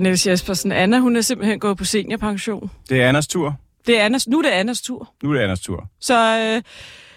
Niels 0.00 0.26
Jespersen, 0.26 0.72
Anna, 0.72 0.98
hun 0.98 1.16
er 1.16 1.20
simpelthen 1.20 1.60
gået 1.60 1.78
på 1.78 1.84
seniorpension. 1.84 2.70
Det 2.88 3.02
er 3.02 3.08
Anders 3.08 3.26
tur. 3.26 3.56
Det 3.86 4.00
er 4.00 4.04
Anders, 4.04 4.28
nu 4.28 4.38
er 4.38 4.42
det 4.42 4.48
Annas 4.48 4.82
tur. 4.82 5.14
Nu 5.22 5.30
er 5.30 5.34
det 5.34 5.40
Anders 5.40 5.60
tur. 5.60 5.88
Så 6.00 6.38
øh, 6.38 6.62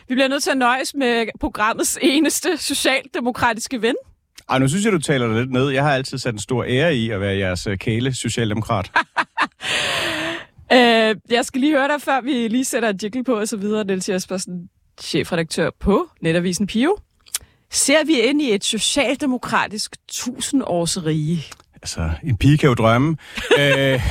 vi 0.07 0.15
bliver 0.15 0.27
nødt 0.27 0.43
til 0.43 0.51
at 0.51 0.57
nøjes 0.57 0.93
med 0.95 1.25
programmets 1.39 1.99
eneste 2.01 2.57
socialdemokratiske 2.57 3.81
ven. 3.81 3.95
Ej, 4.49 4.59
nu 4.59 4.67
synes 4.67 4.85
jeg, 4.85 4.91
du 4.93 4.99
taler 4.99 5.27
det 5.27 5.35
lidt 5.35 5.51
ned. 5.51 5.69
Jeg 5.69 5.83
har 5.83 5.93
altid 5.93 6.17
sat 6.17 6.33
en 6.33 6.39
stor 6.39 6.63
ære 6.63 6.95
i 6.95 7.09
at 7.09 7.21
være 7.21 7.37
jeres 7.37 7.67
øh, 7.67 7.77
kæle 7.77 8.13
socialdemokrat. 8.13 8.91
Øh, 10.71 11.15
jeg 11.29 11.45
skal 11.45 11.61
lige 11.61 11.73
høre 11.73 11.87
dig, 11.87 12.01
før 12.01 12.21
vi 12.21 12.47
lige 12.47 12.65
sætter 12.65 12.89
en 12.89 12.99
jingle 13.03 13.23
på 13.23 13.39
og 13.39 13.47
så 13.47 13.57
videre. 13.57 13.83
Niels 13.83 14.09
Jespersen, 14.09 14.69
chefredaktør 15.01 15.69
på 15.79 16.09
Netavisen 16.21 16.67
Pio. 16.67 16.97
Ser 17.71 18.05
vi 18.05 18.19
ind 18.19 18.41
i 18.41 18.53
et 18.53 18.63
socialdemokratisk 18.63 19.95
tusindårsrige? 20.07 21.45
Altså, 21.81 22.11
en 22.23 22.37
pige 22.37 22.57
kan 22.57 22.69
jo 22.69 22.73
drømme. 22.73 23.17
øh, 23.59 24.01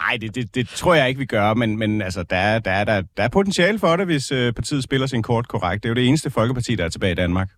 ej, 0.00 0.16
det, 0.20 0.34
det, 0.34 0.54
det 0.54 0.68
tror 0.68 0.94
jeg 0.94 1.08
ikke, 1.08 1.18
vi 1.18 1.26
gør, 1.26 1.54
men, 1.54 1.78
men 1.78 2.02
altså, 2.02 2.22
der, 2.22 2.36
er, 2.36 2.58
der, 2.58 2.70
er, 2.70 2.84
der, 2.84 3.02
der 3.16 3.22
er 3.22 3.28
potentiale 3.28 3.78
for 3.78 3.96
det, 3.96 4.06
hvis 4.06 4.32
øh, 4.32 4.52
partiet 4.52 4.84
spiller 4.84 5.06
sin 5.06 5.22
kort 5.22 5.48
korrekt. 5.48 5.82
Det 5.82 5.88
er 5.88 5.90
jo 5.90 5.94
det 5.94 6.08
eneste 6.08 6.30
folkeparti, 6.30 6.74
der 6.74 6.84
er 6.84 6.88
tilbage 6.88 7.12
i 7.12 7.14
Danmark. 7.14 7.48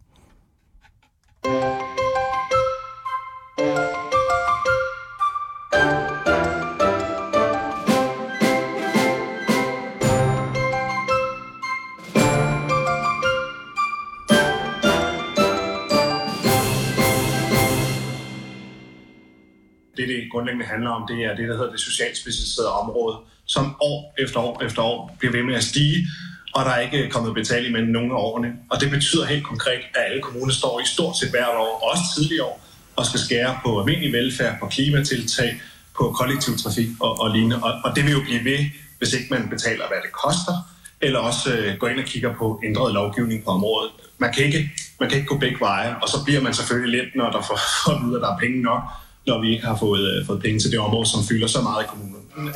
Det, 20.09 20.17
det 20.23 20.33
grundlæggende 20.33 20.67
handler 20.67 20.91
om, 20.91 21.03
det 21.11 21.19
er 21.25 21.37
det, 21.37 21.49
der 21.49 21.57
hedder 21.57 21.71
det 21.71 21.81
socialt 21.81 22.17
specialiserede 22.17 22.73
område, 22.73 23.17
som 23.47 23.77
år 23.81 24.15
efter 24.19 24.41
år 24.41 24.63
efter 24.67 24.83
år 24.83 25.17
bliver 25.19 25.33
ved 25.33 25.43
med 25.43 25.55
at 25.55 25.65
stige, 25.65 26.07
og 26.55 26.65
der 26.65 26.71
er 26.71 26.81
ikke 26.81 27.09
kommet 27.11 27.35
betaling 27.35 27.73
mellem 27.73 27.91
nogle 27.91 28.13
af 28.15 28.19
årene. 28.19 28.53
Og 28.71 28.81
det 28.81 28.91
betyder 28.91 29.25
helt 29.25 29.45
konkret, 29.45 29.81
at 29.95 30.03
alle 30.07 30.23
kommuner 30.23 30.53
står 30.53 30.81
i 30.81 30.87
stort 30.87 31.17
set 31.17 31.31
hvert 31.31 31.57
år, 31.67 31.91
også 31.93 32.03
tidligere 32.17 32.45
år, 32.45 32.61
og 32.97 33.07
skal 33.07 33.21
skære 33.21 33.59
på 33.65 33.81
almindelig 33.81 34.13
velfærd, 34.13 34.59
på 34.61 34.67
klimatiltag, 34.67 35.61
på 35.99 36.15
kollektiv 36.19 36.57
trafik 36.57 36.89
og, 37.01 37.21
og 37.21 37.31
lignende. 37.31 37.57
Og, 37.63 37.73
og 37.85 37.97
det 37.97 38.05
vil 38.05 38.13
jo 38.13 38.21
blive 38.21 38.45
ved, 38.45 38.59
hvis 38.99 39.13
ikke 39.13 39.27
man 39.31 39.49
betaler, 39.49 39.85
hvad 39.89 39.99
det 40.05 40.13
koster, 40.13 40.57
eller 41.01 41.19
også 41.19 41.55
øh, 41.55 41.77
går 41.79 41.89
ind 41.89 41.99
og 41.99 42.05
kigger 42.05 42.35
på 42.35 42.61
ændret 42.65 42.95
lovgivning 42.95 43.45
på 43.45 43.51
området. 43.51 43.91
Man 44.19 44.33
kan, 44.33 44.45
ikke, 44.45 44.71
man 45.01 45.09
kan 45.09 45.19
ikke 45.19 45.29
gå 45.29 45.39
begge 45.39 45.61
veje, 45.61 45.97
og 46.03 46.09
så 46.09 46.25
bliver 46.25 46.41
man 46.41 46.55
selvfølgelig 46.55 47.01
lidt, 47.01 47.17
når 47.17 47.31
der 47.31 47.43
får, 47.43 47.59
får 47.85 47.93
at 47.93 48.03
vide, 48.05 48.17
at 48.17 48.23
der 48.23 48.35
er 48.35 48.39
penge 48.39 48.63
nok, 48.63 48.83
når 49.27 49.41
vi 49.41 49.49
ikke 49.55 49.67
har 49.67 49.77
fået, 49.77 50.05
øh, 50.11 50.27
fået 50.27 50.43
penge 50.43 50.59
til 50.61 50.71
det 50.71 50.79
område, 50.79 51.07
som 51.07 51.21
fylder 51.29 51.47
så 51.47 51.61
meget 51.63 51.85
i 51.85 51.87
kommunen. 51.93 52.15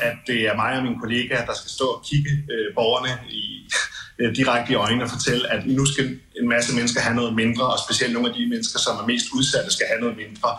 At 0.09 0.17
det 0.27 0.41
er 0.49 0.55
mig 0.57 0.77
og 0.77 0.83
mine 0.83 1.01
kollegaer, 1.01 1.45
der 1.47 1.55
skal 1.61 1.71
stå 1.71 1.85
og 1.85 2.05
kigge 2.09 2.31
øh, 2.53 2.75
borgerne 2.75 3.13
i, 3.31 3.45
øh, 4.21 4.37
direkte 4.37 4.73
i 4.73 4.75
øjnene 4.75 5.05
og 5.05 5.11
fortælle, 5.11 5.53
at 5.53 5.67
nu 5.67 5.87
skal 5.87 6.05
en 6.41 6.49
masse 6.49 6.75
mennesker 6.75 7.01
have 7.01 7.17
noget 7.17 7.35
mindre, 7.35 7.65
og 7.73 7.79
specielt 7.87 8.13
nogle 8.13 8.29
af 8.29 8.35
de 8.35 8.47
mennesker, 8.53 8.79
som 8.79 8.95
er 9.03 9.07
mest 9.07 9.27
udsatte, 9.37 9.71
skal 9.73 9.87
have 9.91 10.01
noget 10.01 10.17
mindre. 10.25 10.51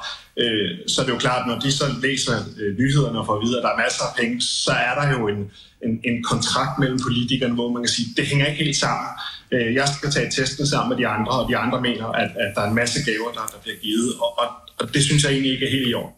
Øh, 0.42 0.70
så 0.88 1.02
er 1.02 1.06
det 1.06 1.14
jo 1.14 1.18
klart, 1.18 1.48
når 1.48 1.60
de 1.60 1.72
så 1.72 1.86
læser 2.02 2.36
øh, 2.60 2.78
nyhederne 2.80 3.20
og 3.20 3.26
får 3.26 3.36
at 3.36 3.44
vide, 3.46 3.58
at 3.58 3.64
der 3.64 3.72
er 3.76 3.82
masser 3.86 4.04
af 4.10 4.14
penge, 4.20 4.42
så 4.42 4.74
er 4.88 4.94
der 5.00 5.06
jo 5.16 5.28
en, 5.34 5.42
en, 5.86 5.94
en 6.10 6.24
kontrakt 6.32 6.80
mellem 6.80 7.00
politikerne, 7.08 7.54
hvor 7.54 7.70
man 7.76 7.82
kan 7.84 7.92
sige, 7.98 8.08
det 8.18 8.26
hænger 8.32 8.46
ikke 8.50 8.64
helt 8.64 8.80
sammen. 8.86 9.10
Øh, 9.54 9.74
jeg 9.80 9.88
skal 9.98 10.12
tage 10.12 10.30
testen 10.38 10.68
sammen 10.68 10.90
med 10.92 10.98
de 11.02 11.08
andre, 11.08 11.32
og 11.40 11.50
de 11.50 11.58
andre 11.58 11.82
mener, 11.82 12.08
at, 12.22 12.32
at 12.44 12.50
der 12.56 12.62
er 12.62 12.70
en 12.70 12.76
masse 12.76 13.00
gaver, 13.10 13.32
der, 13.38 13.46
der 13.54 13.60
bliver 13.64 13.78
givet, 13.86 14.10
og, 14.24 14.30
og, 14.42 14.48
og 14.80 14.94
det 14.94 15.04
synes 15.04 15.24
jeg 15.24 15.32
egentlig 15.32 15.52
ikke 15.54 15.66
er 15.66 15.72
helt 15.72 15.90
i 15.90 15.94
orden. 15.94 16.16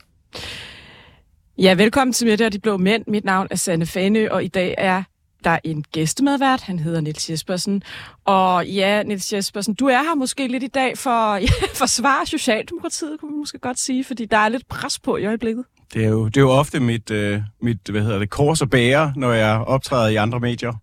Ja, 1.57 1.73
velkommen 1.73 2.13
til 2.13 2.27
Mette 2.27 2.45
og 2.45 2.53
de 2.53 2.59
Blå 2.59 2.77
Mænd. 2.77 3.03
Mit 3.07 3.25
navn 3.25 3.47
er 3.51 3.55
Sanne 3.55 3.85
Fane, 3.85 4.31
og 4.31 4.43
i 4.43 4.47
dag 4.47 4.75
er 4.77 5.03
der 5.43 5.59
en 5.63 5.85
gæstemedvært. 5.91 6.61
Han 6.61 6.79
hedder 6.79 7.01
Niels 7.01 7.29
Jespersen. 7.29 7.83
Og 8.25 8.67
ja, 8.67 9.03
Niels 9.03 9.33
Jespersen, 9.33 9.73
du 9.73 9.85
er 9.85 10.03
her 10.03 10.15
måske 10.15 10.47
lidt 10.47 10.63
i 10.63 10.67
dag 10.67 10.97
for 10.97 11.09
at 11.09 11.41
ja, 11.61 11.65
forsvare 11.75 12.25
Socialdemokratiet, 12.25 13.19
kunne 13.19 13.31
man 13.31 13.39
måske 13.39 13.59
godt 13.59 13.79
sige, 13.79 14.03
fordi 14.03 14.25
der 14.25 14.37
er 14.37 14.49
lidt 14.49 14.67
pres 14.67 14.99
på 14.99 15.17
i 15.17 15.25
øjeblikket. 15.25 15.65
Det 15.93 16.05
er 16.05 16.09
jo, 16.09 16.25
det 16.25 16.37
er 16.37 16.41
jo 16.41 16.49
ofte 16.49 16.79
mit, 16.79 17.11
øh, 17.11 17.41
mit 17.61 17.77
hvad 17.89 18.01
hedder 18.01 18.19
det, 18.19 18.29
kors 18.29 18.61
og 18.61 18.69
bære, 18.69 19.13
når 19.15 19.31
jeg 19.33 19.57
optræder 19.57 20.07
i 20.07 20.15
andre 20.15 20.39
medier. 20.39 20.73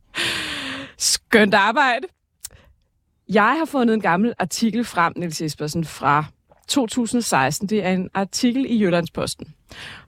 Skønt 0.99 1.55
arbejde. 1.55 2.07
Jeg 3.29 3.57
har 3.59 3.65
fundet 3.65 3.95
en 3.95 4.01
gammel 4.01 4.35
artikel 4.39 4.85
frem, 4.85 5.13
Niels 5.17 5.41
Jespersen, 5.41 5.85
fra 5.85 6.25
2016. 6.69 7.69
Det 7.69 7.85
er 7.85 7.91
en 7.91 8.09
artikel 8.15 8.67
i 8.69 8.83
Jyllandsposten. 8.83 9.55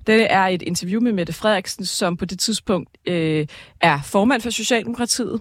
Det 0.07 0.33
er 0.33 0.47
et 0.47 0.63
interview 0.63 1.01
med 1.01 1.13
Mette 1.13 1.33
Frederiksen, 1.33 1.85
som 1.85 2.17
på 2.17 2.25
det 2.25 2.39
tidspunkt 2.39 2.99
øh, 3.07 3.47
er 3.81 4.03
formand 4.03 4.41
for 4.41 4.51
Socialdemokratiet. 4.51 5.41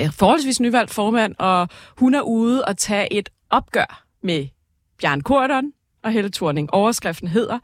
Øh, 0.00 0.12
forholdsvis 0.12 0.60
nyvalgt 0.60 0.90
formand, 0.90 1.34
og 1.38 1.68
hun 1.98 2.14
er 2.14 2.20
ude 2.20 2.64
og 2.64 2.78
tage 2.78 3.12
et 3.12 3.28
opgør 3.50 4.04
med 4.22 4.46
Bjørn 5.00 5.20
Kordon 5.20 5.72
og 6.02 6.12
Helle 6.12 6.30
Thorning. 6.30 6.74
Overskriften 6.74 7.28
hedder, 7.28 7.58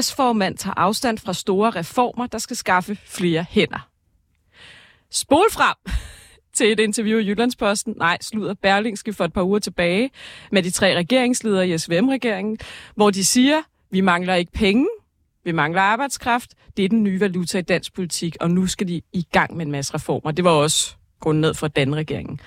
S-formand 0.00 0.56
tager 0.58 0.74
afstand 0.74 1.18
fra 1.18 1.32
store 1.32 1.70
reformer, 1.70 2.26
der 2.26 2.38
skal 2.38 2.56
skaffe 2.56 2.98
flere 3.06 3.46
hænder. 3.50 3.88
Spol 5.10 5.50
frem 5.52 5.76
til 6.56 6.72
et 6.72 6.80
interview 6.80 7.18
i 7.18 7.26
Jyllandsposten, 7.26 7.94
nej, 7.98 8.18
slutter 8.20 8.54
Berlingske 8.54 9.12
for 9.12 9.24
et 9.24 9.32
par 9.32 9.42
uger 9.42 9.58
tilbage, 9.58 10.10
med 10.52 10.62
de 10.62 10.70
tre 10.70 10.96
regeringsledere 10.96 11.68
i 11.68 11.78
SVM-regeringen, 11.78 12.58
hvor 12.94 13.10
de 13.10 13.24
siger, 13.24 13.62
vi 13.94 14.00
mangler 14.00 14.34
ikke 14.34 14.52
penge, 14.52 14.86
vi 15.44 15.52
mangler 15.52 15.80
arbejdskraft, 15.80 16.54
det 16.76 16.84
er 16.84 16.88
den 16.88 17.02
nye 17.02 17.20
valuta 17.20 17.58
i 17.58 17.62
dansk 17.62 17.94
politik, 17.94 18.36
og 18.40 18.50
nu 18.50 18.66
skal 18.66 18.88
de 18.88 19.02
i 19.12 19.26
gang 19.32 19.56
med 19.56 19.66
en 19.66 19.72
masse 19.72 19.94
reformer. 19.94 20.30
Det 20.30 20.44
var 20.44 20.50
også 20.50 20.96
grundlaget 21.20 21.56
for 21.56 21.68
den 21.68 21.96
regeringen. 21.96 22.40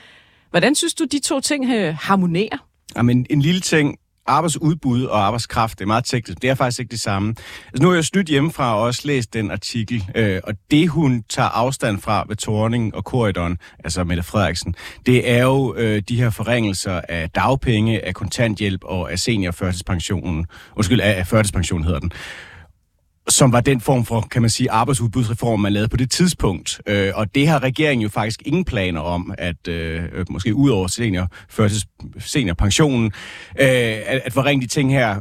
Hvordan 0.49 0.75
synes 0.75 0.93
du, 0.93 1.05
de 1.05 1.19
to 1.19 1.39
ting 1.39 1.65
øh, 1.71 1.95
harmonerer? 2.01 2.67
Jamen, 2.95 3.25
en 3.29 3.41
lille 3.41 3.61
ting 3.61 3.97
arbejdsudbud 4.27 5.03
og 5.03 5.25
arbejdskraft, 5.25 5.79
det 5.79 5.83
er 5.85 5.87
meget 5.87 6.05
teknisk. 6.05 6.41
Det 6.41 6.49
er 6.49 6.55
faktisk 6.55 6.79
ikke 6.79 6.91
det 6.91 6.99
samme. 6.99 7.29
Altså, 7.67 7.83
nu 7.83 7.87
har 7.87 7.95
jeg 7.95 8.05
snydt 8.05 8.27
hjemmefra 8.27 8.75
og 8.75 8.81
også 8.81 9.01
læst 9.05 9.33
den 9.33 9.51
artikel, 9.51 10.05
øh, 10.15 10.39
og 10.43 10.53
det 10.71 10.89
hun 10.89 11.23
tager 11.29 11.49
afstand 11.49 12.01
fra 12.01 12.25
ved 12.27 12.35
Torning 12.35 12.95
og 12.95 13.05
Korridoren, 13.05 13.57
altså 13.83 14.03
Mette 14.03 14.23
Frederiksen, 14.23 14.75
det 15.05 15.31
er 15.31 15.43
jo 15.43 15.75
øh, 15.77 16.01
de 16.09 16.17
her 16.17 16.29
forringelser 16.29 17.01
af 17.09 17.29
dagpenge, 17.29 18.05
af 18.05 18.13
kontanthjælp 18.13 18.83
og 18.83 19.11
af 19.11 19.19
seniorførtidspensionen. 19.19 20.45
Undskyld, 20.75 21.01
af, 21.01 21.19
af 21.19 21.27
førtidspension 21.27 21.83
hedder 21.83 21.99
den 21.99 22.11
som 23.29 23.51
var 23.51 23.61
den 23.61 23.81
form 23.81 24.05
for, 24.05 24.21
kan 24.21 24.41
man 24.41 24.49
sige, 24.49 24.71
arbejdsudbudsreform, 24.71 25.59
man 25.59 25.73
lavede 25.73 25.89
på 25.89 25.97
det 25.97 26.11
tidspunkt. 26.11 26.81
Øh, 26.87 27.11
og 27.15 27.35
det 27.35 27.47
har 27.47 27.63
regeringen 27.63 28.01
jo 28.03 28.09
faktisk 28.09 28.41
ingen 28.45 28.65
planer 28.65 29.01
om, 29.01 29.33
at 29.37 29.67
øh, 29.67 30.03
måske 30.29 30.55
ud 30.55 30.69
over 30.69 30.87
senior, 30.87 31.27
førtids, 31.49 31.85
seniorpensionen, 32.19 33.05
øh, 33.59 33.67
at, 34.05 34.21
at 34.25 34.33
forringe 34.33 34.61
de 34.61 34.67
ting 34.67 34.93
her. 34.93 35.19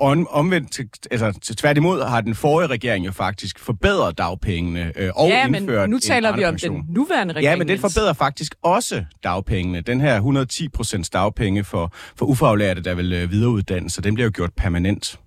Om, 0.00 0.26
omvendt, 0.30 0.80
altså 1.10 1.38
til 1.42 1.56
tværtimod 1.56 2.02
har 2.02 2.20
den 2.20 2.34
forrige 2.34 2.66
regering 2.66 3.06
jo 3.06 3.12
faktisk 3.12 3.58
forbedret 3.58 4.18
dagpengene 4.18 4.92
øh, 4.96 5.10
og 5.14 5.28
ja, 5.28 5.46
indført 5.46 5.80
men 5.80 5.90
nu 5.90 5.98
taler 5.98 6.36
vi 6.36 6.44
om 6.44 6.56
den 6.56 6.84
nuværende 6.88 7.34
regering. 7.34 7.52
Ja, 7.52 7.56
men 7.56 7.68
den 7.68 7.78
forbedrer 7.78 8.12
faktisk 8.12 8.54
også 8.62 9.04
dagpengene. 9.24 9.80
Den 9.80 10.00
her 10.00 10.14
110 10.14 10.68
procents 10.68 11.10
dagpenge 11.10 11.64
for, 11.64 11.92
for 12.16 12.26
ufaglærte, 12.26 12.82
der 12.82 12.94
vil 12.94 13.12
øh, 13.12 13.30
videreuddanne, 13.30 13.90
så 13.90 14.00
den 14.00 14.14
bliver 14.14 14.26
jo 14.26 14.32
gjort 14.34 14.50
permanent. 14.56 15.18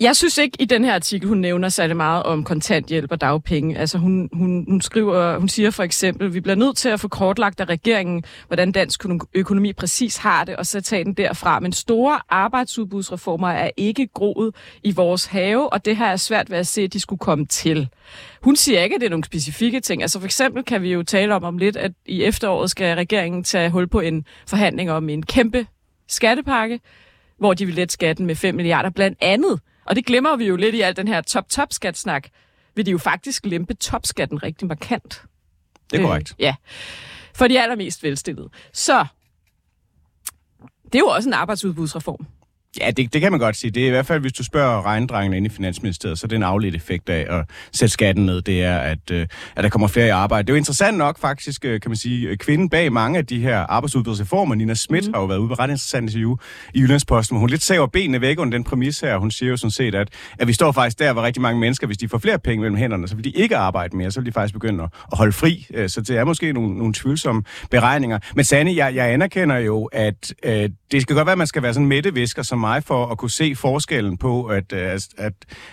Jeg 0.00 0.16
synes 0.16 0.38
ikke 0.38 0.56
i 0.60 0.64
den 0.64 0.84
her 0.84 0.94
artikel, 0.94 1.28
hun 1.28 1.38
nævner 1.38 1.68
særlig 1.68 1.96
meget 1.96 2.22
om 2.22 2.44
kontanthjælp 2.44 3.12
og 3.12 3.20
dagpenge. 3.20 3.78
Altså 3.78 3.98
hun, 3.98 4.28
hun, 4.32 4.64
hun, 4.68 4.80
skriver, 4.80 5.38
hun 5.38 5.48
siger 5.48 5.70
for 5.70 5.82
eksempel, 5.82 6.34
vi 6.34 6.40
bliver 6.40 6.54
nødt 6.54 6.76
til 6.76 6.88
at 6.88 7.00
få 7.00 7.08
kortlagt 7.08 7.60
af 7.60 7.64
regeringen, 7.64 8.24
hvordan 8.46 8.72
dansk 8.72 9.04
økonomi 9.34 9.72
præcis 9.72 10.16
har 10.16 10.44
det, 10.44 10.56
og 10.56 10.66
så 10.66 10.80
tage 10.80 11.04
den 11.04 11.14
derfra. 11.14 11.60
Men 11.60 11.72
store 11.72 12.20
arbejdsudbudsreformer 12.28 13.48
er 13.48 13.70
ikke 13.76 14.06
groet 14.06 14.54
i 14.82 14.92
vores 14.92 15.26
have, 15.26 15.72
og 15.72 15.84
det 15.84 15.96
her 15.96 16.06
er 16.06 16.16
svært 16.16 16.50
ved 16.50 16.58
at 16.58 16.66
se, 16.66 16.82
at 16.82 16.92
de 16.92 17.00
skulle 17.00 17.20
komme 17.20 17.46
til. 17.46 17.88
Hun 18.42 18.56
siger 18.56 18.82
ikke, 18.82 18.94
at 18.94 19.00
det 19.00 19.06
er 19.06 19.10
nogle 19.10 19.24
specifikke 19.24 19.80
ting. 19.80 20.02
Altså 20.02 20.18
for 20.18 20.26
eksempel 20.26 20.64
kan 20.64 20.82
vi 20.82 20.92
jo 20.92 21.02
tale 21.02 21.34
om 21.34 21.44
om 21.44 21.58
lidt, 21.58 21.76
at 21.76 21.92
i 22.06 22.22
efteråret 22.22 22.70
skal 22.70 22.96
regeringen 22.96 23.44
tage 23.44 23.70
hul 23.70 23.88
på 23.88 24.00
en 24.00 24.24
forhandling 24.48 24.90
om 24.90 25.08
en 25.08 25.26
kæmpe 25.26 25.66
skattepakke, 26.08 26.80
hvor 27.38 27.54
de 27.54 27.66
vil 27.66 27.74
lette 27.74 27.92
skatten 27.92 28.26
med 28.26 28.34
5 28.34 28.54
milliarder, 28.54 28.90
blandt 28.90 29.18
andet 29.20 29.60
og 29.84 29.96
det 29.96 30.06
glemmer 30.06 30.36
vi 30.36 30.44
jo 30.44 30.56
lidt 30.56 30.74
i 30.74 30.80
al 30.80 30.96
den 30.96 31.08
her 31.08 31.20
top-top-skat-snak. 31.20 32.28
Vil 32.74 32.86
de 32.86 32.90
jo 32.90 32.98
faktisk 32.98 33.46
lempe 33.46 33.74
topskatten 33.74 34.42
rigtig 34.42 34.68
markant. 34.68 35.22
Det 35.90 36.00
er 36.00 36.06
korrekt. 36.06 36.30
Øh, 36.30 36.42
ja, 36.42 36.54
for 37.34 37.48
de 37.48 37.62
allermest 37.62 38.02
velstillede. 38.02 38.48
Så 38.72 39.06
det 40.84 40.94
er 40.94 40.98
jo 40.98 41.06
også 41.06 41.28
en 41.28 41.32
arbejdsudbudsreform. 41.32 42.26
Ja, 42.80 42.90
det, 42.90 43.12
det 43.12 43.20
kan 43.20 43.32
man 43.32 43.40
godt 43.40 43.56
sige. 43.56 43.70
Det 43.70 43.82
er 43.82 43.86
i 43.86 43.90
hvert 43.90 44.06
fald, 44.06 44.20
hvis 44.20 44.32
du 44.32 44.44
spørger 44.44 44.86
regndrengene 44.86 45.36
inde 45.36 45.46
i 45.46 45.50
Finansministeriet, 45.50 46.18
så 46.18 46.26
er 46.26 46.28
det 46.28 46.36
en 46.36 46.42
afledt 46.42 46.74
effekt 46.74 47.08
af 47.08 47.38
at 47.38 47.44
sætte 47.72 47.92
skatten 47.92 48.26
ned. 48.26 48.42
Det 48.42 48.62
er, 48.62 48.78
at, 48.78 49.10
øh, 49.10 49.26
at 49.56 49.64
der 49.64 49.70
kommer 49.70 49.88
flere 49.88 50.06
i 50.06 50.10
arbejde. 50.10 50.46
Det 50.46 50.52
er 50.52 50.54
jo 50.54 50.58
interessant 50.58 50.98
nok 50.98 51.18
faktisk, 51.18 51.64
øh, 51.64 51.80
kan 51.80 51.90
man 51.90 51.96
sige, 51.96 52.36
kvinden 52.36 52.68
bag 52.68 52.92
mange 52.92 53.18
af 53.18 53.26
de 53.26 53.40
her 53.40 53.58
arbejdsudbudsreformer, 53.58 54.54
Nina 54.54 54.74
Schmidt, 54.74 55.06
mm. 55.06 55.14
har 55.14 55.20
jo 55.20 55.26
været 55.26 55.38
ude 55.38 55.48
på 55.48 55.54
ret 55.54 55.70
interessant 55.70 56.10
interview 56.10 56.36
i 56.74 56.80
Jyllandsposten, 56.80 57.38
hun 57.38 57.50
lidt 57.50 57.62
saver 57.62 57.86
benene 57.86 58.20
væk 58.20 58.38
under 58.38 58.56
den 58.58 58.64
præmis 58.64 59.00
her. 59.00 59.16
Hun 59.16 59.30
siger 59.30 59.50
jo 59.50 59.56
sådan 59.56 59.70
set, 59.70 59.94
at, 59.94 60.08
at 60.38 60.48
vi 60.48 60.52
står 60.52 60.72
faktisk 60.72 60.98
der, 60.98 61.12
hvor 61.12 61.22
rigtig 61.22 61.42
mange 61.42 61.60
mennesker, 61.60 61.86
hvis 61.86 61.98
de 61.98 62.08
får 62.08 62.18
flere 62.18 62.38
penge 62.38 62.60
mellem 62.60 62.76
hænderne, 62.76 63.08
så 63.08 63.14
vil 63.14 63.24
de 63.24 63.30
ikke 63.30 63.56
arbejde 63.56 63.96
mere, 63.96 64.10
så 64.10 64.20
vil 64.20 64.26
de 64.26 64.32
faktisk 64.32 64.54
begynde 64.54 64.82
at, 64.84 64.90
at 65.12 65.18
holde 65.18 65.32
fri. 65.32 65.66
Øh, 65.74 65.88
så 65.88 66.00
det 66.00 66.16
er 66.16 66.24
måske 66.24 66.52
nogle, 66.52 66.78
nogle 66.78 66.94
tvivlsomme 66.94 67.42
beregninger. 67.70 68.18
Men 68.34 68.44
Sande, 68.44 68.76
jeg, 68.76 68.94
jeg 68.94 69.12
anerkender 69.12 69.56
jo, 69.56 69.84
at 69.84 70.34
øh, 70.44 70.68
det 70.94 71.02
skal 71.02 71.16
godt 71.16 71.26
være, 71.26 71.32
at 71.32 71.38
man 71.38 71.46
skal 71.46 71.62
være 71.62 71.74
sådan 71.74 71.86
mættevisker 71.86 72.42
som 72.42 72.58
mig 72.58 72.84
for 72.84 73.06
at 73.06 73.18
kunne 73.18 73.30
se 73.30 73.54
forskellen 73.56 74.16
på, 74.16 74.50
øh, 74.52 74.62
at, 74.72 75.14
at, 75.18 75.32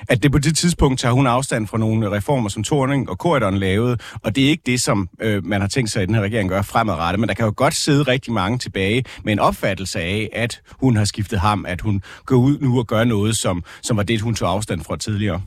at 0.10 0.24
det 0.24 0.32
på 0.32 0.38
det 0.38 0.58
tidspunkt 0.58 1.00
tager 1.00 1.14
hun 1.14 1.28
afstand 1.28 1.68
fra 1.68 1.78
nogle 1.78 2.12
reformer, 2.12 2.50
som 2.50 2.64
Torning 2.64 3.10
og 3.10 3.20
Korridon 3.20 3.58
lavede, 3.58 3.98
og 4.24 4.36
det 4.36 4.46
er 4.46 4.50
ikke 4.50 4.64
det, 4.66 4.82
som 4.82 5.10
øh, 5.22 5.46
man 5.46 5.62
har 5.62 5.68
tænkt 5.68 5.92
sig, 5.92 6.02
at 6.02 6.08
den 6.08 6.16
her 6.16 6.22
regering 6.22 6.50
gør 6.50 6.62
fremadrettet. 6.62 7.20
Men 7.20 7.30
der 7.30 7.36
kan 7.36 7.46
jo 7.46 7.54
godt 7.56 7.74
sidde 7.74 8.04
rigtig 8.04 8.34
mange 8.34 8.58
tilbage 8.58 9.04
med 9.24 9.34
en 9.34 9.40
opfattelse 9.40 10.00
af, 10.00 10.30
at 10.34 10.62
hun 10.70 10.96
har 10.96 11.06
skiftet 11.06 11.40
ham, 11.40 11.66
at 11.68 11.82
hun 11.82 12.02
går 12.26 12.36
ud 12.36 12.58
nu 12.60 12.80
og 12.80 12.88
gør 12.88 13.04
noget, 13.04 13.38
som, 13.38 13.64
som 13.82 13.98
var 13.98 14.04
det, 14.04 14.22
hun 14.22 14.36
tog 14.36 14.50
afstand 14.50 14.82
fra 14.82 14.98
tidligere. 14.98 15.42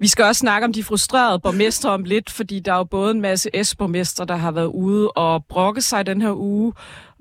Vi 0.00 0.06
skal 0.06 0.24
også 0.24 0.40
snakke 0.40 0.64
om 0.64 0.72
de 0.72 0.84
frustrerede 0.84 1.38
borgmestre 1.38 1.90
om 1.90 2.04
lidt, 2.04 2.30
fordi 2.30 2.60
der 2.60 2.72
er 2.72 2.76
jo 2.76 2.84
både 2.84 3.10
en 3.10 3.20
masse 3.20 3.50
S-borgmestre, 3.62 4.24
der 4.24 4.36
har 4.36 4.50
været 4.50 4.66
ude 4.66 5.10
og 5.10 5.44
brokke 5.48 5.80
sig 5.80 6.06
den 6.06 6.22
her 6.22 6.32
uge, 6.32 6.72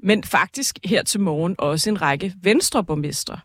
men 0.05 0.23
faktisk 0.23 0.79
her 0.83 1.03
til 1.03 1.19
morgen 1.19 1.55
også 1.57 1.89
en 1.89 2.01
række 2.01 2.33
venstreborgmestre. 2.41 3.39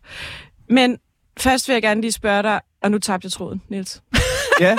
Men 0.69 0.97
først 1.39 1.67
vil 1.67 1.73
jeg 1.73 1.81
gerne 1.81 2.01
lige 2.01 2.11
spørge 2.11 2.43
dig, 2.43 2.61
og 2.81 2.91
nu 2.91 2.99
tabte 2.99 3.25
jeg 3.25 3.31
tråden, 3.31 3.61
Niels. 3.69 4.01
ja, 4.59 4.77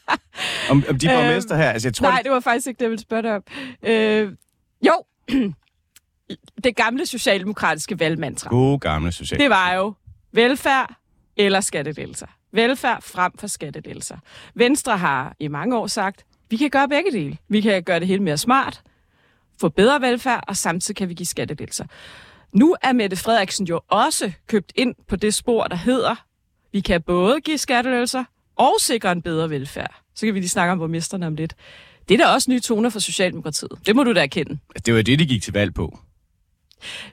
om, 0.70 0.84
om 0.88 0.98
de 0.98 1.06
borgmester 1.06 1.56
her. 1.56 1.70
Altså, 1.70 1.88
jeg 1.88 1.94
tror, 1.94 2.08
nej, 2.08 2.20
det 2.22 2.30
var 2.32 2.40
faktisk 2.40 2.66
ikke 2.66 2.78
det, 2.78 2.82
jeg 2.82 2.90
ville 2.90 3.02
spørge 3.02 3.22
dig 3.22 3.34
om. 3.34 3.42
Øh, 3.82 4.32
jo, 4.86 5.04
det 6.64 6.76
gamle 6.76 7.06
socialdemokratiske 7.06 8.00
valgmantra. 8.00 8.50
God 8.50 8.78
gamle 8.78 9.12
socialdemokratiske. 9.12 9.42
Det 9.42 9.50
var 9.50 9.74
jo 9.74 9.94
velfærd 10.32 10.94
eller 11.36 11.60
skattedelser. 11.60 12.26
Velfærd 12.52 13.02
frem 13.02 13.32
for 13.38 13.46
skattedelser. 13.46 14.16
Venstre 14.54 14.98
har 14.98 15.34
i 15.38 15.48
mange 15.48 15.76
år 15.76 15.86
sagt, 15.86 16.24
vi 16.50 16.56
kan 16.56 16.70
gøre 16.70 16.88
begge 16.88 17.12
dele. 17.12 17.38
Vi 17.48 17.60
kan 17.60 17.82
gøre 17.82 18.00
det 18.00 18.08
helt 18.08 18.22
mere 18.22 18.38
smart, 18.38 18.82
få 19.60 19.68
bedre 19.68 20.00
velfærd, 20.00 20.44
og 20.48 20.56
samtidig 20.56 20.96
kan 20.96 21.08
vi 21.08 21.14
give 21.14 21.26
skattedelser. 21.26 21.84
Nu 22.52 22.76
er 22.82 22.92
Mette 22.92 23.16
Frederiksen 23.16 23.66
jo 23.66 23.80
også 23.88 24.32
købt 24.46 24.72
ind 24.74 24.94
på 25.08 25.16
det 25.16 25.34
spor, 25.34 25.64
der 25.64 25.76
hedder, 25.76 26.14
vi 26.72 26.80
kan 26.80 27.02
både 27.02 27.40
give 27.40 27.58
skattedelser 27.58 28.24
og 28.56 28.74
sikre 28.80 29.12
en 29.12 29.22
bedre 29.22 29.50
velfærd. 29.50 29.94
Så 30.14 30.26
kan 30.26 30.34
vi 30.34 30.40
lige 30.40 30.48
snakke 30.48 30.72
om 30.72 30.78
borgmesterne 30.78 31.26
om 31.26 31.34
lidt. 31.34 31.54
Det 32.08 32.20
er 32.20 32.26
da 32.26 32.32
også 32.32 32.50
nye 32.50 32.60
toner 32.60 32.90
for 32.90 32.98
Socialdemokratiet. 32.98 33.72
Det 33.86 33.96
må 33.96 34.04
du 34.04 34.12
da 34.12 34.22
erkende. 34.22 34.58
Det 34.86 34.94
var 34.94 35.02
det, 35.02 35.18
de 35.18 35.26
gik 35.26 35.42
til 35.42 35.52
valg 35.52 35.74
på. 35.74 35.98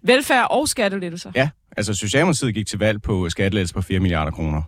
Velfærd 0.01 0.47
og 0.49 0.67
skattelettelser? 0.67 1.31
Ja, 1.35 1.49
altså 1.77 1.93
Socialdemokratiet 1.93 2.53
gik 2.53 2.67
til 2.67 2.79
valg 2.79 3.01
på 3.01 3.29
skattelettelser 3.29 3.73
på 3.73 3.81
4 3.81 3.99
milliarder 3.99 4.31
kroner. 4.31 4.61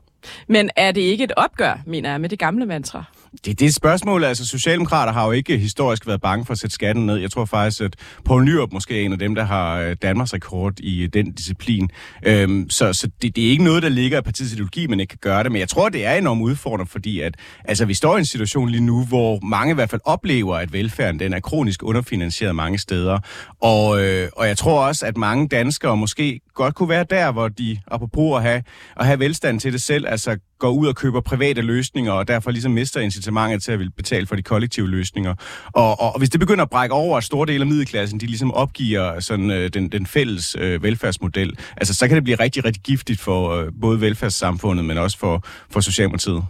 Men 0.47 0.69
er 0.75 0.91
det 0.91 1.01
ikke 1.01 1.23
et 1.23 1.31
opgør, 1.37 1.81
mener 1.85 2.11
jeg, 2.11 2.21
med 2.21 2.29
det 2.29 2.39
gamle 2.39 2.65
mantra? 2.65 3.03
Det, 3.33 3.59
det 3.59 3.61
er 3.61 3.67
et 3.69 3.75
spørgsmål. 3.75 4.23
Altså, 4.23 4.45
Socialdemokrater 4.45 5.13
har 5.13 5.25
jo 5.25 5.31
ikke 5.31 5.57
historisk 5.57 6.07
været 6.07 6.21
bange 6.21 6.45
for 6.45 6.53
at 6.53 6.59
sætte 6.59 6.73
skatten 6.73 7.05
ned. 7.05 7.17
Jeg 7.17 7.31
tror 7.31 7.45
faktisk, 7.45 7.81
at 7.81 7.95
Poul 8.25 8.43
Nyrup 8.43 8.73
måske 8.73 9.01
er 9.01 9.05
en 9.05 9.11
af 9.11 9.19
dem, 9.19 9.35
der 9.35 9.43
har 9.43 9.79
øh, 9.79 9.95
Danmarks 10.01 10.33
rekord 10.33 10.79
i 10.79 11.03
øh, 11.03 11.09
den 11.13 11.31
disciplin. 11.31 11.89
Øhm, 12.25 12.69
så 12.69 12.93
så 12.93 13.07
det, 13.21 13.35
det 13.35 13.45
er 13.45 13.49
ikke 13.49 13.63
noget, 13.63 13.83
der 13.83 13.89
ligger 13.89 14.19
i 14.19 14.21
partiets 14.21 14.53
ideologi, 14.53 14.87
man 14.87 14.99
ikke 14.99 15.09
kan 15.09 15.19
gøre 15.21 15.43
det. 15.43 15.51
Men 15.51 15.59
jeg 15.59 15.69
tror, 15.69 15.89
det 15.89 16.05
er 16.05 16.13
enormt 16.13 16.41
udfordrende, 16.41 16.91
fordi 16.91 17.19
at, 17.19 17.35
altså, 17.65 17.85
vi 17.85 17.93
står 17.93 18.15
i 18.15 18.19
en 18.19 18.25
situation 18.25 18.69
lige 18.69 18.85
nu, 18.85 19.05
hvor 19.05 19.39
mange 19.45 19.71
i 19.71 19.75
hvert 19.75 19.89
fald 19.89 20.01
oplever, 20.05 20.55
at 20.55 20.73
velfærden 20.73 21.19
den 21.19 21.33
er 21.33 21.39
kronisk 21.39 21.83
underfinansieret 21.83 22.55
mange 22.55 22.77
steder. 22.79 23.19
Og, 23.61 24.03
øh, 24.03 24.29
og 24.35 24.47
jeg 24.47 24.57
tror 24.57 24.87
også, 24.87 25.05
at 25.05 25.17
mange 25.17 25.47
danskere 25.47 25.97
måske 25.97 26.39
godt 26.53 26.75
kunne 26.75 26.89
være 26.89 27.05
der, 27.09 27.31
hvor 27.31 27.47
de, 27.47 27.77
apropos 27.87 28.37
at 28.37 28.43
have, 28.43 28.63
at 28.97 29.05
have 29.05 29.19
velstand 29.19 29.59
til 29.59 29.73
det 29.73 29.81
selv, 29.81 30.05
altså 30.07 30.37
går 30.63 30.71
ud 30.71 30.87
og 30.87 30.95
køber 30.95 31.21
private 31.21 31.61
løsninger, 31.61 32.11
og 32.11 32.27
derfor 32.27 32.51
ligesom 32.51 32.71
mister 32.71 32.99
incitamentet 33.01 33.63
til 33.63 33.71
at 33.71 33.79
ville 33.79 33.91
betale 33.91 34.27
for 34.27 34.35
de 34.35 34.41
kollektive 34.41 34.89
løsninger. 34.89 35.35
Og, 35.73 35.99
og, 36.01 36.13
og 36.13 36.17
hvis 36.17 36.29
det 36.29 36.39
begynder 36.39 36.63
at 36.63 36.69
brække 36.69 36.95
over, 36.95 37.17
at 37.17 37.23
store 37.23 37.47
dele 37.47 37.61
af 37.61 37.67
middelklassen, 37.67 38.19
de 38.19 38.25
ligesom 38.25 38.53
opgiver 38.53 39.19
sådan, 39.19 39.51
øh, 39.51 39.69
den, 39.73 39.89
den 39.89 40.05
fælles 40.05 40.55
øh, 40.59 40.83
velfærdsmodel, 40.83 41.57
altså 41.77 41.93
så 41.93 42.07
kan 42.07 42.15
det 42.15 42.23
blive 42.23 42.39
rigtig, 42.39 42.65
rigtig 42.65 42.83
giftigt 42.83 43.19
for 43.19 43.49
øh, 43.49 43.71
både 43.81 44.01
velfærdssamfundet, 44.01 44.85
men 44.85 44.97
også 44.97 45.17
for, 45.17 45.43
for 45.71 45.79
Socialdemokratiet. 45.79 46.43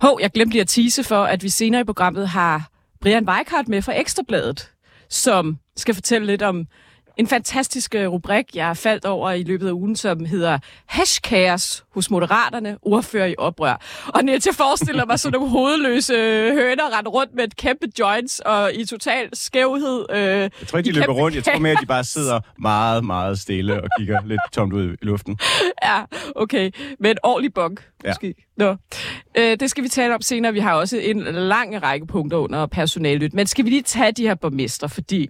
Hov, 0.00 0.18
jeg 0.22 0.30
glemte 0.30 0.52
lige 0.52 0.60
at 0.60 0.68
tease 0.68 1.04
for, 1.04 1.24
at 1.24 1.42
vi 1.42 1.48
senere 1.48 1.80
i 1.80 1.84
programmet 1.84 2.28
har 2.28 2.68
Brian 3.02 3.28
Weikart 3.28 3.68
med 3.68 3.82
fra 3.82 4.00
Ekstrabladet, 4.00 4.70
som 5.10 5.58
skal 5.76 5.94
fortælle 5.94 6.26
lidt 6.26 6.42
om 6.42 6.66
en 7.16 7.26
fantastisk 7.26 7.94
øh, 7.94 8.08
rubrik, 8.08 8.44
jeg 8.54 8.76
faldt 8.76 9.04
over 9.04 9.30
i 9.30 9.42
løbet 9.42 9.68
af 9.68 9.72
ugen, 9.72 9.96
som 9.96 10.24
hedder 10.24 10.58
Hashkaos 10.86 11.84
hos 11.94 12.10
Moderaterne, 12.10 12.78
ordfører 12.82 13.26
i 13.26 13.34
oprør. 13.38 13.80
Og 14.06 14.24
når 14.24 14.32
jeg 14.32 14.54
forestiller 14.54 15.06
mig 15.06 15.18
sådan 15.18 15.38
nogle 15.38 15.50
hovedløse 15.58 16.14
høner 16.52 16.98
rende 16.98 17.10
rundt 17.10 17.34
med 17.34 17.44
et 17.44 17.56
kæmpe 17.56 17.86
joints 17.98 18.40
og 18.40 18.74
i 18.74 18.84
total 18.84 19.28
skævhed. 19.32 20.06
Øh, 20.10 20.18
jeg 20.18 20.50
tror 20.66 20.78
ikke, 20.78 20.90
de 20.90 20.94
løber 20.94 21.12
rundt. 21.12 21.36
Jeg 21.36 21.44
tror 21.44 21.58
mere, 21.58 21.72
at 21.72 21.78
de 21.80 21.86
bare 21.86 22.04
sidder 22.04 22.40
meget, 22.58 23.04
meget 23.04 23.38
stille 23.38 23.82
og 23.82 23.88
kigger 23.98 24.20
lidt 24.32 24.40
tomt 24.52 24.72
ud 24.72 24.92
i 25.02 25.04
luften. 25.04 25.38
Ja, 25.82 26.02
okay. 26.36 26.70
Med 27.00 27.10
en 27.10 27.16
ordentlig 27.22 27.54
bunk, 27.54 27.88
ja. 28.04 28.10
måske. 28.10 28.34
Nå. 28.56 28.76
Øh, 29.38 29.60
det 29.60 29.70
skal 29.70 29.84
vi 29.84 29.88
tale 29.88 30.14
om 30.14 30.22
senere. 30.22 30.52
Vi 30.52 30.58
har 30.58 30.74
også 30.74 30.98
en 30.98 31.20
lang 31.24 31.82
række 31.82 32.06
punkter 32.06 32.38
under 32.38 32.66
personalnyt. 32.66 33.34
Men 33.34 33.46
skal 33.46 33.64
vi 33.64 33.70
lige 33.70 33.82
tage 33.82 34.12
de 34.12 34.22
her 34.22 34.34
borgmester, 34.34 34.86
fordi 34.86 35.28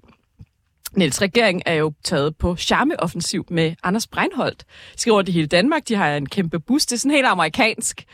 Niels, 0.97 1.23
regeringen 1.23 1.63
er 1.67 1.75
jo 1.75 1.93
taget 2.05 2.37
på 2.37 2.57
charmeoffensiv 2.57 3.47
med 3.51 3.75
Anders 3.83 4.07
Breinholt. 4.07 4.65
De 4.95 5.01
skal 5.01 5.13
over 5.13 5.23
det 5.23 5.35
hele 5.35 5.47
Danmark. 5.47 5.89
De 5.89 5.95
har 5.95 6.17
en 6.17 6.29
kæmpe 6.29 6.61
bus. 6.61 6.87
Det 6.87 6.97
er 6.97 6.99
sådan 6.99 7.11
helt 7.11 7.27
amerikansk. 7.27 8.05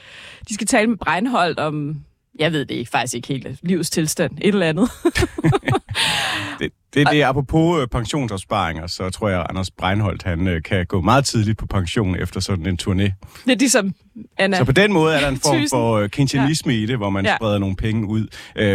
De 0.49 0.55
skal 0.55 0.67
tale 0.67 0.87
med 0.87 0.97
Breinholt 0.97 1.59
om, 1.59 1.97
jeg 2.39 2.53
ved 2.53 2.65
det 2.65 2.75
ikke, 2.75 2.91
faktisk 2.91 3.15
ikke 3.15 3.29
helt, 3.29 3.47
livets 3.63 3.91
tilstand, 3.91 4.39
et 4.41 4.49
eller 4.49 4.69
andet. 4.69 4.91
det, 6.61 6.73
det 6.94 7.02
er 7.02 7.11
det, 7.11 7.23
apropos 7.23 7.81
øh, 7.81 7.88
pensionsopsparinger, 7.88 8.87
så 8.87 9.11
tror 9.11 9.29
jeg, 9.29 9.40
at 9.40 9.46
Anders 9.49 9.70
Breinholt 9.70 10.23
han, 10.23 10.49
øh, 10.49 10.62
kan 10.62 10.87
gå 10.87 11.00
meget 11.00 11.25
tidligt 11.25 11.58
på 11.58 11.67
pension 11.67 12.17
efter 12.17 12.40
sådan 12.40 12.67
en 12.67 12.79
turné. 12.82 13.11
Det 13.44 13.52
er 13.52 13.56
ligesom 13.58 13.94
Anna. 14.38 14.56
Så 14.56 14.64
på 14.64 14.73
den 14.73 14.93
måde 14.93 15.14
er 15.14 15.20
der 15.20 15.29
en 15.29 15.40
form 15.40 15.69
for 15.70 16.02
uh, 16.02 16.08
keynesianisme 16.08 16.73
ja. 16.73 16.79
i 16.79 16.87
det, 16.87 16.96
hvor 16.96 17.11
man 17.11 17.25
ja. 17.25 17.37
spreder 17.37 17.58
nogle 17.58 17.76
penge 17.76 18.06
ud. 18.06 18.26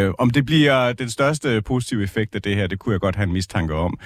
Uh, 0.07 0.13
om 0.17 0.29
det 0.29 0.45
bliver 0.45 0.93
den 0.93 1.09
største 1.09 1.61
positive 1.61 2.03
effekt 2.03 2.35
af 2.35 2.41
det 2.41 2.55
her, 2.55 2.67
det 2.67 2.79
kunne 2.79 2.93
jeg 2.93 2.99
godt 2.99 3.15
have 3.15 3.23
en 3.23 3.33
mistanke 3.33 3.73
om. 3.73 3.99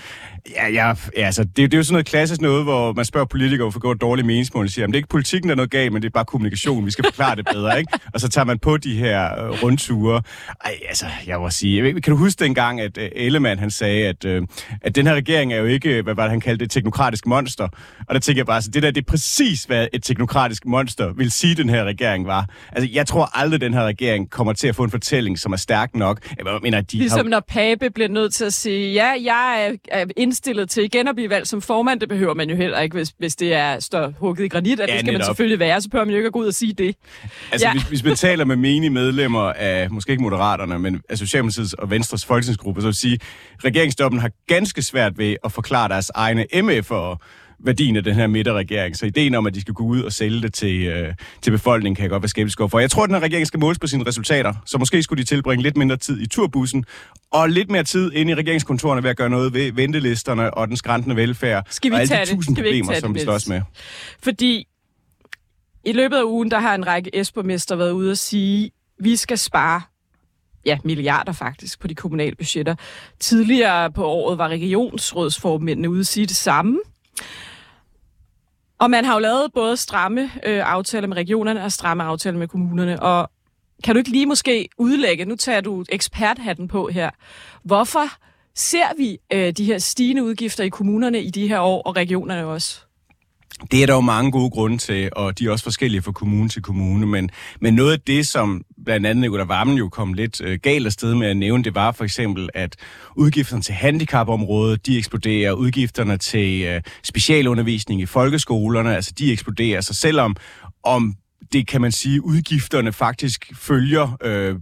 Ja, 0.56 0.68
ja, 0.68 0.94
altså, 1.16 1.44
det, 1.44 1.58
det 1.58 1.74
er 1.74 1.78
jo 1.78 1.84
sådan 1.84 1.94
noget 1.94 2.06
klassisk 2.06 2.42
noget, 2.42 2.64
hvor 2.64 2.94
man 2.94 3.06
spørger 3.06 3.26
politikere, 3.26 3.64
hvorfor 3.64 3.80
går 3.80 3.94
dårligt 3.94 4.28
meningsmål, 4.28 4.66
og 4.66 4.70
siger, 4.70 4.86
at 4.86 4.88
det 4.88 4.96
er 4.96 4.98
ikke 4.98 5.10
politikken, 5.10 5.50
der 5.50 5.54
er 5.54 5.58
noget 5.58 5.72
galt, 5.72 5.94
men 5.94 6.02
det 6.02 6.08
er 6.08 6.12
bare 6.14 6.26
kommunikation, 6.26 6.86
vi 6.86 6.92
skal 6.92 7.06
forklare 7.06 7.36
det 7.36 7.48
bedre, 7.54 7.80
ikke? 7.80 8.00
Og 8.14 8.20
så 8.20 8.30
tager 8.30 8.46
man 8.46 8.60
på 8.60 8.78
de 8.78 8.96
her 8.96 9.50
uh, 9.50 9.64
rundture. 9.64 10.22
Ej, 10.66 10.74
altså, 10.90 11.06
jeg 11.28 11.40
må 11.40 11.50
sige, 11.50 12.02
kan 12.02 12.12
du 12.12 12.16
huske 12.16 12.44
dengang, 12.44 12.82
at 12.82 12.98
uh, 12.98 13.04
Ellemann, 13.16 13.60
han 13.60 13.72
sagde, 13.72 13.97
at, 14.02 14.26
uh, 14.26 14.48
at 14.82 14.96
den 14.96 15.08
her 15.08 15.14
regering 15.14 15.54
er 15.54 15.58
jo 15.58 15.66
ikke, 15.66 16.02
hvad 16.02 16.16
var 16.16 16.24
det, 16.24 16.32
han 16.32 16.40
kaldte 16.40 16.66
det, 16.66 16.72
teknokratisk 16.72 17.26
monster. 17.26 17.68
Og 18.08 18.14
der 18.14 18.20
tænker 18.20 18.40
jeg 18.40 18.46
bare, 18.46 18.62
så 18.62 18.72
det 18.72 18.84
der, 18.84 18.92
det 18.92 19.02
er 19.02 19.06
præcis, 19.06 19.64
hvad 19.64 19.88
et 19.94 20.04
teknokratisk 20.04 20.66
monster 20.66 21.14
vil 21.14 21.32
sige, 21.32 21.56
den 21.56 21.70
her 21.70 21.84
regering 21.84 22.28
var. 22.28 22.50
Altså, 22.72 22.90
jeg 22.94 23.08
tror 23.08 23.40
aldrig, 23.40 23.62
den 23.62 23.74
her 23.74 23.86
regering 23.86 24.30
kommer 24.30 24.54
til 24.54 24.68
at 24.68 24.76
få 24.76 24.84
en 24.84 24.92
fortælling, 24.92 25.40
som 25.40 25.54
er 25.54 25.58
stærk 25.58 25.96
nok. 25.96 26.34
Jeg 26.38 26.60
mener, 26.62 26.82
de 26.82 26.98
ligesom 26.98 27.18
har... 27.20 27.30
når 27.30 27.40
Pape 27.40 27.90
bliver 27.90 28.10
nødt 28.10 28.34
til 28.34 28.46
at 28.46 28.54
sige, 28.54 28.94
ja, 28.94 29.12
jeg 29.24 29.76
er 29.92 30.06
indstillet 30.18 30.70
til 30.70 30.84
igen 30.84 31.08
at 31.08 31.16
blive 31.16 31.30
valgt 31.30 31.48
som 31.48 31.62
formand. 31.62 32.00
Det 32.00 32.10
behøver 32.10 32.34
man 32.34 32.50
jo 32.50 32.56
heller 32.56 32.80
ikke, 32.80 32.96
hvis, 32.96 33.14
hvis 33.20 33.36
det 33.36 33.54
er 33.54 33.80
står 33.80 34.14
hugget 34.20 34.46
i 34.46 34.48
granit, 34.48 34.80
at 34.80 34.90
ja, 34.90 34.94
det 34.94 35.00
skal 35.00 35.14
netop. 35.14 35.20
man 35.20 35.26
selvfølgelig 35.26 35.60
være. 35.60 35.82
Så 35.82 35.90
behøver 35.90 36.06
man 36.06 36.12
jo 36.12 36.18
ikke 36.18 36.28
at 36.28 36.34
gå 36.34 36.40
ud 36.40 36.48
og 36.48 36.54
sige 36.54 36.74
det. 36.74 36.96
Altså, 37.52 37.68
ja. 37.68 37.74
hvis, 37.74 37.84
hvis 37.84 38.04
man 38.04 38.16
taler 38.28 38.46
med 38.46 38.56
menige 38.56 38.90
medlemmer 38.90 39.54
af, 39.54 39.92
måske 39.92 40.12
ikke 40.12 40.24
Moderaterne, 40.24 40.80
men 40.80 41.02
af 41.10 41.18
Socialdemokratiets 41.18 41.74
og 41.74 41.90
Venstres 41.90 42.26
folketingsgruppe, 42.26 42.82
så 42.82 42.88
vil 42.88 42.96
sige, 42.96 43.14
at 43.14 43.62
regeringsstoppen 43.88 44.20
har 44.20 44.32
ganske 44.48 44.82
svært 44.82 45.18
ved 45.18 45.36
at 45.44 45.52
forklare 45.52 45.90
deres 45.90 46.12
egne 46.16 46.46
MF'ere, 46.54 47.18
værdien 47.60 47.96
af 47.96 48.04
den 48.04 48.16
her 48.16 48.28
midterregering. 48.28 48.98
Så 48.98 49.06
ideen 49.06 49.36
om, 49.36 49.48
at 49.48 49.56
de 49.56 49.62
skal 49.62 49.74
gå 49.74 49.84
ud 49.84 50.02
og 50.02 50.12
sælge 50.12 50.42
det 50.42 50.54
til, 50.54 50.86
øh, 50.88 51.14
til 51.42 51.52
befolkningen, 51.52 51.96
kan 51.96 52.04
jeg 52.04 52.10
godt 52.10 52.24
være 52.24 52.30
skeptisk 52.30 52.60
for. 52.70 52.80
Jeg 52.80 52.92
tror, 52.92 53.04
at 53.04 53.08
den 53.08 53.16
her 53.16 53.24
regering 53.24 53.48
skal 53.48 53.60
måles 53.60 53.80
på 53.80 53.88
sine 53.88 54.04
resultater, 54.08 54.54
så 54.66 54.78
måske 54.78 55.04
skulle 55.04 55.24
de 55.24 55.28
tilbringe 55.28 55.64
lidt 55.64 55.78
mindre 55.78 55.98
tid 55.98 56.22
i 56.22 56.28
turbussen, 56.28 56.86
og 57.32 57.50
lidt 57.50 57.72
mere 57.72 57.84
tid 57.84 58.12
inde 58.14 58.32
i 58.32 58.36
regeringskontorerne 58.36 59.04
ved 59.04 59.10
at 59.10 59.18
gøre 59.18 59.30
noget 59.30 59.54
ved 59.54 59.72
ventelisterne 59.72 60.54
og 60.54 60.68
den 60.68 60.78
skræntende 60.78 61.16
velfærd, 61.16 61.68
skal 61.70 61.92
vi 61.92 61.96
og 61.96 62.02
alle 62.02 62.10
tage 62.10 62.26
de 62.26 62.32
tusind 62.32 62.56
det? 62.56 62.64
Skal 62.64 62.70
problemer, 62.70 62.94
vi 62.94 63.00
som 63.00 63.16
vi 63.16 63.20
slås 63.20 63.48
med. 63.48 63.62
Fordi 64.24 64.68
i 65.86 65.92
løbet 65.92 66.18
af 66.18 66.24
ugen, 66.24 66.52
der 66.52 66.60
har 66.60 66.76
en 66.76 66.88
række 66.88 67.20
Esbermester 67.20 67.76
været 67.76 67.92
ude 67.92 68.12
og 68.12 68.18
sige, 68.18 68.72
vi 69.00 69.16
skal 69.16 69.38
spare 69.38 69.82
ja, 70.66 70.78
milliarder 70.84 71.32
faktisk 71.32 71.80
på 71.80 71.88
de 71.88 71.96
kommunale 71.96 72.36
budgetter. 72.36 72.76
Tidligere 73.20 73.92
på 73.92 74.06
året 74.06 74.38
var 74.38 74.48
regionsrådsformændene 74.48 75.90
ude 75.90 76.00
at 76.00 76.08
sige 76.08 76.26
det 76.26 76.36
samme. 76.36 76.80
Og 78.80 78.90
man 78.90 79.06
har 79.06 79.14
jo 79.14 79.20
lavet 79.20 79.54
både 79.54 79.78
stramme 79.78 80.22
øh, 80.46 80.62
aftaler 80.66 81.08
med 81.08 81.18
regionerne 81.18 81.64
og 81.64 81.72
stramme 81.72 82.04
aftaler 82.04 82.38
med 82.38 82.48
kommunerne. 82.48 83.04
Og 83.04 83.30
kan 83.84 83.96
du 83.96 84.00
ikke 84.00 84.12
lige 84.12 84.26
måske 84.26 84.70
udlægge, 84.78 85.26
nu 85.26 85.36
tager 85.36 85.62
du 85.62 85.86
eksperthatten 85.90 86.68
på 86.68 86.88
her, 86.88 87.10
hvorfor 87.64 88.04
ser 88.56 88.98
vi 88.98 89.18
øh, 89.34 89.54
de 89.54 89.66
her 89.66 89.78
stigende 89.78 90.24
udgifter 90.24 90.64
i 90.64 90.70
kommunerne 90.70 91.22
i 91.24 91.30
de 91.30 91.48
her 91.48 91.60
år, 91.60 91.82
og 91.82 91.96
regionerne 91.96 92.46
også? 92.46 92.82
Det 93.72 93.84
er 93.84 93.86
der 93.86 93.94
jo 93.94 94.02
mange 94.02 94.32
gode 94.32 94.50
grunde 94.50 94.78
til, 94.78 95.10
og 95.16 95.40
de 95.40 95.46
er 95.46 95.52
også 95.52 95.64
forskellige 95.64 96.02
fra 96.02 96.12
kommune 96.12 96.50
til 96.50 96.62
kommune, 96.62 97.08
men, 97.08 97.30
men 97.60 97.74
noget 97.74 97.92
af 97.92 98.00
det, 98.00 98.28
som 98.28 98.64
blandt 98.88 99.08
andet 99.08 99.22
Nicolai 99.22 99.48
Vammen 99.48 99.78
jo 99.78 99.90
kom 99.90 100.14
lidt 100.14 100.42
øh, 100.42 100.60
galt 100.64 100.86
afsted 100.86 101.16
med 101.16 101.28
at 101.28 101.38
nævne, 101.38 101.64
det 101.64 101.76
var 101.76 101.92
for 101.92 102.04
eksempel, 102.04 102.50
at 102.54 102.76
udgifterne 103.16 103.62
til 103.62 103.74
handicapområdet, 103.74 104.86
de 104.86 104.98
eksploderer, 104.98 105.52
udgifterne 105.52 106.18
til 106.18 106.64
øh, 106.64 106.82
specialundervisning 107.04 108.02
i 108.02 108.06
folkeskolerne, 108.06 108.96
altså 108.96 109.14
de 109.18 109.32
eksploderer, 109.32 109.82
så 109.82 109.94
selvom 109.94 110.36
om 110.84 111.16
det 111.54 111.68
kan 111.68 111.82
man 111.82 111.92
sige, 111.92 112.26
udgifterne 112.26 112.94
faktisk 112.94 113.52
følger 113.56 114.18
øh, 114.22 114.56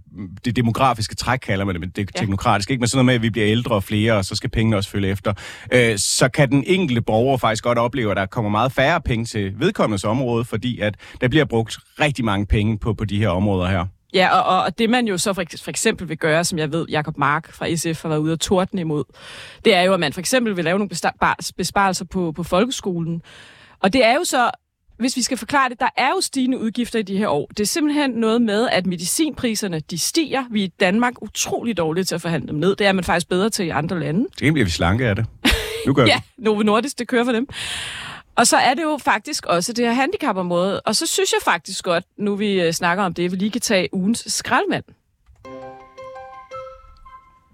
det 0.44 0.56
demografiske 0.56 1.14
træk, 1.14 1.38
kalder 1.38 1.64
man 1.64 1.74
det, 1.74 1.80
men 1.80 1.90
det 1.90 2.08
er 2.08 2.18
teknokratisk, 2.18 2.70
ikke? 2.70 2.80
Men 2.80 2.88
sådan 2.88 2.96
noget 2.96 3.06
med, 3.06 3.14
at 3.14 3.22
vi 3.22 3.30
bliver 3.30 3.48
ældre 3.48 3.74
og 3.74 3.84
flere, 3.84 4.12
og 4.12 4.24
så 4.24 4.34
skal 4.34 4.50
pengene 4.50 4.76
også 4.76 4.90
følge 4.90 5.08
efter. 5.08 5.34
Øh, 5.72 5.98
så 5.98 6.28
kan 6.28 6.50
den 6.50 6.64
enkelte 6.66 7.02
borger 7.02 7.36
faktisk 7.36 7.64
godt 7.64 7.78
opleve, 7.78 8.10
at 8.10 8.16
der 8.16 8.26
kommer 8.26 8.50
meget 8.50 8.72
færre 8.72 9.00
penge 9.00 9.24
til 9.24 9.54
vedkommendes 9.58 10.04
område, 10.04 10.44
fordi 10.44 10.80
at 10.80 10.94
der 11.20 11.28
bliver 11.28 11.44
brugt 11.44 11.78
rigtig 12.00 12.24
mange 12.24 12.46
penge 12.46 12.78
på, 12.78 12.94
på 12.94 13.04
de 13.04 13.18
her 13.18 13.28
områder 13.28 13.68
her. 13.68 13.86
Ja, 14.16 14.38
og, 14.38 14.62
og 14.64 14.78
det 14.78 14.90
man 14.90 15.06
jo 15.08 15.18
så 15.18 15.32
for, 15.32 15.44
for 15.62 15.70
eksempel 15.70 16.08
vil 16.08 16.18
gøre, 16.18 16.44
som 16.44 16.58
jeg 16.58 16.72
ved, 16.72 16.86
Jakob 16.88 17.18
Mark 17.18 17.52
fra 17.52 17.76
SF 17.76 18.02
har 18.02 18.08
været 18.08 18.20
ude 18.20 18.32
og 18.32 18.40
tordne 18.40 18.80
imod, 18.80 19.04
det 19.64 19.74
er 19.74 19.82
jo, 19.82 19.94
at 19.94 20.00
man 20.00 20.12
for 20.12 20.20
eksempel 20.20 20.56
vil 20.56 20.64
lave 20.64 20.78
nogle 20.78 20.90
besparelser 21.56 22.04
på, 22.04 22.32
på 22.32 22.42
folkeskolen. 22.42 23.22
Og 23.80 23.92
det 23.92 24.04
er 24.04 24.14
jo 24.14 24.24
så 24.24 24.50
hvis 24.98 25.16
vi 25.16 25.22
skal 25.22 25.38
forklare 25.38 25.68
det, 25.68 25.80
der 25.80 25.88
er 25.96 26.08
jo 26.08 26.20
stigende 26.20 26.58
udgifter 26.58 26.98
i 26.98 27.02
de 27.02 27.16
her 27.18 27.28
år. 27.28 27.46
Det 27.46 27.60
er 27.60 27.66
simpelthen 27.66 28.10
noget 28.10 28.42
med, 28.42 28.68
at 28.72 28.86
medicinpriserne 28.86 29.80
de 29.80 29.98
stiger. 29.98 30.44
Vi 30.50 30.60
er 30.60 30.64
i 30.64 30.72
Danmark 30.80 31.22
utrolig 31.22 31.76
dårlige 31.76 32.04
til 32.04 32.14
at 32.14 32.22
forhandle 32.22 32.48
dem 32.48 32.56
ned. 32.56 32.76
Det 32.76 32.86
er 32.86 32.92
man 32.92 33.04
faktisk 33.04 33.28
bedre 33.28 33.50
til 33.50 33.66
i 33.66 33.68
andre 33.68 34.00
lande. 34.00 34.26
Det 34.40 34.52
bliver 34.52 34.64
vi 34.64 34.70
slanke 34.70 35.06
af 35.06 35.16
det. 35.16 35.26
Nu 35.86 35.92
gør 35.92 36.04
ja, 36.14 36.20
Novo 36.38 36.62
Nordisk, 36.62 36.98
det 36.98 37.08
kører 37.08 37.24
for 37.24 37.32
dem. 37.32 37.48
Og 38.36 38.46
så 38.46 38.56
er 38.56 38.74
det 38.74 38.82
jo 38.82 38.98
faktisk 39.04 39.46
også 39.46 39.72
det 39.72 39.84
her 39.84 39.92
handicapområde. 39.92 40.80
Og 40.80 40.96
så 40.96 41.06
synes 41.06 41.32
jeg 41.32 41.40
faktisk 41.44 41.84
godt, 41.84 42.04
nu 42.18 42.36
vi 42.36 42.60
øh, 42.60 42.72
snakker 42.72 43.04
om 43.04 43.14
det, 43.14 43.30
vi 43.30 43.36
lige 43.36 43.50
kan 43.50 43.60
tage 43.60 43.88
ugens 43.92 44.24
skraldmand. 44.26 44.84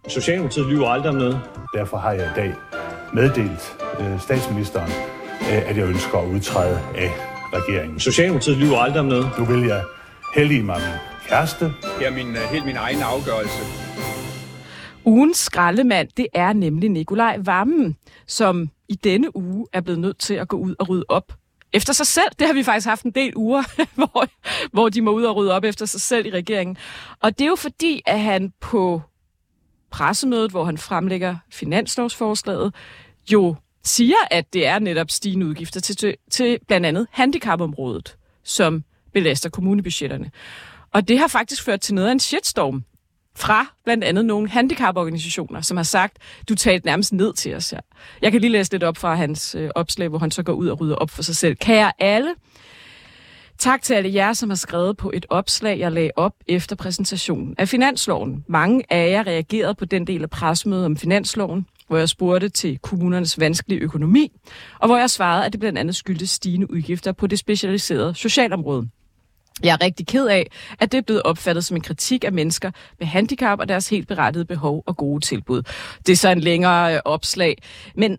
Socialdemokratiet 0.09 0.67
lyver 0.67 0.89
aldrig 0.89 1.11
om 1.11 1.17
noget. 1.17 1.41
Derfor 1.75 1.97
har 1.97 2.13
jeg 2.13 2.27
i 2.27 2.35
dag 2.37 2.55
meddelt 3.13 3.77
øh, 4.01 4.21
statsministeren, 4.21 4.91
øh, 5.41 5.71
at 5.71 5.77
jeg 5.77 5.87
ønsker 5.87 6.19
at 6.19 6.29
udtræde 6.29 6.81
af 6.97 7.11
regeringen. 7.53 8.01
Socialdemokratiet 8.01 8.57
lyver 8.57 8.79
aldrig 8.79 9.01
om 9.01 9.07
noget. 9.07 9.31
Nu 9.39 9.45
vil 9.45 9.67
jeg 9.67 9.83
heldige 10.35 10.63
mig 10.63 10.81
min 10.81 11.29
kæreste. 11.29 11.65
Det 11.99 12.07
er 12.07 12.11
min, 12.11 12.29
uh, 12.29 12.43
helt 12.53 12.65
min 12.65 12.77
egen 12.77 13.03
afgørelse. 13.03 13.92
Ugens 15.05 15.39
skraldemand, 15.39 16.09
det 16.17 16.27
er 16.35 16.53
nemlig 16.53 16.91
Nikolaj 16.91 17.39
Vammen, 17.41 17.97
som 18.27 18.71
i 18.89 18.95
denne 18.95 19.37
uge 19.37 19.67
er 19.73 19.81
blevet 19.81 20.01
nødt 20.01 20.19
til 20.19 20.35
at 20.35 20.49
gå 20.49 20.57
ud 20.57 20.75
og 20.79 20.89
rydde 20.89 21.05
op 21.09 21.33
efter 21.73 21.93
sig 21.93 22.07
selv. 22.07 22.29
Det 22.39 22.47
har 22.47 22.55
vi 22.55 22.63
faktisk 22.63 22.87
haft 22.87 23.03
en 23.03 23.11
del 23.11 23.37
uger, 23.37 23.63
hvor, 23.95 24.27
hvor 24.73 24.89
de 24.89 25.03
må 25.03 25.11
ud 25.11 25.25
og 25.25 25.37
rydde 25.37 25.53
op 25.53 25.65
efter 25.65 25.87
sig 25.87 26.01
selv 26.01 26.27
i 26.27 26.31
regeringen. 26.31 26.77
Og 27.21 27.39
det 27.39 27.45
er 27.45 27.49
jo 27.49 27.57
fordi, 27.57 28.03
at 28.07 28.21
han 28.21 28.53
på 28.61 29.03
pressemødet, 29.91 30.51
hvor 30.51 30.65
han 30.65 30.79
fremlægger 30.79 31.37
finanslovsforslaget, 31.51 32.75
jo 33.33 33.57
siger, 33.85 34.17
at 34.31 34.53
det 34.53 34.67
er 34.67 34.79
netop 34.79 35.11
stigende 35.11 35.47
udgifter 35.47 35.81
til, 35.81 35.97
til, 35.97 36.17
til 36.31 36.59
blandt 36.67 36.87
andet 36.87 37.07
handicapområdet, 37.11 38.17
som 38.45 38.85
belaster 39.13 39.51
kommunebudgetterne. 39.51 40.31
Og 40.93 41.09
det 41.09 41.19
har 41.19 41.29
faktisk 41.29 41.63
ført 41.65 41.81
til 41.81 41.95
noget 41.95 42.09
af 42.09 42.13
en 42.13 42.21
shitstorm 42.21 42.85
fra 43.37 43.67
blandt 43.85 44.05
andet 44.05 44.25
nogle 44.25 44.49
handicaporganisationer, 44.49 45.61
som 45.61 45.77
har 45.77 45.85
sagt, 45.85 46.17
du 46.49 46.55
talte 46.55 46.87
nærmest 46.87 47.13
ned 47.13 47.33
til 47.33 47.55
os 47.55 47.71
her. 47.71 47.81
Jeg 48.23 48.33
kan 48.33 48.41
lige 48.41 48.51
læse 48.51 48.73
lidt 48.73 48.83
op 48.83 48.97
fra 48.97 49.15
hans 49.15 49.55
øh, 49.55 49.71
opslag, 49.75 50.09
hvor 50.09 50.19
han 50.19 50.31
så 50.31 50.43
går 50.43 50.53
ud 50.53 50.69
og 50.69 50.81
rydder 50.81 50.97
op 50.97 51.11
for 51.11 51.23
sig 51.23 51.37
selv. 51.37 51.57
Kære 51.57 51.93
alle, 51.99 52.35
Tak 53.59 53.83
til 53.83 53.95
alle 53.95 54.15
jer, 54.15 54.33
som 54.33 54.51
har 54.51 54.55
skrevet 54.57 54.97
på 54.97 55.11
et 55.15 55.27
opslag, 55.31 55.79
jeg 55.79 55.93
lagde 55.93 56.11
op 56.17 56.33
efter 56.49 56.77
præsentationen 56.77 57.55
af 57.59 57.69
finansloven. 57.69 58.45
Mange 58.49 58.93
af 58.93 59.11
jer 59.11 59.27
reagerede 59.27 59.75
på 59.75 59.85
den 59.85 60.07
del 60.07 60.23
af 60.23 60.31
pressemødet 60.31 60.85
om 60.85 60.97
finansloven, 60.97 61.67
hvor 61.89 61.97
jeg 61.97 62.09
spurgte 62.09 62.49
til 62.49 62.79
kommunernes 62.79 63.41
vanskelige 63.41 63.81
økonomi, 63.81 64.33
og 64.79 64.89
hvor 64.89 64.97
jeg 64.97 65.11
svarede, 65.11 65.47
at 65.47 65.53
det 65.53 65.61
blandt 65.61 65.79
andet 65.79 65.97
skyldtes 65.97 66.31
stigende 66.31 66.71
udgifter 66.71 67.13
på 67.13 67.27
det 67.27 67.39
specialiserede 67.39 68.15
socialområde. 68.15 68.89
Jeg 69.63 69.73
er 69.73 69.85
rigtig 69.85 70.07
ked 70.07 70.27
af, 70.27 70.51
at 70.81 70.93
det 70.93 70.99
er 70.99 71.03
blevet 71.03 71.23
opfattet 71.23 71.65
som 71.65 71.77
en 71.77 71.81
kritik 71.81 72.25
af 72.25 72.33
mennesker 72.33 72.71
med 72.99 73.07
handicap 73.07 73.59
og 73.59 73.69
deres 73.69 73.89
helt 73.89 74.09
berettigede 74.09 74.47
behov 74.47 74.83
og 74.87 74.97
gode 74.97 75.25
tilbud. 75.25 75.63
Det 76.07 76.13
er 76.13 76.17
så 76.17 76.29
en 76.29 76.41
længere 76.41 76.95
øh, 76.95 77.01
opslag. 77.05 77.57
Men 77.97 78.19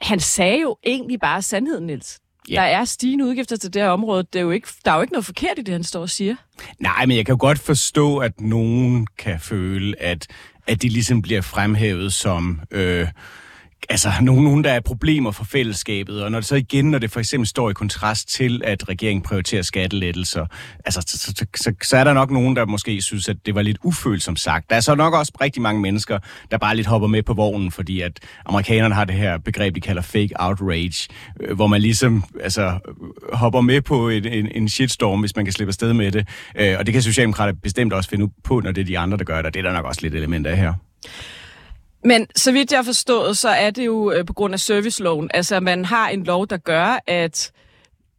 han 0.00 0.20
sagde 0.20 0.60
jo 0.60 0.76
egentlig 0.86 1.20
bare 1.20 1.42
sandheden, 1.42 1.86
Niels. 1.86 2.18
Ja. 2.48 2.54
Der 2.54 2.62
er 2.62 2.84
stigende 2.84 3.24
udgifter 3.24 3.56
til 3.56 3.74
det 3.74 3.82
her 3.82 3.88
område. 3.88 4.22
Det 4.32 4.38
er 4.38 4.42
jo 4.42 4.50
ikke, 4.50 4.68
der 4.84 4.90
er 4.90 4.94
jo 4.94 5.00
ikke 5.00 5.12
noget 5.12 5.26
forkert 5.26 5.58
i 5.58 5.62
det, 5.62 5.72
han 5.72 5.84
står 5.84 6.00
og 6.00 6.10
siger. 6.10 6.34
Nej, 6.78 7.06
men 7.06 7.16
jeg 7.16 7.26
kan 7.26 7.32
jo 7.32 7.38
godt 7.40 7.58
forstå, 7.58 8.18
at 8.18 8.40
nogen 8.40 9.06
kan 9.18 9.40
føle, 9.40 10.02
at 10.02 10.26
at 10.66 10.82
det 10.82 10.92
ligesom 10.92 11.22
bliver 11.22 11.40
fremhævet 11.40 12.12
som... 12.12 12.60
Øh, 12.70 13.08
altså 13.90 14.12
nogen, 14.22 14.44
nogen, 14.44 14.64
der 14.64 14.70
er 14.70 14.80
problemer 14.80 15.30
for 15.30 15.44
fællesskabet, 15.44 16.22
og 16.22 16.30
når 16.30 16.38
det 16.38 16.46
så 16.46 16.56
igen, 16.56 16.90
når 16.90 16.98
det 16.98 17.10
for 17.10 17.20
eksempel 17.20 17.46
står 17.46 17.70
i 17.70 17.72
kontrast 17.72 18.28
til, 18.28 18.62
at 18.64 18.88
regeringen 18.88 19.22
prioriterer 19.22 19.62
skattelettelser, 19.62 20.46
altså 20.84 21.00
så, 21.06 21.18
så, 21.18 21.46
så, 21.56 21.72
så 21.82 21.96
er 21.96 22.04
der 22.04 22.12
nok 22.12 22.30
nogen, 22.30 22.56
der 22.56 22.66
måske 22.66 23.02
synes, 23.02 23.28
at 23.28 23.36
det 23.46 23.54
var 23.54 23.62
lidt 23.62 23.78
ufølsomt 23.84 24.40
sagt. 24.40 24.70
Der 24.70 24.76
er 24.76 24.80
så 24.80 24.94
nok 24.94 25.14
også 25.14 25.32
rigtig 25.40 25.62
mange 25.62 25.80
mennesker, 25.80 26.18
der 26.50 26.58
bare 26.58 26.76
lidt 26.76 26.86
hopper 26.86 27.08
med 27.08 27.22
på 27.22 27.34
vognen, 27.34 27.70
fordi 27.70 28.00
at 28.00 28.20
amerikanerne 28.46 28.94
har 28.94 29.04
det 29.04 29.14
her 29.14 29.38
begreb, 29.38 29.74
de 29.74 29.80
kalder 29.80 30.02
fake 30.02 30.30
outrage, 30.34 31.08
øh, 31.40 31.56
hvor 31.56 31.66
man 31.66 31.80
ligesom 31.80 32.24
altså, 32.40 32.78
hopper 33.32 33.60
med 33.60 33.80
på 33.80 34.08
en, 34.08 34.26
en, 34.26 34.48
en 34.54 34.68
shitstorm, 34.68 35.20
hvis 35.20 35.36
man 35.36 35.44
kan 35.44 35.52
slippe 35.52 35.70
afsted 35.70 35.92
med 35.92 36.12
det. 36.12 36.28
Øh, 36.56 36.76
og 36.78 36.86
det 36.86 36.92
kan 36.92 37.02
Socialdemokrater 37.02 37.52
bestemt 37.62 37.92
også 37.92 38.10
finde 38.10 38.28
på, 38.44 38.60
når 38.60 38.72
det 38.72 38.80
er 38.80 38.84
de 38.84 38.98
andre, 38.98 39.18
der 39.18 39.24
gør 39.24 39.42
det. 39.42 39.54
Det 39.54 39.60
er 39.60 39.64
der 39.64 39.72
nok 39.72 39.84
også 39.84 40.00
lidt 40.02 40.14
element 40.14 40.46
af 40.46 40.56
her. 40.56 40.74
Men 42.04 42.26
så 42.36 42.52
vidt 42.52 42.72
jeg 42.72 42.78
har 42.78 42.84
forstået, 42.84 43.36
så 43.36 43.48
er 43.48 43.70
det 43.70 43.86
jo 43.86 44.12
øh, 44.12 44.26
på 44.26 44.32
grund 44.32 44.54
af 44.54 44.60
serviceloven. 44.60 45.30
Altså, 45.34 45.60
man 45.60 45.84
har 45.84 46.08
en 46.08 46.24
lov, 46.24 46.46
der 46.46 46.56
gør, 46.56 46.98
at 47.06 47.52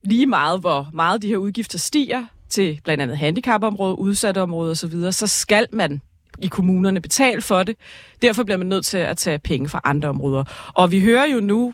lige 0.04 0.26
meget, 0.26 0.60
hvor 0.60 0.90
meget 0.94 1.22
de 1.22 1.28
her 1.28 1.38
udgifter 1.38 1.78
stiger 1.78 2.26
til 2.50 2.82
blandt 2.84 3.04
andet 3.04 3.18
handicapområdet, 3.18 3.96
udsatte 3.96 4.42
områder 4.42 4.72
osv., 4.72 5.12
så 5.12 5.28
skal 5.28 5.68
man 5.74 6.02
i 6.40 6.48
kommunerne 6.48 7.02
betale 7.02 7.42
for 7.42 7.64
det. 7.64 7.76
Derfor 8.22 8.44
bliver 8.44 8.58
man 8.58 8.68
nødt 8.68 8.86
til 8.86 8.98
at 8.98 9.18
tage 9.18 9.40
penge 9.40 9.70
fra 9.70 9.82
andre 9.84 10.10
områder. 10.10 10.44
Og 10.74 10.92
vi 10.92 11.02
hører 11.02 11.26
jo 11.26 11.40
nu 11.40 11.74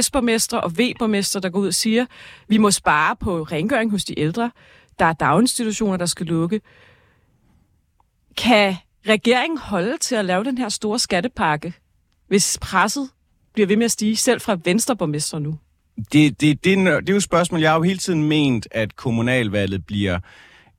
S-borgmestre 0.00 0.60
og 0.60 0.72
V-borgmestre, 0.72 1.40
der 1.40 1.48
går 1.48 1.60
ud 1.60 1.66
og 1.66 1.74
siger, 1.74 2.06
vi 2.48 2.58
må 2.58 2.70
spare 2.70 3.16
på 3.16 3.42
rengøring 3.42 3.90
hos 3.90 4.04
de 4.04 4.18
ældre. 4.20 4.50
Der 4.98 5.04
er 5.04 5.12
daginstitutioner, 5.12 5.96
der 5.96 6.06
skal 6.06 6.26
lukke. 6.26 6.60
Kan 8.36 8.76
regeringen 9.08 9.58
holde 9.58 9.98
til 9.98 10.14
at 10.14 10.24
lave 10.24 10.44
den 10.44 10.58
her 10.58 10.68
store 10.68 10.98
skattepakke, 10.98 11.74
hvis 12.28 12.58
presset 12.60 13.08
bliver 13.54 13.66
ved 13.66 13.76
med 13.76 13.84
at 13.84 13.90
stige, 13.90 14.16
selv 14.16 14.40
fra 14.40 14.58
venstreborgmester 14.64 15.38
nu? 15.38 15.58
Det, 15.96 16.12
det, 16.12 16.40
det, 16.40 16.64
det 16.64 16.88
er 16.88 17.00
jo 17.10 17.16
et 17.16 17.22
spørgsmål. 17.22 17.60
Jeg 17.60 17.70
har 17.70 17.76
jo 17.76 17.82
hele 17.82 17.98
tiden 17.98 18.22
ment, 18.22 18.68
at 18.70 18.96
kommunalvalget 18.96 19.86
bliver 19.86 20.18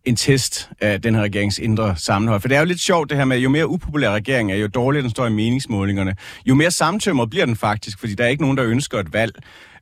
en 0.05 0.15
test 0.15 0.69
af 0.81 1.01
den 1.01 1.15
her 1.15 1.21
regerings 1.21 1.59
indre 1.59 1.95
sammenhold. 1.97 2.41
For 2.41 2.47
det 2.47 2.55
er 2.55 2.59
jo 2.59 2.65
lidt 2.65 2.79
sjovt 2.79 3.09
det 3.09 3.17
her 3.17 3.25
med, 3.25 3.37
jo 3.37 3.49
mere 3.49 3.67
upopulær 3.67 4.11
regeringen 4.11 4.55
er, 4.55 4.59
jo 4.59 4.67
dårligere 4.67 5.03
den 5.03 5.09
står 5.09 5.27
i 5.27 5.29
meningsmålingerne, 5.29 6.15
jo 6.45 6.55
mere 6.55 6.71
samtømmer 6.71 7.25
bliver 7.25 7.45
den 7.45 7.55
faktisk, 7.55 7.99
fordi 7.99 8.13
der 8.13 8.23
er 8.23 8.27
ikke 8.27 8.43
nogen, 8.43 8.57
der 8.57 8.65
ønsker 8.65 8.99
et 8.99 9.13
valg. 9.13 9.35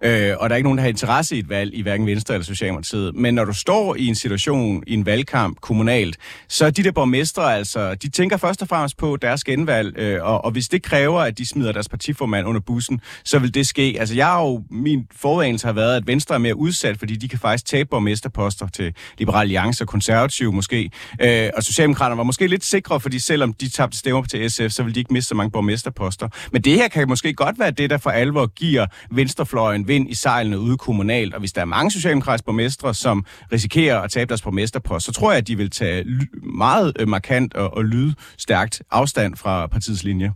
Øh, 0.04 0.36
og 0.40 0.50
der 0.50 0.54
er 0.54 0.58
ikke 0.58 0.68
nogen, 0.68 0.78
der 0.78 0.82
har 0.82 0.90
interesse 0.90 1.36
i 1.36 1.40
et 1.40 1.50
valg 1.50 1.74
i 1.74 1.82
hverken 1.82 2.08
Venstre 2.08 2.34
eller 2.34 2.46
Socialdemokratiet. 2.46 3.16
Men 3.16 3.34
når 3.34 3.46
du 3.46 3.54
står 3.54 3.96
i 3.96 4.08
en 4.08 4.16
situation, 4.16 4.84
i 4.88 4.94
en 4.94 5.06
valgkamp 5.06 5.62
kommunalt, 5.62 6.18
så 6.48 6.66
er 6.66 6.70
de 6.70 6.84
der 6.84 6.92
borgmestre 6.92 7.56
altså, 7.56 7.96
de 7.96 8.10
tænker 8.10 8.38
først 8.38 8.62
og 8.62 8.68
fremmest 8.68 8.98
på 8.98 9.18
deres 9.18 9.44
genvalg, 9.44 9.98
øh, 9.98 10.24
og, 10.24 10.46
og 10.46 10.52
hvis 10.52 10.70
det 10.70 10.84
kræver, 10.84 11.22
at 11.22 11.38
de 11.38 11.48
smider 11.48 11.72
deres 11.72 11.90
partiformand 11.90 12.48
under 12.48 12.62
bussen, 12.62 13.02
så 13.24 13.40
vil 13.40 13.54
det 13.54 13.68
ske. 13.68 13.96
Altså 14.00 14.16
jeg 14.16 14.26
har 14.26 14.42
jo, 14.42 14.64
min 14.72 15.08
forudagelse 15.16 15.68
har 15.68 15.74
været, 15.74 15.96
at 15.96 16.08
Venstre 16.08 16.36
er 16.36 16.40
mere 16.40 16.58
udsat, 16.58 17.00
fordi 17.00 17.16
de 17.16 17.28
kan 17.28 17.40
faktisk 17.40 17.66
tabe 17.66 17.90
borgmesterposter 17.90 18.68
til 18.68 18.94
Liberal 19.18 19.42
Alliance 19.42 19.84
og 19.84 19.88
Konservative 19.88 20.54
måske. 20.54 20.92
Øh, 21.22 21.50
og 21.58 21.64
Socialdemokraterne 21.64 22.18
var 22.18 22.24
måske 22.24 22.48
lidt 22.48 22.66
sikre, 22.66 23.00
fordi 23.00 23.20
selvom 23.20 23.54
de 23.54 23.70
tabte 23.70 23.98
stemmer 23.98 24.24
til 24.24 24.52
SF, 24.52 24.70
så 24.70 24.84
vil 24.84 24.96
de 24.96 25.00
ikke 25.00 25.14
miste 25.14 25.30
så 25.30 25.36
mange 25.36 25.52
borgmesterposter. 25.52 26.28
Men 26.52 26.62
det 26.62 26.74
her 26.74 26.88
kan 26.88 27.08
måske 27.08 27.34
godt 27.34 27.60
være 27.60 27.72
det, 27.72 27.90
der 27.90 27.98
for 27.98 28.10
alvor 28.10 28.46
giver 28.46 28.86
venstrefløjen 29.12 29.88
vind 29.94 30.10
i 30.10 30.14
sejlene 30.14 30.60
ude 30.60 30.78
kommunalt, 30.78 31.34
og 31.34 31.40
hvis 31.40 31.54
der 31.54 31.62
er 31.62 31.66
mange 31.66 31.92
socialdemokratiske 31.92 32.46
borgmestre, 32.46 32.94
som 32.94 33.26
risikerer 33.52 34.00
at 34.00 34.12
tabe 34.12 34.30
deres 34.30 34.42
borgmesterpost, 34.42 35.06
så 35.06 35.12
tror 35.12 35.32
jeg, 35.32 35.38
at 35.38 35.48
de 35.48 35.58
vil 35.58 35.70
tage 35.70 36.06
meget 36.44 36.94
øh, 37.00 37.08
markant 37.08 37.54
og, 37.54 37.78
og 37.78 37.86
lydstærkt 37.86 38.82
afstand 38.92 39.36
fra 39.36 39.68
partiets 39.68 40.04
linje. 40.04 40.32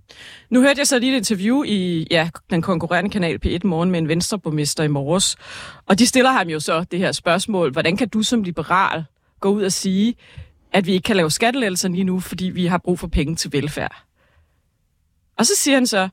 Nu 0.49 0.61
hørte 0.61 0.79
jeg 0.79 0.87
så 0.87 0.99
lige 0.99 1.13
et 1.13 1.17
interview 1.17 1.63
i 1.63 2.07
ja, 2.11 2.29
den 2.49 2.61
konkurrerende 2.61 3.09
kanal 3.09 3.39
P1 3.45 3.59
Morgen 3.63 3.91
med 3.91 3.99
en 3.99 4.07
venstreborgmester 4.07 4.83
i 4.83 4.87
morges, 4.87 5.35
og 5.85 5.99
de 5.99 6.05
stiller 6.05 6.31
ham 6.31 6.47
jo 6.47 6.59
så 6.59 6.83
det 6.91 6.99
her 6.99 7.11
spørgsmål, 7.11 7.71
hvordan 7.71 7.97
kan 7.97 8.09
du 8.09 8.21
som 8.23 8.43
liberal 8.43 9.03
gå 9.39 9.49
ud 9.49 9.63
og 9.63 9.71
sige, 9.71 10.15
at 10.73 10.85
vi 10.85 10.91
ikke 10.91 11.05
kan 11.05 11.15
lave 11.15 11.31
skattelettelser 11.31 11.89
lige 11.89 12.03
nu, 12.03 12.19
fordi 12.19 12.45
vi 12.45 12.65
har 12.65 12.77
brug 12.77 12.99
for 12.99 13.07
penge 13.07 13.35
til 13.35 13.53
velfærd? 13.53 14.03
Og 15.37 15.45
så 15.45 15.51
siger 15.55 15.75
han 15.75 15.87
så, 15.87 16.09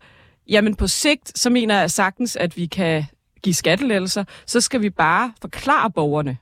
jamen 0.49 0.75
på 0.75 0.87
sigt, 0.87 1.39
så 1.39 1.51
mener 1.51 1.81
jeg 1.81 1.91
sagtens, 1.91 2.37
at 2.37 2.57
vi 2.57 2.67
kan 2.67 3.05
give 3.45 3.55
skattelettelser, 3.55 4.25
så 4.47 4.61
skal 4.61 4.83
vi 4.83 4.91
bare 4.91 5.33
forklare 5.41 5.91
borgerne, 5.91 6.37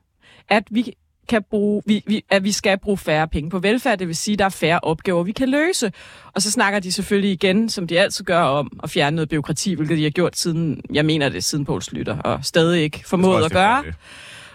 at 0.49 0.65
vi 0.71 0.95
kan 1.29 1.43
bruge, 1.51 1.83
vi, 1.87 2.05
vi, 2.07 2.25
at 2.31 2.45
vi 2.45 2.53
skal 2.53 2.79
bruge 2.79 2.99
færre 2.99 3.29
penge 3.29 3.51
på 3.51 3.59
velfærd, 3.59 3.99
det 3.99 4.09
vil 4.09 4.17
sige, 4.17 4.33
at 4.33 4.39
der 4.39 4.45
er 4.45 4.49
færre 4.49 4.81
opgaver, 4.83 5.23
vi 5.23 5.33
kan 5.33 5.49
løse. 5.49 5.93
Og 6.33 6.43
så 6.43 6.51
snakker 6.51 6.81
de 6.81 6.93
selvfølgelig 6.93 7.33
igen, 7.33 7.69
som 7.69 7.87
de 7.87 8.01
altid 8.01 8.25
gør, 8.25 8.41
om 8.43 8.81
at 8.83 8.91
fjerne 8.91 9.17
noget 9.17 9.29
byråkrati, 9.29 9.75
hvilket 9.75 9.99
de 9.99 10.03
har 10.03 10.11
gjort 10.11 10.39
siden, 10.39 10.83
jeg 10.93 11.05
mener 11.05 11.29
det, 11.29 11.45
siden 11.45 11.65
Poul 11.65 11.83
Slytter, 11.83 12.19
og 12.19 12.45
stadig 12.45 12.83
ikke 12.83 13.03
formået 13.09 13.45
at 13.45 13.53
gøre. 13.53 13.85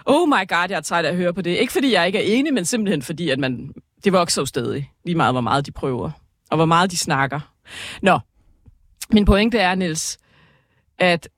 Oh 0.06 0.28
my 0.28 0.48
god, 0.48 0.66
jeg 0.68 0.76
er 0.76 0.80
træt 0.80 1.04
af 1.04 1.10
at 1.10 1.16
høre 1.16 1.34
på 1.34 1.42
det. 1.42 1.50
Ikke 1.50 1.72
fordi 1.72 1.92
jeg 1.92 2.06
ikke 2.06 2.18
er 2.18 2.38
enig, 2.38 2.54
men 2.54 2.64
simpelthen 2.64 3.02
fordi, 3.02 3.30
at 3.30 3.38
man, 3.38 3.74
det 4.04 4.12
vokser 4.12 4.42
jo 4.42 4.46
stadig. 4.46 4.90
Lige 5.04 5.14
meget, 5.14 5.34
hvor 5.34 5.40
meget 5.40 5.66
de 5.66 5.72
prøver. 5.72 6.10
Og 6.50 6.56
hvor 6.56 6.66
meget 6.66 6.90
de 6.90 6.96
snakker. 6.96 7.40
Nå, 8.02 8.18
min 9.12 9.24
pointe 9.24 9.58
er, 9.58 9.74
Niels, 9.74 10.18
at 10.98 11.28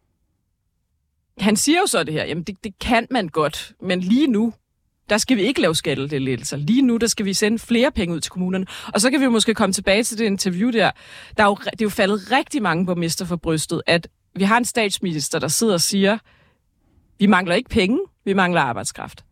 han 1.40 1.56
siger 1.56 1.78
jo 1.78 1.86
så 1.86 2.04
det 2.04 2.14
her, 2.14 2.24
jamen 2.24 2.42
det, 2.44 2.64
det 2.64 2.78
kan 2.78 3.06
man 3.10 3.28
godt, 3.28 3.72
men 3.82 4.00
lige 4.00 4.26
nu, 4.26 4.52
der 5.10 5.18
skal 5.18 5.36
vi 5.36 5.42
ikke 5.42 5.60
lave 5.60 5.74
skattelettelser. 5.74 6.56
Lige 6.56 6.82
nu, 6.82 6.96
der 6.96 7.06
skal 7.06 7.26
vi 7.26 7.34
sende 7.34 7.58
flere 7.58 7.90
penge 7.90 8.14
ud 8.14 8.20
til 8.20 8.32
kommunerne. 8.32 8.66
Og 8.94 9.00
så 9.00 9.10
kan 9.10 9.20
vi 9.20 9.24
jo 9.24 9.30
måske 9.30 9.54
komme 9.54 9.72
tilbage 9.72 10.02
til 10.02 10.18
det 10.18 10.24
interview 10.24 10.70
der. 10.70 10.90
der 11.36 11.42
er 11.42 11.46
jo, 11.46 11.54
det 11.54 11.80
er 11.80 11.84
jo 11.84 11.88
faldet 11.88 12.32
rigtig 12.32 12.62
mange 12.62 12.86
borgmester 12.86 13.24
for 13.24 13.36
brystet, 13.36 13.82
at 13.86 14.08
vi 14.34 14.44
har 14.44 14.58
en 14.58 14.64
statsminister, 14.64 15.38
der 15.38 15.48
sidder 15.48 15.74
og 15.74 15.80
siger, 15.80 16.18
vi 17.18 17.26
mangler 17.26 17.54
ikke 17.54 17.70
penge, 17.70 17.98
vi 18.24 18.32
mangler 18.32 18.60
arbejdskraft. 18.60 19.24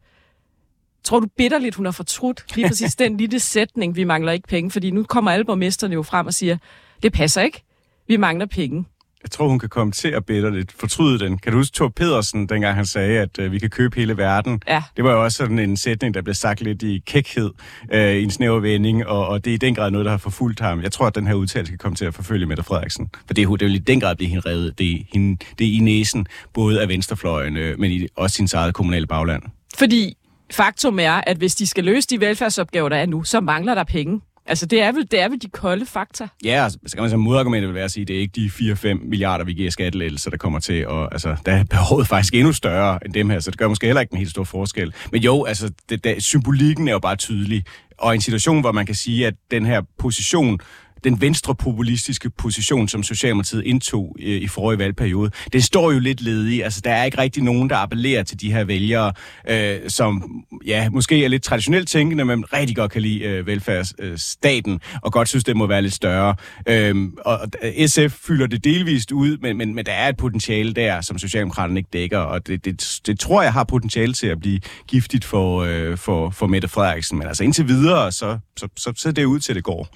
Tror 1.04 1.20
du 1.20 1.26
bitterligt, 1.36 1.74
hun 1.74 1.84
har 1.84 1.92
fortrudt 1.92 2.56
lige 2.56 2.68
præcis 2.68 2.94
den 3.04 3.16
lille 3.16 3.40
sætning, 3.40 3.96
vi 3.96 4.04
mangler 4.04 4.32
ikke 4.32 4.48
penge? 4.48 4.70
Fordi 4.70 4.90
nu 4.90 5.04
kommer 5.04 5.30
alle 5.30 5.44
borgmesterne 5.44 5.94
jo 5.94 6.02
frem 6.02 6.26
og 6.26 6.34
siger, 6.34 6.56
det 7.02 7.12
passer 7.12 7.42
ikke, 7.42 7.64
vi 8.08 8.16
mangler 8.16 8.46
penge. 8.46 8.84
Jeg 9.22 9.30
tror, 9.30 9.48
hun 9.48 9.58
kan 9.58 9.68
komme 9.68 9.92
til 9.92 10.08
at 10.08 10.26
bedre 10.26 10.54
lidt. 10.54 10.72
Fortryde 10.72 11.18
den. 11.18 11.38
Kan 11.38 11.52
du 11.52 11.58
huske 11.58 11.75
Thor 11.75 11.88
Pedersen, 11.88 12.46
dengang 12.48 12.76
han 12.76 12.87
sagde, 12.87 13.20
at 13.20 13.38
øh, 13.38 13.52
vi 13.52 13.58
kan 13.58 13.70
købe 13.70 13.96
hele 13.96 14.16
verden? 14.16 14.62
Ja. 14.68 14.82
Det 14.96 15.04
var 15.04 15.12
jo 15.12 15.25
også 15.25 15.37
sådan 15.37 15.58
en 15.58 15.76
sætning, 15.76 16.14
der 16.14 16.22
blev 16.22 16.34
sagt 16.34 16.60
lidt 16.60 16.82
i 16.82 17.02
kækhed 17.06 17.50
øh, 17.92 18.14
i 18.14 18.22
en 18.22 18.30
snæver 18.30 18.60
vending, 18.60 19.06
og, 19.06 19.28
og 19.28 19.44
det 19.44 19.50
er 19.50 19.54
i 19.54 19.58
den 19.58 19.75
grad 19.75 19.90
noget, 19.90 20.04
der 20.04 20.10
har 20.10 20.18
forfulgt 20.18 20.60
ham. 20.60 20.82
Jeg 20.82 20.92
tror, 20.92 21.06
at 21.06 21.14
den 21.14 21.26
her 21.26 21.34
udtalelse 21.34 21.72
kan 21.72 21.78
komme 21.78 21.96
til 21.96 22.04
at 22.04 22.14
forfølge 22.14 22.46
Mette 22.46 22.62
Frederiksen. 22.62 23.10
For 23.26 23.34
det, 23.34 23.48
det 23.48 23.60
vil 23.60 23.75
i 23.75 23.78
den 23.78 24.00
grad 24.00 24.16
blive 24.16 24.28
hende 24.28 24.48
reddet. 24.48 24.78
Det, 24.78 25.06
hende, 25.12 25.44
det 25.58 25.66
er 25.66 25.72
i 25.72 25.78
næsen, 25.78 26.26
både 26.54 26.82
af 26.82 26.88
venstrefløjen, 26.88 27.56
øh, 27.56 27.78
men 27.78 27.90
i, 27.90 28.06
også 28.16 28.37
sin 28.37 28.48
eget 28.54 28.75
kommunale 28.75 29.06
bagland. 29.06 29.42
Fordi 29.78 30.16
faktum 30.50 30.98
er, 30.98 31.20
at 31.26 31.37
hvis 31.37 31.54
de 31.54 31.66
skal 31.66 31.84
løse 31.84 32.08
de 32.08 32.20
velfærdsopgaver, 32.20 32.88
der 32.88 32.96
er 32.96 33.06
nu, 33.06 33.25
så 33.25 33.40
mangler 33.40 33.75
der 33.75 33.84
penge. 33.84 34.20
Altså, 34.48 34.66
det 34.66 34.82
er 34.82 34.92
vel, 34.92 35.08
det 35.10 35.20
er 35.20 35.28
vel 35.28 35.42
de 35.42 35.48
kolde 35.48 35.86
fakta. 35.86 36.28
Ja, 36.44 36.64
altså, 36.64 36.78
så 36.86 36.96
kan 36.96 37.02
man 37.02 37.10
så 37.10 37.16
modargumentet 37.16 37.68
vil 37.68 37.74
være 37.74 37.84
at 37.84 37.90
sige, 37.90 38.02
at 38.02 38.08
det 38.08 38.16
er 38.16 38.20
ikke 38.20 38.32
de 38.34 38.94
4-5 38.94 39.08
milliarder, 39.08 39.44
vi 39.44 39.52
giver 39.52 39.70
skattelettelser, 39.70 40.30
der 40.30 40.36
kommer 40.36 40.58
til. 40.58 40.86
Og, 40.86 41.12
altså, 41.12 41.36
der 41.46 41.52
er 41.52 41.64
behovet 41.64 42.08
faktisk 42.08 42.34
endnu 42.34 42.52
større 42.52 42.98
end 43.04 43.14
dem 43.14 43.30
her, 43.30 43.40
så 43.40 43.50
det 43.50 43.58
gør 43.58 43.68
måske 43.68 43.86
heller 43.86 44.00
ikke 44.00 44.12
en 44.12 44.18
helt 44.18 44.30
stor 44.30 44.44
forskel. 44.44 44.94
Men 45.12 45.22
jo, 45.22 45.44
altså, 45.44 45.70
det, 45.88 46.04
det, 46.04 46.22
symbolikken 46.22 46.88
er 46.88 46.92
jo 46.92 46.98
bare 46.98 47.16
tydelig. 47.16 47.64
Og 47.98 48.14
i 48.14 48.16
en 48.16 48.20
situation, 48.20 48.60
hvor 48.60 48.72
man 48.72 48.86
kan 48.86 48.94
sige, 48.94 49.26
at 49.26 49.34
den 49.50 49.66
her 49.66 49.82
position 49.98 50.60
den 51.04 51.20
venstrepopulistiske 51.20 52.30
position, 52.30 52.88
som 52.88 53.02
Socialdemokratiet 53.02 53.64
indtog 53.64 54.16
øh, 54.20 54.26
i 54.26 54.46
forrige 54.48 54.78
valgperiode, 54.78 55.30
det 55.52 55.64
står 55.64 55.92
jo 55.92 55.98
lidt 55.98 56.20
ledig. 56.20 56.64
Altså, 56.64 56.80
der 56.84 56.90
er 56.90 57.04
ikke 57.04 57.18
rigtig 57.18 57.42
nogen, 57.42 57.70
der 57.70 57.76
appellerer 57.76 58.22
til 58.22 58.40
de 58.40 58.52
her 58.52 58.64
vælgere, 58.64 59.12
øh, 59.48 59.78
som 59.88 60.44
ja, 60.66 60.90
måske 60.90 61.24
er 61.24 61.28
lidt 61.28 61.42
traditionelt 61.42 61.88
tænkende, 61.88 62.24
men 62.24 62.52
rigtig 62.52 62.76
godt 62.76 62.90
kan 62.90 63.02
lide 63.02 63.24
øh, 63.24 63.46
velfærdsstaten, 63.46 64.72
øh, 64.72 64.98
og 65.02 65.12
godt 65.12 65.28
synes, 65.28 65.44
det 65.44 65.56
må 65.56 65.66
være 65.66 65.82
lidt 65.82 65.94
større. 65.94 66.34
Øhm, 66.68 67.04
øh, 67.04 67.12
og 67.24 67.40
SF 67.86 68.26
fylder 68.26 68.46
det 68.46 68.64
delvist 68.64 69.12
ud, 69.12 69.38
men, 69.38 69.56
men, 69.56 69.74
men 69.74 69.86
der 69.86 69.92
er 69.92 70.08
et 70.08 70.16
potentiale 70.16 70.72
der, 70.72 71.00
som 71.00 71.18
Socialdemokraterne 71.18 71.80
ikke 71.80 71.90
dækker, 71.92 72.18
og 72.18 72.46
det, 72.46 72.64
det, 72.64 73.00
det 73.06 73.20
tror 73.20 73.42
jeg 73.42 73.52
har 73.52 73.64
potentiale 73.64 74.12
til 74.12 74.26
at 74.26 74.40
blive 74.40 74.60
giftigt 74.86 75.24
for, 75.24 75.62
øh, 75.62 75.96
for, 75.96 76.30
for 76.30 76.46
Mette 76.46 76.68
Frederiksen. 76.68 77.18
Men 77.18 77.26
altså 77.26 77.44
indtil 77.44 77.68
videre, 77.68 78.12
så, 78.12 78.38
så, 78.56 78.68
så 78.76 78.92
ser 78.96 79.10
det 79.10 79.24
ud 79.24 79.40
til, 79.40 79.52
at 79.52 79.56
det 79.56 79.64
går. 79.64 79.88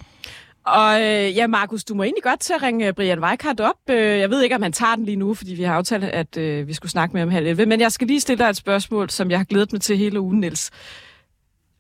Og 0.65 1.03
øh, 1.03 1.37
ja, 1.37 1.47
Markus, 1.47 1.85
du 1.85 1.95
må 1.95 2.03
egentlig 2.03 2.23
godt 2.23 2.41
til 2.41 2.53
at 2.53 2.63
ringe 2.63 2.93
Brian 2.93 3.21
Weikart 3.21 3.61
op. 3.61 3.77
Øh, 3.91 4.19
jeg 4.19 4.31
ved 4.31 4.43
ikke, 4.43 4.57
om 4.57 4.63
han 4.63 4.73
tager 4.73 4.97
den 4.97 5.05
lige 5.05 5.17
nu, 5.17 5.35
fordi 5.35 5.55
vi 5.55 5.63
har 5.63 5.75
aftalt, 5.75 6.05
at 6.05 6.37
øh, 6.37 6.69
vi 6.69 6.75
skulle 6.75 6.93
snakke 6.93 7.13
med 7.13 7.21
ham 7.21 7.31
halv 7.31 7.47
11. 7.47 7.67
Men 7.67 7.81
jeg 7.81 7.93
skal 7.93 8.07
lige 8.07 8.21
stille 8.21 8.45
dig 8.45 8.51
et 8.51 8.57
spørgsmål, 8.57 9.11
som 9.11 9.31
jeg 9.31 9.39
har 9.39 9.45
glædet 9.45 9.73
mig 9.73 9.81
til 9.81 9.97
hele 9.97 10.21
ugen, 10.21 10.41
Niels. 10.41 10.71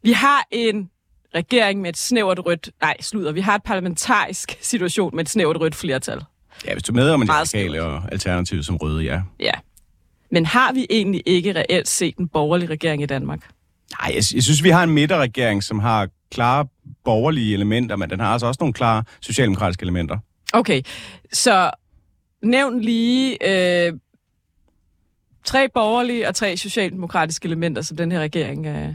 Vi 0.02 0.12
har 0.12 0.46
en 0.50 0.90
regering 1.34 1.80
med 1.80 1.90
et 1.90 1.96
snævert 1.96 2.46
rødt... 2.46 2.70
Nej, 2.80 2.96
slutter. 3.00 3.32
Vi 3.32 3.40
har 3.40 3.54
et 3.54 3.62
parlamentarisk 3.62 4.58
situation 4.70 5.16
med 5.16 5.24
et 5.24 5.30
snævert 5.30 5.60
rødt 5.60 5.74
flertal. 5.74 6.22
Ja, 6.66 6.72
hvis 6.72 6.82
du 6.82 6.92
med 6.92 7.10
om 7.10 7.26
de 7.26 7.32
radikale 7.32 7.82
og 7.82 8.02
alternativet 8.12 8.66
som 8.66 8.76
røde, 8.76 9.02
ja. 9.02 9.20
Ja. 9.40 9.52
Men 10.30 10.46
har 10.46 10.72
vi 10.72 10.86
egentlig 10.90 11.22
ikke 11.26 11.52
reelt 11.54 11.88
set 11.88 12.16
en 12.16 12.28
borgerlig 12.28 12.70
regering 12.70 13.02
i 13.02 13.06
Danmark? 13.06 13.40
Nej, 14.00 14.12
jeg, 14.14 14.22
jeg 14.34 14.42
synes, 14.42 14.62
vi 14.62 14.70
har 14.70 14.82
en 14.82 14.90
midterregering, 14.90 15.62
som 15.64 15.78
har 15.78 16.08
klare 16.32 16.66
borgerlige 17.04 17.54
elementer, 17.54 17.96
men 17.96 18.10
den 18.10 18.20
har 18.20 18.32
altså 18.32 18.46
også 18.46 18.58
nogle 18.60 18.72
klare 18.72 19.04
socialdemokratiske 19.20 19.82
elementer. 19.82 20.18
Okay, 20.52 20.82
så 21.32 21.70
nævn 22.42 22.80
lige 22.80 23.38
øh, 23.86 23.92
tre 25.44 25.68
borgerlige 25.68 26.28
og 26.28 26.34
tre 26.34 26.56
socialdemokratiske 26.56 27.46
elementer, 27.46 27.82
som 27.82 27.96
den 27.96 28.12
her 28.12 28.20
regering 28.20 28.66
øh, 28.66 28.94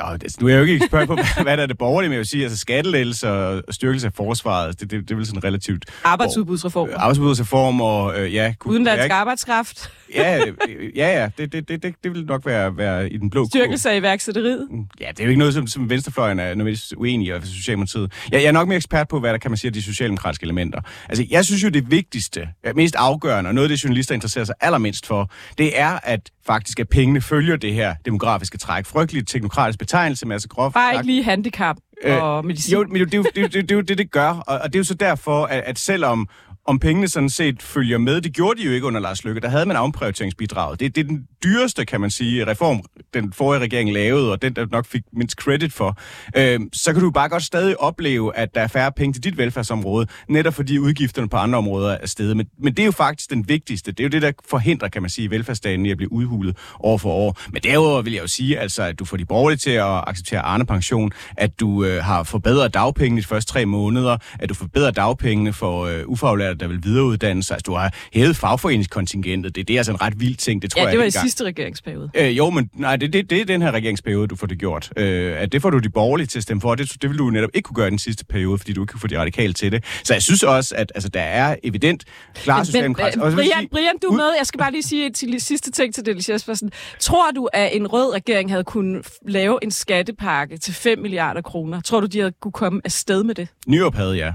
Ja, 0.00 0.16
det, 0.16 0.40
nu 0.40 0.46
er 0.46 0.50
jeg 0.50 0.58
jo 0.58 0.62
ikke 0.62 0.74
ekspert 0.74 1.08
på, 1.08 1.14
hvad 1.42 1.56
der 1.56 1.62
er 1.62 1.66
det 1.66 1.78
borgerlige, 1.78 2.08
men 2.08 2.14
jeg 2.14 2.18
vil 2.18 2.26
sige, 2.26 2.42
altså 2.42 2.58
skattelettelse 2.58 3.30
og 3.30 3.62
styrkelse 3.70 4.06
af 4.06 4.12
forsvaret, 4.12 4.80
det, 4.80 4.90
det, 4.90 5.00
det 5.00 5.10
er 5.10 5.16
vel 5.16 5.26
sådan 5.26 5.44
relativt... 5.44 5.84
Arbejdsudbudsreform. 6.04 6.88
Øh, 6.88 6.94
arbejdsudbudsreform 6.98 7.80
og, 7.80 8.20
øh, 8.20 8.34
ja... 8.34 8.54
Udenlandsk 8.64 9.04
ikke... 9.04 9.14
arbejdskraft. 9.14 9.92
Ja, 10.14 10.38
øh, 10.68 10.96
ja, 10.96 11.20
ja, 11.20 11.28
det, 11.38 11.52
det, 11.52 11.68
det, 11.68 11.82
det, 11.82 11.94
det 12.04 12.14
vil 12.14 12.24
nok 12.24 12.46
være, 12.46 12.76
være 12.76 13.10
i 13.10 13.16
den 13.16 13.30
blå 13.30 13.46
Styrkelse 13.46 13.90
af 13.90 13.96
iværksætteriet. 13.96 14.68
Mm, 14.70 14.84
ja, 15.00 15.08
det 15.10 15.20
er 15.20 15.24
jo 15.24 15.28
ikke 15.28 15.38
noget, 15.38 15.54
som, 15.54 15.66
som 15.66 15.90
Venstrefløjen 15.90 16.38
er 16.38 16.44
nødvendigvis 16.44 16.96
uenig 16.96 17.26
i, 17.26 17.30
og 17.30 17.42
Socialdemokratiet. 17.44 18.12
Jeg, 18.32 18.40
jeg 18.42 18.48
er 18.48 18.52
nok 18.52 18.68
mere 18.68 18.76
ekspert 18.76 19.08
på, 19.08 19.20
hvad 19.20 19.32
der 19.32 19.38
kan 19.38 19.50
man 19.50 19.58
sige 19.58 19.70
de 19.70 19.82
socialdemokratiske 19.82 20.44
elementer. 20.44 20.80
Altså, 21.08 21.26
jeg 21.30 21.44
synes 21.44 21.64
jo, 21.64 21.68
det 21.68 21.90
vigtigste, 21.90 22.48
mest 22.74 22.94
afgørende, 22.94 23.50
og 23.50 23.54
noget 23.54 23.64
af 23.64 23.68
det, 23.68 23.84
journalister 23.84 24.14
interesserer 24.14 24.44
sig 24.44 24.54
allermindst 24.60 25.06
for, 25.06 25.30
det 25.58 25.80
er, 25.80 25.98
at 26.02 26.30
faktisk, 26.46 26.80
at 26.80 26.88
pengene 26.88 27.20
følger 27.20 27.56
det 27.56 27.74
her 27.74 27.94
demografiske 28.04 28.58
træk. 28.58 28.86
Frygteligt 28.86 29.28
teknokratisk 29.28 29.78
betegnelse, 29.78 30.26
men 30.26 30.32
altså 30.32 30.48
groft 30.48 30.74
Bare 30.74 30.94
ikke 30.94 31.06
lige 31.06 31.22
handicap 31.24 31.76
og 32.04 32.38
øh, 32.38 32.44
medicin. 32.44 32.72
Jo, 32.72 32.86
men 32.88 33.00
det, 33.00 33.12
det, 33.12 33.24
det, 33.34 33.52
det, 33.52 33.52
det 33.52 33.70
er 33.70 33.74
jo 33.74 33.80
det, 33.80 33.98
det 33.98 34.10
gør, 34.10 34.28
og, 34.28 34.58
og 34.58 34.72
det 34.72 34.74
er 34.74 34.80
jo 34.80 34.84
så 34.84 34.94
derfor, 34.94 35.44
at, 35.44 35.62
at 35.66 35.78
selvom 35.78 36.28
om 36.66 36.78
pengene 36.78 37.08
sådan 37.08 37.28
set 37.28 37.62
følger 37.62 37.98
med. 37.98 38.20
Det 38.20 38.34
gjorde 38.34 38.60
de 38.60 38.66
jo 38.66 38.72
ikke 38.72 38.86
under 38.86 39.00
Lars 39.00 39.24
Løkke. 39.24 39.40
Der 39.40 39.48
havde 39.48 39.66
man 39.66 39.76
afprioriteringsbidraget. 39.76 40.80
Det, 40.80 40.96
det 40.96 41.00
er 41.00 41.08
den 41.08 41.26
dyreste, 41.44 41.84
kan 41.84 42.00
man 42.00 42.10
sige, 42.10 42.46
reform, 42.46 42.82
den 43.14 43.32
forrige 43.32 43.60
regering 43.60 43.92
lavede, 43.92 44.32
og 44.32 44.42
den, 44.42 44.56
der 44.56 44.66
nok 44.70 44.86
fik 44.86 45.02
mindst 45.12 45.36
credit 45.36 45.72
for. 45.72 45.98
Øh, 46.36 46.60
så 46.72 46.92
kan 46.92 47.02
du 47.02 47.10
bare 47.10 47.28
godt 47.28 47.42
stadig 47.42 47.80
opleve, 47.80 48.36
at 48.36 48.54
der 48.54 48.60
er 48.60 48.68
færre 48.68 48.92
penge 48.92 49.12
til 49.12 49.24
dit 49.24 49.38
velfærdsområde, 49.38 50.06
netop 50.28 50.54
fordi 50.54 50.78
udgifterne 50.78 51.28
på 51.28 51.36
andre 51.36 51.58
områder 51.58 51.90
er 51.90 52.06
steget. 52.06 52.36
Men, 52.36 52.46
men 52.58 52.72
det 52.72 52.82
er 52.82 52.86
jo 52.86 52.92
faktisk 52.92 53.30
den 53.30 53.48
vigtigste. 53.48 53.92
Det 53.92 54.00
er 54.00 54.04
jo 54.04 54.08
det, 54.08 54.22
der 54.22 54.32
forhindrer, 54.48 54.88
kan 54.88 55.02
man 55.02 55.10
sige, 55.10 55.30
velfærdsstaten 55.30 55.86
i 55.86 55.90
at 55.90 55.96
blive 55.96 56.12
udhulet 56.12 56.56
år 56.80 56.98
for 56.98 57.10
år. 57.10 57.40
Men 57.52 57.62
derudover 57.62 58.02
vil 58.02 58.12
jeg 58.12 58.22
jo 58.22 58.26
sige, 58.26 58.58
altså, 58.58 58.82
at 58.82 58.98
du 58.98 59.04
får 59.04 59.16
de 59.16 59.24
borgerlige 59.24 59.58
til 59.58 59.70
at 59.70 60.04
acceptere 60.06 60.40
Arne-pension, 60.40 61.10
at 61.36 61.60
du 61.60 61.84
øh, 61.84 62.04
har 62.04 62.22
forbedret 62.22 62.74
dagpengene 62.74 63.20
de 63.20 63.26
første 63.26 63.52
tre 63.52 63.66
måneder, 63.66 64.16
at 64.38 64.48
du 64.48 64.54
forbedrer 64.54 64.90
dagpengene 64.90 65.52
for 65.52 65.86
øh, 65.86 66.02
ufaglærte 66.06 66.58
der 66.58 66.68
vil 66.68 66.84
videreuddanne 66.84 67.42
sig. 67.42 67.54
Altså, 67.54 67.64
du 67.66 67.74
har 67.74 67.94
hævet 68.12 68.36
fagforeningskontingentet. 68.36 69.56
Det, 69.56 69.68
det 69.68 69.74
er 69.74 69.80
altså 69.80 69.92
en 69.92 70.00
ret 70.00 70.20
vild 70.20 70.36
ting. 70.36 70.62
Det 70.62 70.70
tror 70.70 70.82
ja, 70.82 70.90
det 70.90 70.98
jeg, 70.98 71.06
i 71.06 71.10
sidste 71.32 71.44
regeringsperiode. 71.44 72.10
Øh, 72.14 72.38
jo, 72.38 72.50
men 72.50 72.70
nej, 72.74 72.96
det, 72.96 73.12
det, 73.12 73.30
det 73.30 73.40
er 73.40 73.44
den 73.44 73.62
her 73.62 73.70
regeringsperiode, 73.70 74.28
du 74.28 74.36
får 74.36 74.46
det 74.46 74.58
gjort. 74.58 74.90
Øh, 74.96 75.42
at 75.42 75.52
det 75.52 75.62
får 75.62 75.70
du 75.70 75.78
de 75.78 75.90
borgerlige 75.90 76.26
til 76.26 76.38
at 76.38 76.42
stemme 76.42 76.60
for. 76.60 76.74
Det, 76.74 77.02
det 77.02 77.10
vil 77.10 77.18
du 77.18 77.30
netop 77.30 77.50
ikke 77.54 77.66
kunne 77.66 77.74
gøre 77.74 77.86
i 77.86 77.90
den 77.90 77.98
sidste 77.98 78.24
periode, 78.24 78.58
fordi 78.58 78.72
du 78.72 78.82
ikke 78.82 78.90
kan 78.90 79.00
få 79.00 79.06
de 79.06 79.18
radikale 79.18 79.52
til 79.52 79.72
det. 79.72 79.84
Så 80.04 80.14
jeg 80.14 80.22
synes 80.22 80.42
også, 80.42 80.74
at 80.76 80.92
altså, 80.94 81.08
der 81.08 81.20
er 81.20 81.56
evident 81.62 82.04
klar 82.34 82.64
socialdemokratisk... 82.64 83.18
Men, 83.18 83.34
Brian, 83.34 83.68
Brian, 83.68 83.98
du 84.02 84.06
er 84.06 84.16
med. 84.16 84.30
Jeg 84.38 84.46
skal 84.46 84.58
bare 84.58 84.72
lige 84.72 84.82
sige 84.82 85.10
til 85.10 85.40
sidste 85.40 85.70
ting 85.70 85.94
til 85.94 86.06
det, 86.06 86.28
Jespersen. 86.28 86.70
Tror 87.00 87.30
du, 87.30 87.48
at 87.52 87.76
en 87.76 87.86
rød 87.86 88.14
regering 88.14 88.50
havde 88.50 88.64
kunnet 88.64 89.08
lave 89.28 89.58
en 89.62 89.70
skattepakke 89.70 90.56
til 90.58 90.74
5 90.74 90.98
milliarder 90.98 91.40
kroner? 91.40 91.80
Tror 91.80 92.00
du, 92.00 92.06
de 92.06 92.18
havde 92.18 92.32
kunne 92.40 92.52
komme 92.52 92.80
afsted 92.84 93.24
med 93.24 93.34
det? 93.34 93.48
Nyrup 93.66 93.94
havde, 93.94 94.14
ja. 94.14 94.32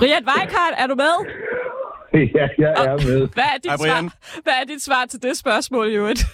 Brian 0.00 0.24
Weikart, 0.30 0.74
er 0.78 0.86
du 0.86 0.94
med? 0.94 1.14
Ja, 2.38 2.46
jeg 2.58 2.72
er 2.86 2.96
med. 3.08 3.28
Hvad 3.36 3.44
er 3.54 3.58
dit, 3.62 3.70
Hej, 3.70 3.76
Brian. 3.76 4.10
svar, 4.10 4.40
hvad 4.42 4.52
er 4.62 4.64
dit 4.72 4.82
svar 4.82 5.04
til 5.10 5.22
det 5.22 5.36
spørgsmål, 5.36 5.88
i 5.88 5.94
øvrigt? 5.94 6.22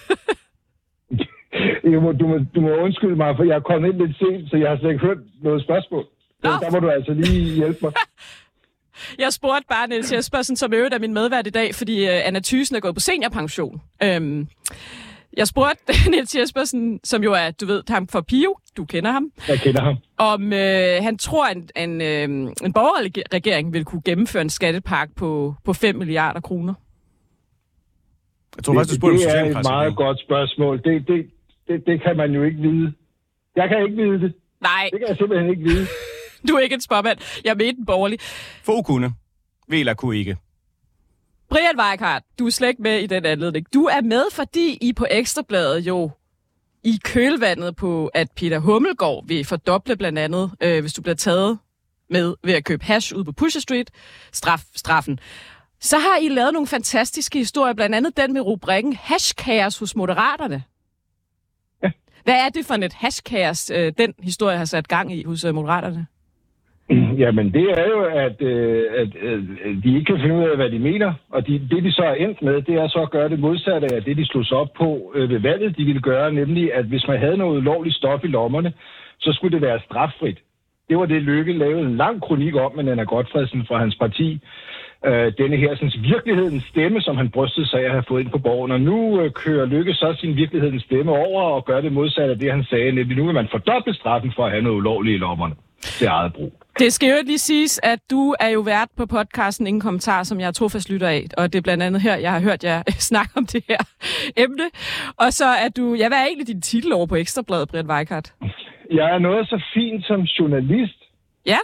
Du 1.83 1.99
må, 2.01 2.11
du, 2.11 2.27
må, 2.27 2.37
du 2.55 2.61
må 2.61 2.69
undskylde 2.75 3.15
mig, 3.15 3.33
for 3.37 3.43
jeg 3.43 3.55
er 3.55 3.59
kommet 3.59 3.89
ind 3.89 3.97
lidt 4.01 4.17
sent, 4.17 4.49
så 4.49 4.57
jeg 4.57 4.69
har 4.69 4.77
slet 4.77 4.91
ikke 4.91 5.05
hørt 5.05 5.17
noget 5.43 5.63
spørgsmål. 5.63 6.03
Så 6.43 6.49
Nå. 6.49 6.51
der 6.61 6.71
må 6.71 6.79
du 6.79 6.89
altså 6.89 7.13
lige 7.13 7.55
hjælpe 7.55 7.79
mig. 7.81 7.91
Jeg 9.23 9.33
spurgte 9.33 9.65
bare 9.69 9.87
Niels 9.87 10.13
Jespersen, 10.13 10.55
som 10.55 10.73
øvrigt 10.73 10.93
er 10.93 10.99
min 10.99 11.13
medvært 11.13 11.47
i 11.47 11.49
dag, 11.49 11.75
fordi 11.75 12.05
øh, 12.05 12.27
Anna 12.27 12.39
Thysen 12.39 12.75
er 12.75 12.79
gået 12.79 12.93
på 12.95 12.99
seniorpension. 12.99 13.81
Øhm, 14.03 14.47
jeg 15.37 15.47
spurgte 15.47 15.93
Niels 16.11 16.35
Jespersen, 16.35 16.99
som 17.03 17.23
jo 17.23 17.33
er, 17.33 17.51
du 17.51 17.65
ved, 17.65 17.83
ham 17.89 18.07
for 18.07 18.21
Pio, 18.21 18.57
du 18.77 18.85
kender 18.85 19.11
ham, 19.11 19.31
Jeg 19.47 19.59
kender 19.59 19.81
ham. 19.81 19.95
om 20.17 20.53
øh, 20.53 21.03
han 21.03 21.17
tror, 21.17 21.45
at 21.47 21.57
en, 21.57 21.69
en, 21.75 22.01
øh, 22.01 22.51
en 22.63 22.73
borgerlig 22.73 23.11
regering 23.33 23.73
vil 23.73 23.85
kunne 23.85 24.01
gennemføre 24.05 24.41
en 24.41 24.49
skattepakke 24.49 25.15
på, 25.15 25.55
på 25.63 25.73
5 25.73 25.95
milliarder 25.95 26.39
kroner. 26.41 26.73
Jeg 28.55 28.63
tror 28.63 28.73
faktisk, 28.73 28.91
du 28.91 28.95
spurgte 28.99 29.17
det 29.17 29.37
er 29.39 29.57
et 29.59 29.65
meget 29.69 29.95
godt 29.95 30.19
spørgsmål. 30.21 30.77
Det, 30.83 31.07
det, 31.07 31.29
det, 31.67 31.83
det 31.87 32.01
kan 32.03 32.17
man 32.17 32.31
jo 32.31 32.43
ikke 32.43 32.57
vide. 32.61 32.93
Jeg 33.55 33.69
kan 33.69 33.83
ikke 33.83 33.95
vide 33.95 34.19
det. 34.21 34.33
Nej, 34.61 34.89
Det 34.91 34.99
kan 34.99 35.07
jeg 35.09 35.17
simpelthen 35.17 35.49
ikke 35.49 35.63
vide. 35.63 35.85
du 36.47 36.53
er 36.55 36.59
ikke 36.59 36.73
en 36.75 36.81
spåmand. 36.81 37.17
Jeg 37.43 37.49
er 37.51 37.55
med 37.55 37.73
den 37.73 37.85
borgerlige. 37.85 38.19
Få 38.63 38.81
kunne. 38.81 39.13
Vela 39.67 39.93
kunne 39.93 40.17
ikke. 40.17 40.37
Brian 41.49 41.79
Weikart, 41.79 42.23
du 42.39 42.45
er 42.45 42.49
slet 42.49 42.69
ikke 42.69 42.81
med 42.81 42.99
i 42.99 43.07
den 43.07 43.25
anledning. 43.25 43.73
Du 43.73 43.85
er 43.85 44.01
med, 44.01 44.23
fordi 44.31 44.77
I 44.81 44.93
på 44.93 45.05
Ekstrabladet 45.11 45.79
jo 45.79 46.11
i 46.83 46.99
kølvandet 47.03 47.75
på, 47.75 48.07
at 48.07 48.31
Peter 48.35 48.59
Hummelgaard 48.59 49.27
vil 49.27 49.45
fordoble 49.45 49.95
blandt 49.95 50.19
andet, 50.19 50.51
øh, 50.61 50.81
hvis 50.81 50.93
du 50.93 51.01
bliver 51.01 51.15
taget 51.15 51.59
med 52.09 52.35
ved 52.43 52.53
at 52.53 52.65
købe 52.65 52.85
hash 52.85 53.15
ud 53.15 53.23
på 53.23 53.31
Pusher 53.31 53.61
Street, 53.61 53.91
straf, 54.31 54.63
straffen. 54.75 55.19
Så 55.79 55.97
har 55.97 56.17
I 56.17 56.27
lavet 56.29 56.53
nogle 56.53 56.67
fantastiske 56.67 57.39
historier, 57.39 57.73
blandt 57.73 57.95
andet 57.95 58.17
den 58.17 58.33
med 58.33 58.41
rubrikken 58.41 58.93
Hashkaos 58.93 59.77
hos 59.77 59.95
Moderaterne. 59.95 60.63
Ja. 61.83 61.91
Hvad 62.23 62.35
er 62.45 62.49
det 62.49 62.65
for 62.65 62.73
et 62.73 62.93
hashkaos, 62.93 63.69
øh, 63.69 63.93
den 63.97 64.13
historie 64.19 64.57
har 64.57 64.65
sat 64.65 64.87
gang 64.87 65.13
i 65.13 65.23
hos 65.23 65.43
øh, 65.43 65.55
Moderaterne? 65.55 66.07
Jamen, 67.23 67.53
det 67.53 67.65
er 67.79 67.87
jo, 67.87 68.01
at, 68.03 68.41
øh, 68.41 68.83
at 68.95 69.09
øh, 69.21 69.83
de 69.83 69.95
ikke 69.95 70.05
kan 70.05 70.19
finde 70.21 70.35
ud 70.35 70.43
af, 70.43 70.55
hvad 70.55 70.69
de 70.69 70.79
mener. 70.79 71.13
Og 71.29 71.47
de, 71.47 71.53
det, 71.71 71.83
de 71.83 71.91
så 71.91 72.03
er 72.03 72.13
endt 72.13 72.41
med, 72.41 72.61
det 72.61 72.75
er 72.75 72.87
så 72.87 72.99
at 72.99 73.11
gøre 73.11 73.29
det 73.29 73.39
modsatte 73.39 73.95
af 73.95 74.03
det, 74.03 74.17
de 74.17 74.25
slog 74.25 74.45
sig 74.45 74.57
op 74.57 74.73
på 74.77 75.11
øh, 75.15 75.29
ved 75.29 75.39
valget, 75.39 75.77
de 75.77 75.85
ville 75.85 76.01
gøre. 76.01 76.33
Nemlig, 76.33 76.73
at 76.73 76.85
hvis 76.85 77.07
man 77.07 77.19
havde 77.19 77.37
noget 77.37 77.57
ulovligt 77.57 77.95
stof 77.95 78.23
i 78.23 78.27
lommerne, 78.27 78.73
så 79.19 79.33
skulle 79.33 79.55
det 79.55 79.61
være 79.61 79.79
straffrit. 79.79 80.39
Det 80.89 80.97
var 80.97 81.05
det, 81.05 81.21
Lykke 81.21 81.53
lavede 81.53 81.81
en 81.81 81.97
lang 81.97 82.21
kronik 82.21 82.55
om 82.55 82.75
med 82.75 82.91
Anna 82.91 83.03
Godfredsen 83.03 83.65
fra 83.65 83.77
hans 83.77 83.95
parti. 83.95 84.39
Øh, 85.05 85.33
denne 85.37 85.57
her 85.57 85.75
sådan, 85.75 85.91
virkelighedens 86.01 86.63
stemme, 86.63 87.01
som 87.01 87.17
han 87.17 87.29
brystede 87.29 87.67
sig 87.67 87.79
af 87.79 87.85
at 87.85 87.91
have 87.91 88.03
fået 88.07 88.21
ind 88.21 88.29
på 88.29 88.37
borgen. 88.37 88.71
Og 88.71 88.81
nu 88.81 89.21
øh, 89.21 89.31
kører 89.31 89.65
Lykke 89.65 89.93
så 89.93 90.15
sin 90.19 90.35
virkelighedens 90.35 90.83
stemme 90.83 91.11
over 91.11 91.41
og 91.41 91.65
gør 91.65 91.81
det 91.81 91.91
modsatte 91.93 92.33
af 92.33 92.39
det, 92.39 92.51
han 92.51 92.63
sagde. 92.63 92.91
Nemlig, 92.91 93.17
nu 93.17 93.25
vil 93.25 93.33
man 93.33 93.47
fordoble 93.51 93.93
straffen 93.93 94.31
for 94.35 94.45
at 94.45 94.51
have 94.51 94.63
noget 94.63 94.77
ulovligt 94.77 95.15
i 95.15 95.17
lommerne 95.17 95.55
til 95.81 96.07
eget 96.07 96.33
brug. 96.33 96.53
Det 96.79 96.93
skal 96.93 97.09
jo 97.09 97.15
lige 97.25 97.37
siges, 97.37 97.79
at 97.83 97.99
du 98.11 98.35
er 98.39 98.49
jo 98.49 98.59
vært 98.59 98.89
på 98.97 99.05
podcasten 99.05 99.67
Ingen 99.67 99.81
Kommentar, 99.81 100.23
som 100.23 100.39
jeg 100.39 100.47
er 100.47 100.51
trofast 100.51 100.89
lytter 100.89 101.07
af, 101.07 101.25
og 101.37 101.53
det 101.53 101.59
er 101.59 101.61
blandt 101.61 101.83
andet 101.83 102.01
her, 102.01 102.15
jeg 102.15 102.31
har 102.31 102.39
hørt 102.39 102.63
jer 102.63 102.83
snakke 103.11 103.31
om 103.35 103.45
det 103.45 103.63
her 103.69 103.77
emne. 104.37 104.63
Og 105.17 105.33
så 105.33 105.45
er 105.45 105.69
du, 105.69 105.93
ja, 105.93 106.07
hvad 106.07 106.17
er 106.17 106.25
egentlig 106.25 106.47
din 106.47 106.61
titel 106.61 106.93
over 106.93 107.05
på 107.05 107.15
Ekstrabladet, 107.15 107.69
Brian 107.69 107.87
Weikart? 107.89 108.33
Jeg 108.91 109.15
er 109.15 109.19
noget 109.19 109.47
så 109.47 109.63
fint 109.73 110.05
som 110.05 110.21
journalist. 110.21 111.03
Ja, 111.45 111.57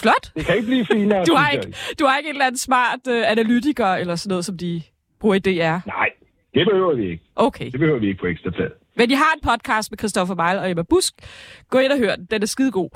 flot. 0.00 0.32
Det 0.34 0.46
kan 0.46 0.56
ikke 0.56 0.66
blive 0.66 0.86
finere. 0.86 1.24
Du 1.24 1.34
har 1.34 1.50
ikke, 1.50 1.74
du 1.98 2.06
har 2.06 2.18
ikke 2.18 2.28
en 2.28 2.34
eller 2.34 2.46
anden 2.46 2.58
smart 2.58 3.00
uh, 3.08 3.30
analytiker 3.30 3.86
eller 3.86 4.16
sådan 4.16 4.28
noget, 4.30 4.44
som 4.44 4.58
de 4.58 4.82
bruger 5.20 5.34
i 5.34 5.38
DR. 5.38 5.78
Nej, 5.86 6.08
det 6.54 6.66
behøver 6.70 6.94
vi 6.94 7.10
ikke. 7.10 7.24
Okay. 7.36 7.70
Det 7.70 7.80
behøver 7.80 7.98
vi 7.98 8.08
ikke 8.08 8.20
på 8.20 8.26
Ekstrabladet. 8.26 8.72
Men 8.96 9.10
de 9.10 9.14
har 9.14 9.32
en 9.34 9.40
podcast 9.50 9.90
med 9.90 9.98
Christoffer 9.98 10.34
Meil 10.34 10.58
og 10.58 10.70
Emma 10.70 10.82
Busk. 10.82 11.14
Gå 11.70 11.78
ind 11.78 11.92
og 11.92 11.98
hør 11.98 12.16
den. 12.16 12.26
Den 12.30 12.42
er 12.42 12.46
skidegod. 12.46 12.88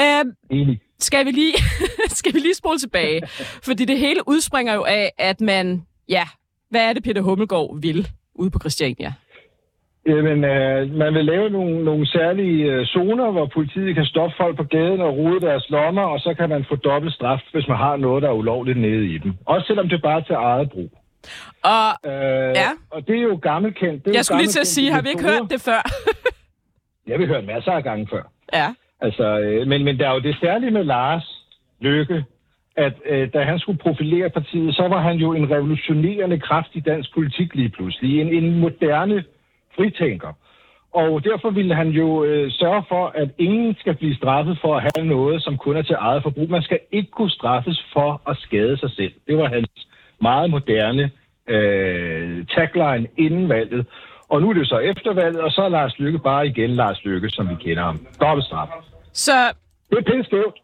Øhm, 0.00 0.32
Enig. 0.50 0.80
skal 0.98 1.26
vi 1.26 1.30
lige, 1.30 1.54
skal 2.18 2.34
vi 2.34 2.38
lige 2.38 2.54
spole 2.54 2.78
tilbage? 2.78 3.20
Fordi 3.64 3.84
det 3.84 3.98
hele 3.98 4.20
udspringer 4.28 4.74
jo 4.74 4.84
af, 4.84 5.12
at 5.18 5.40
man, 5.40 5.82
ja, 6.08 6.24
hvad 6.70 6.88
er 6.88 6.92
det, 6.92 7.02
Peter 7.02 7.22
Hummelgaard 7.22 7.80
vil 7.80 8.08
ude 8.34 8.50
på 8.50 8.58
Christiania? 8.58 9.12
Jamen, 10.06 10.44
øh, 10.44 10.94
man 10.94 11.14
vil 11.14 11.24
lave 11.24 11.50
nogle, 11.50 11.84
nogle 11.84 12.06
særlige 12.06 12.64
øh, 12.72 12.86
zoner, 12.86 13.30
hvor 13.30 13.46
politiet 13.54 13.94
kan 13.94 14.04
stoppe 14.04 14.34
folk 14.36 14.56
på 14.56 14.64
gaden 14.64 15.00
og 15.00 15.16
rode 15.16 15.40
deres 15.40 15.70
lommer, 15.70 16.02
og 16.02 16.20
så 16.20 16.34
kan 16.38 16.48
man 16.48 16.64
få 16.68 16.76
dobbelt 16.76 17.14
straf, 17.14 17.40
hvis 17.52 17.68
man 17.68 17.76
har 17.76 17.96
noget, 17.96 18.22
der 18.22 18.28
er 18.28 18.32
ulovligt 18.42 18.78
nede 18.78 19.06
i 19.14 19.18
dem. 19.18 19.32
Også 19.46 19.66
selvom 19.66 19.88
det 19.88 20.02
bare 20.02 20.20
er 20.20 20.24
til 20.24 20.34
eget 20.34 20.70
brug. 20.70 20.90
Og 21.62 22.10
Øh, 22.10 22.12
Ja. 22.62 22.70
Og 22.90 23.06
det 23.06 23.16
er 23.18 23.22
jo 23.22 23.38
gammelkendt. 23.42 24.04
Det 24.04 24.10
er 24.10 24.14
jo 24.14 24.16
jeg 24.16 24.24
skulle 24.24 24.42
lige 24.42 24.48
til 24.56 24.60
at 24.60 24.66
sige, 24.66 24.92
har 24.92 25.02
vi 25.02 25.08
ikke 25.08 25.22
hørt 25.22 25.50
det 25.50 25.60
før? 25.60 25.80
Jeg 27.06 27.12
har 27.14 27.18
vi 27.18 27.26
hørt 27.26 27.44
masser 27.44 27.72
af 27.72 27.84
gange 27.84 28.06
før. 28.10 28.22
ja. 28.52 28.74
Altså, 29.02 29.38
øh, 29.40 29.66
men, 29.66 29.84
men 29.84 29.98
der 29.98 30.08
er 30.08 30.14
jo 30.14 30.20
det 30.20 30.36
særlige 30.40 30.70
med 30.70 30.84
Lars 30.84 31.44
Løkke, 31.80 32.24
at 32.76 32.92
øh, 33.06 33.32
da 33.32 33.42
han 33.42 33.58
skulle 33.58 33.78
profilere 33.78 34.30
partiet, 34.30 34.74
så 34.76 34.88
var 34.88 35.00
han 35.00 35.16
jo 35.16 35.32
en 35.32 35.50
revolutionerende 35.50 36.38
kraft 36.40 36.68
i 36.72 36.80
dansk 36.80 37.14
politik 37.14 37.54
lige 37.54 37.68
pludselig. 37.68 38.20
En, 38.20 38.28
en 38.44 38.58
moderne 38.60 39.24
fritænker. 39.76 40.32
Og 40.92 41.24
derfor 41.24 41.50
ville 41.50 41.74
han 41.74 41.88
jo 41.88 42.24
øh, 42.24 42.50
sørge 42.52 42.84
for, 42.88 43.06
at 43.14 43.28
ingen 43.38 43.76
skal 43.80 43.94
blive 43.94 44.16
straffet 44.16 44.58
for 44.62 44.76
at 44.76 44.82
have 44.82 45.06
noget, 45.08 45.42
som 45.42 45.56
kun 45.58 45.76
er 45.76 45.82
til 45.82 45.96
eget 45.98 46.22
forbrug. 46.22 46.50
Man 46.50 46.62
skal 46.62 46.78
ikke 46.92 47.10
kunne 47.10 47.30
straffes 47.30 47.86
for 47.92 48.22
at 48.30 48.36
skade 48.36 48.78
sig 48.78 48.90
selv. 48.90 49.12
Det 49.28 49.36
var 49.36 49.48
hans 49.48 49.88
meget 50.20 50.50
moderne 50.50 51.10
øh, 51.48 52.46
tagline 52.46 53.06
inden 53.18 53.48
valget. 53.48 53.86
Og 54.28 54.40
nu 54.42 54.50
er 54.50 54.54
det 54.54 54.68
så 54.68 54.78
efter 54.78 55.12
valget, 55.14 55.40
og 55.40 55.50
så 55.50 55.62
er 55.62 55.68
Lars 55.68 55.98
Lykke 55.98 56.18
bare 56.18 56.46
igen 56.46 56.70
Lars 56.70 57.04
Lykke, 57.04 57.30
som 57.30 57.48
vi 57.48 57.54
kender 57.60 57.82
ham. 57.84 58.06
Dobbelt 58.20 58.46
straf. 58.46 58.68
Så, 59.12 59.32
Det 59.90 59.98
er 59.98 60.12
pænt 60.12 60.26
skævt. 60.26 60.56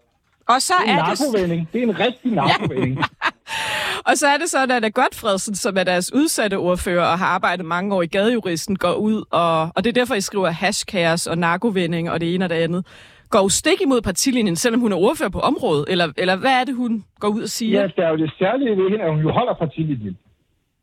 og 0.49 0.63
så 0.63 0.75
Det 0.85 0.91
er 0.91 0.95
en 0.95 0.99
er 0.99 1.57
det. 1.57 1.67
Det 1.73 1.79
er 1.83 1.87
en 1.87 2.01
rigtig 2.01 2.33
narkovending. 2.33 2.99
og 4.09 4.13
så 4.17 4.27
er 4.27 4.37
det 4.39 4.49
sådan, 4.51 4.71
at 4.71 4.77
Anna 4.77 4.89
Godfredsen, 4.89 5.55
som 5.55 5.77
er 5.77 5.85
deres 5.85 6.13
udsatte 6.15 6.55
ordfører 6.59 7.07
og 7.07 7.19
har 7.19 7.27
arbejdet 7.27 7.67
mange 7.67 7.95
år 7.95 8.03
i 8.03 8.07
gadejuristen, 8.07 8.77
går 8.77 8.95
ud, 8.95 9.25
og, 9.31 9.63
og 9.75 9.85
det 9.85 9.87
er 9.87 9.93
derfor, 9.93 10.15
I 10.15 10.21
skriver 10.21 10.51
hashkaos 10.51 11.27
og 11.27 11.39
narkovending 11.39 12.11
og 12.11 12.21
det 12.21 12.35
ene 12.35 12.45
og 12.45 12.51
det 12.51 12.57
andet, 12.57 12.87
går 13.31 13.43
jo 13.43 13.49
stik 13.49 13.81
imod 13.83 14.01
partilinjen, 14.03 14.57
selvom 14.57 14.81
hun 14.81 14.93
er 14.93 14.97
ordfører 14.97 15.31
på 15.31 15.41
området, 15.51 15.85
eller, 15.89 16.07
eller 16.17 16.37
hvad 16.37 16.55
er 16.61 16.65
det, 16.65 16.75
hun 16.75 17.05
går 17.21 17.29
ud 17.29 17.43
og 17.43 17.49
siger? 17.49 17.81
ja, 17.81 17.87
der 17.97 18.07
er 18.07 18.11
jo 18.11 18.17
det 18.17 18.33
særlige 18.39 18.77
ved 18.77 18.91
hende, 18.91 19.05
at 19.05 19.11
hun 19.11 19.21
jo 19.21 19.31
holder 19.31 19.55
partilinjen. 19.55 20.17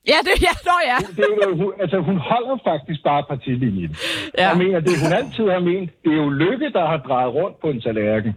Ja, 0.07 0.19
det 0.27 0.33
ja, 0.47 0.53
nå 0.69 0.75
ja. 0.91 0.97
Det 1.17 1.25
er 1.43 1.49
jo, 1.49 1.55
hun, 1.55 1.73
altså, 1.79 1.97
hun 1.99 2.17
holder 2.17 2.57
faktisk 2.63 3.03
bare 3.03 3.23
partilinjen. 3.29 3.95
Ja. 4.37 4.49
Jeg 4.49 4.57
mener, 4.57 4.79
det 4.79 4.93
hun 5.03 5.13
altid 5.13 5.49
har 5.49 5.59
ment, 5.59 5.89
det 6.03 6.11
er 6.11 6.17
jo 6.23 6.29
Lykke, 6.29 6.69
der 6.77 6.85
har 6.87 6.97
drejet 6.97 7.33
rundt 7.33 7.59
på 7.61 7.67
en 7.69 7.81
tallerken, 7.81 8.33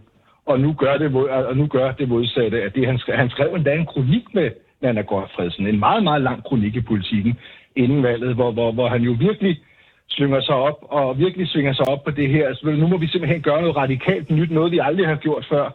og 0.46 0.60
nu 0.60 0.72
gør 0.72 0.96
det, 0.96 1.14
og 1.50 1.56
nu 1.56 1.66
gør 1.66 1.92
det 1.92 2.08
modsatte 2.08 2.62
af 2.62 2.72
det. 2.72 2.86
Han, 2.86 2.98
skrev, 2.98 3.16
han 3.16 3.30
skrev 3.30 3.54
endda 3.54 3.72
en 3.74 3.86
kronik 3.86 4.24
med 4.34 4.50
Nana 4.82 5.00
Godfredsen, 5.00 5.66
en 5.66 5.78
meget, 5.78 6.02
meget 6.02 6.22
lang 6.22 6.44
kronik 6.44 6.74
i 6.76 6.80
politikken 6.80 7.34
inden 7.76 8.02
valget, 8.02 8.34
hvor, 8.34 8.50
hvor, 8.52 8.72
hvor 8.72 8.88
han 8.88 9.02
jo 9.02 9.16
virkelig 9.18 9.60
slynger 10.08 10.40
sig 10.40 10.54
op, 10.54 10.78
og 10.82 11.18
virkelig 11.18 11.48
svinger 11.48 11.72
sig 11.72 11.88
op 11.88 12.04
på 12.04 12.10
det 12.10 12.28
her. 12.28 12.48
Altså, 12.48 12.66
nu 12.66 12.86
må 12.86 12.96
vi 12.98 13.08
simpelthen 13.08 13.42
gøre 13.42 13.60
noget 13.60 13.76
radikalt 13.76 14.30
nyt, 14.30 14.50
noget 14.50 14.72
vi 14.72 14.78
aldrig 14.78 15.06
har 15.06 15.16
gjort 15.16 15.46
før. 15.50 15.70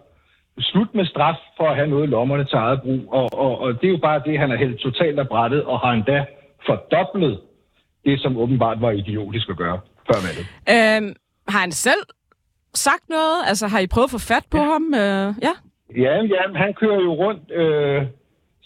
Slut 0.59 0.95
med 0.95 1.05
straf 1.05 1.35
for 1.57 1.67
at 1.69 1.75
have 1.75 1.87
noget 1.87 2.03
i 2.07 2.11
lommerne 2.11 2.45
til 2.45 2.55
eget 2.55 2.81
brug, 2.81 3.13
og, 3.13 3.29
og, 3.33 3.59
og 3.59 3.81
det 3.81 3.87
er 3.87 3.91
jo 3.91 3.97
bare 3.97 4.21
det, 4.25 4.39
han 4.39 4.49
har 4.49 4.57
hældt 4.57 4.79
totalt 4.79 5.19
af 5.19 5.27
brættet, 5.27 5.63
og 5.63 5.79
har 5.79 5.91
endda 5.91 6.25
fordoblet 6.65 7.39
det, 8.05 8.21
som 8.21 8.37
åbenbart 8.37 8.81
var 8.81 8.91
idiotisk 8.91 9.49
at 9.49 9.57
gøre 9.57 9.79
før 10.07 10.19
valget. 10.27 10.45
Øhm, 10.73 11.15
har 11.47 11.59
han 11.59 11.71
selv 11.71 12.03
sagt 12.73 13.09
noget? 13.09 13.37
Altså, 13.47 13.67
har 13.67 13.79
I 13.79 13.87
prøvet 13.87 14.07
at 14.07 14.11
få 14.11 14.19
fat 14.33 14.45
på 14.51 14.57
ja. 14.57 14.63
ham? 14.63 14.93
Øh, 14.93 15.33
ja. 15.47 15.53
Ja, 15.97 16.13
ja, 16.33 16.41
han 16.55 16.73
kører 16.73 17.01
jo 17.01 17.13
rundt 17.13 17.51
øh, 17.51 18.03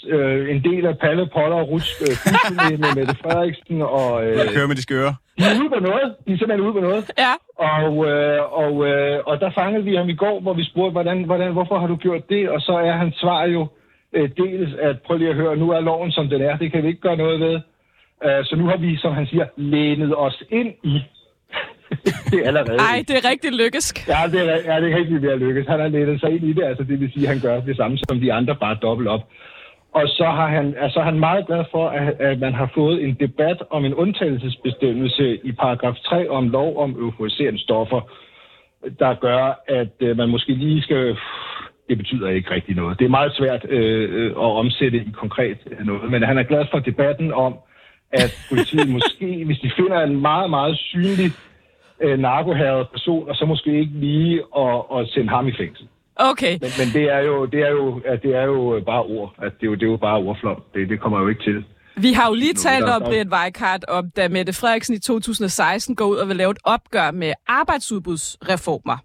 øh, 0.07 0.55
en 0.55 0.63
del 0.63 0.85
af 0.85 0.97
Palle, 0.97 1.25
Poller 1.35 1.57
og 1.57 1.69
Ruts 1.69 1.89
øh, 2.01 2.15
fuldstændig 2.23 2.79
med 2.79 2.89
Mette 2.97 3.15
Frederiksen, 3.23 3.81
og 3.81 4.25
øh, 4.25 4.33
kører 4.55 4.67
med 4.67 4.75
de 4.75 4.81
skøre. 4.81 5.15
de 5.37 5.43
er 5.43 5.61
ude 5.61 5.69
på 5.75 5.79
noget. 5.89 6.07
De 6.25 6.33
er 6.33 6.37
simpelthen 6.37 6.65
ude 6.67 6.73
på 6.73 6.79
noget. 6.87 7.03
Ja. 7.25 7.33
Og, 7.73 7.91
øh, 8.11 8.39
og, 8.63 8.73
øh, 8.89 9.17
og 9.29 9.39
der 9.39 9.51
fangede 9.59 9.83
vi 9.83 9.95
ham 9.95 10.09
i 10.09 10.15
går, 10.15 10.39
hvor 10.39 10.53
vi 10.53 10.63
spurgte, 10.71 10.91
hvordan, 10.91 11.23
hvordan, 11.23 11.51
hvorfor 11.51 11.79
har 11.79 11.87
du 11.87 11.95
gjort 11.95 12.29
det? 12.29 12.49
Og 12.49 12.61
så 12.61 12.73
er 12.87 12.91
hans 12.91 13.15
svar 13.15 13.43
jo 13.43 13.67
øh, 14.15 14.29
dels, 14.37 14.73
at 14.87 14.95
prøv 15.05 15.17
lige 15.17 15.29
at 15.29 15.35
høre, 15.35 15.57
nu 15.57 15.71
er 15.71 15.79
loven 15.79 16.11
som 16.11 16.29
den 16.29 16.41
er, 16.41 16.57
det 16.57 16.71
kan 16.71 16.83
vi 16.83 16.87
ikke 16.87 17.01
gøre 17.01 17.17
noget 17.17 17.39
ved. 17.39 17.55
Øh, 18.25 18.45
så 18.45 18.55
nu 18.55 18.65
har 18.65 18.77
vi, 18.77 18.97
som 18.97 19.13
han 19.13 19.25
siger, 19.25 19.45
lænet 19.57 20.11
os 20.17 20.43
ind 20.49 20.73
i. 20.83 20.95
det 22.31 22.39
er 22.43 22.47
allerede. 22.47 22.79
Ej, 22.79 23.03
det 23.07 23.15
er 23.19 23.29
rigtig 23.29 23.51
lykkesk. 23.51 24.07
Ja, 24.07 24.21
det 24.31 24.39
er, 24.41 24.73
ja, 24.73 24.81
det 24.81 24.91
er 24.91 24.97
rigtig 24.97 25.21
ved 25.21 25.29
at 25.29 25.39
lykkes. 25.39 25.67
Han 25.67 25.79
har 25.79 25.87
lænet 25.87 26.19
sig 26.19 26.29
ind 26.35 26.43
i 26.43 26.53
det, 26.53 26.63
altså 26.63 26.83
det 26.83 26.99
vil 26.99 27.11
sige, 27.13 27.27
at 27.27 27.33
han 27.33 27.41
gør 27.41 27.59
det 27.59 27.75
samme 27.77 27.97
som 27.97 28.19
de 28.19 28.33
andre, 28.33 28.55
bare 28.55 28.77
dobbelt 28.81 29.09
op. 29.09 29.23
Og 29.95 30.07
så 30.07 30.25
har 30.37 30.47
han, 30.47 30.75
altså 30.77 30.99
han 31.01 31.15
er 31.15 31.19
meget 31.19 31.47
glad 31.47 31.63
for, 31.71 31.87
at, 31.89 32.13
at 32.19 32.39
man 32.39 32.53
har 32.53 32.71
fået 32.73 33.03
en 33.03 33.13
debat 33.19 33.63
om 33.69 33.85
en 33.85 33.93
undtagelsesbestemmelse 33.93 35.39
i 35.43 35.51
paragraf 35.51 35.95
3 35.95 36.29
om 36.29 36.49
lov 36.49 36.77
om 36.77 36.91
euforiserende 36.91 37.59
stoffer, 37.59 38.01
der 38.99 39.13
gør, 39.13 39.63
at 39.67 39.93
øh, 39.99 40.17
man 40.17 40.29
måske 40.29 40.53
lige 40.53 40.81
skal 40.81 41.17
det 41.89 41.97
betyder 41.97 42.29
ikke 42.29 42.51
rigtig 42.51 42.75
noget. 42.75 42.99
Det 42.99 43.05
er 43.05 43.09
meget 43.19 43.33
svært 43.35 43.65
øh, 43.69 44.31
at 44.31 44.51
omsætte 44.61 44.97
i 44.97 45.11
konkret 45.13 45.57
noget, 45.85 46.11
men 46.11 46.23
han 46.23 46.37
er 46.37 46.43
glad 46.43 46.65
for 46.71 46.79
debatten 46.79 47.33
om, 47.33 47.53
at 48.11 48.31
politiet 48.49 48.89
måske, 48.97 49.45
hvis 49.45 49.59
de 49.59 49.71
finder 49.75 50.01
en 50.01 50.21
meget, 50.21 50.49
meget 50.49 50.77
synlig 50.77 51.31
øh, 52.01 52.19
narkohæret 52.19 52.89
person, 52.89 53.29
og 53.29 53.35
så 53.35 53.45
måske 53.45 53.79
ikke 53.79 53.93
lige 53.93 54.41
at, 54.57 54.81
at 54.97 55.07
sende 55.07 55.29
ham 55.29 55.47
i 55.47 55.53
fængsel. 55.57 55.87
Okay. 56.15 56.57
Men, 56.61 56.69
men 56.79 56.87
det 56.93 57.03
er 57.11 57.19
jo, 57.19 57.45
det 57.45 57.59
er 57.59 57.69
jo, 57.69 58.01
det 58.23 58.35
er 58.35 58.43
jo 58.43 58.81
bare 58.85 59.03
ord. 59.03 59.35
At 59.37 59.51
det, 59.59 59.63
er 59.63 59.67
jo, 59.67 59.75
det 59.75 59.83
er 59.83 59.91
jo 59.91 59.97
bare 59.97 60.17
ordflom. 60.17 60.61
Det, 60.73 60.89
det 60.89 60.99
kommer 61.01 61.19
jo 61.19 61.27
ikke 61.27 61.43
til. 61.43 61.63
Vi 61.97 62.13
har 62.13 62.27
jo 62.27 62.33
lige 62.33 62.53
talt 62.53 62.85
om, 62.85 63.01
Brian 63.01 63.33
Weikart, 63.33 63.85
om 63.87 64.09
da 64.09 64.27
Mette 64.27 64.53
Frederiksen 64.53 64.95
i 64.95 64.99
2016 64.99 65.95
går 65.95 66.05
ud 66.05 66.15
og 66.15 66.27
vil 66.27 66.35
lave 66.35 66.51
et 66.51 66.57
opgør 66.63 67.11
med 67.11 67.33
arbejdsudbudsreformer. 67.47 68.97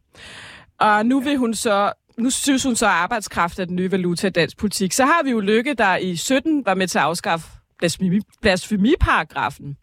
Og 0.81 1.07
nu 1.07 1.21
vil 1.21 1.37
hun 1.37 1.55
så 1.55 1.93
nu 2.19 2.31
synes 2.31 2.65
hun 2.65 2.77
så, 2.77 2.87
at 2.87 2.93
arbejdskraft 2.93 3.59
er 3.59 3.65
den 3.65 3.77
nye 3.77 3.93
valuta 3.93 4.27
i 4.27 4.31
dansk 4.31 4.59
politik. 4.59 4.93
Så 4.93 5.05
har 5.05 5.23
vi 5.25 5.31
jo 5.31 5.41
Lykke, 5.41 5.75
der 5.75 5.97
i 5.97 6.17
17 6.17 6.67
var 6.67 6.75
med 6.75 6.87
til 6.87 6.99
at 6.99 7.05
afskaffe 7.05 7.47
blasfemi, 7.79 8.21
blasfemiparagrafen. 8.41 9.77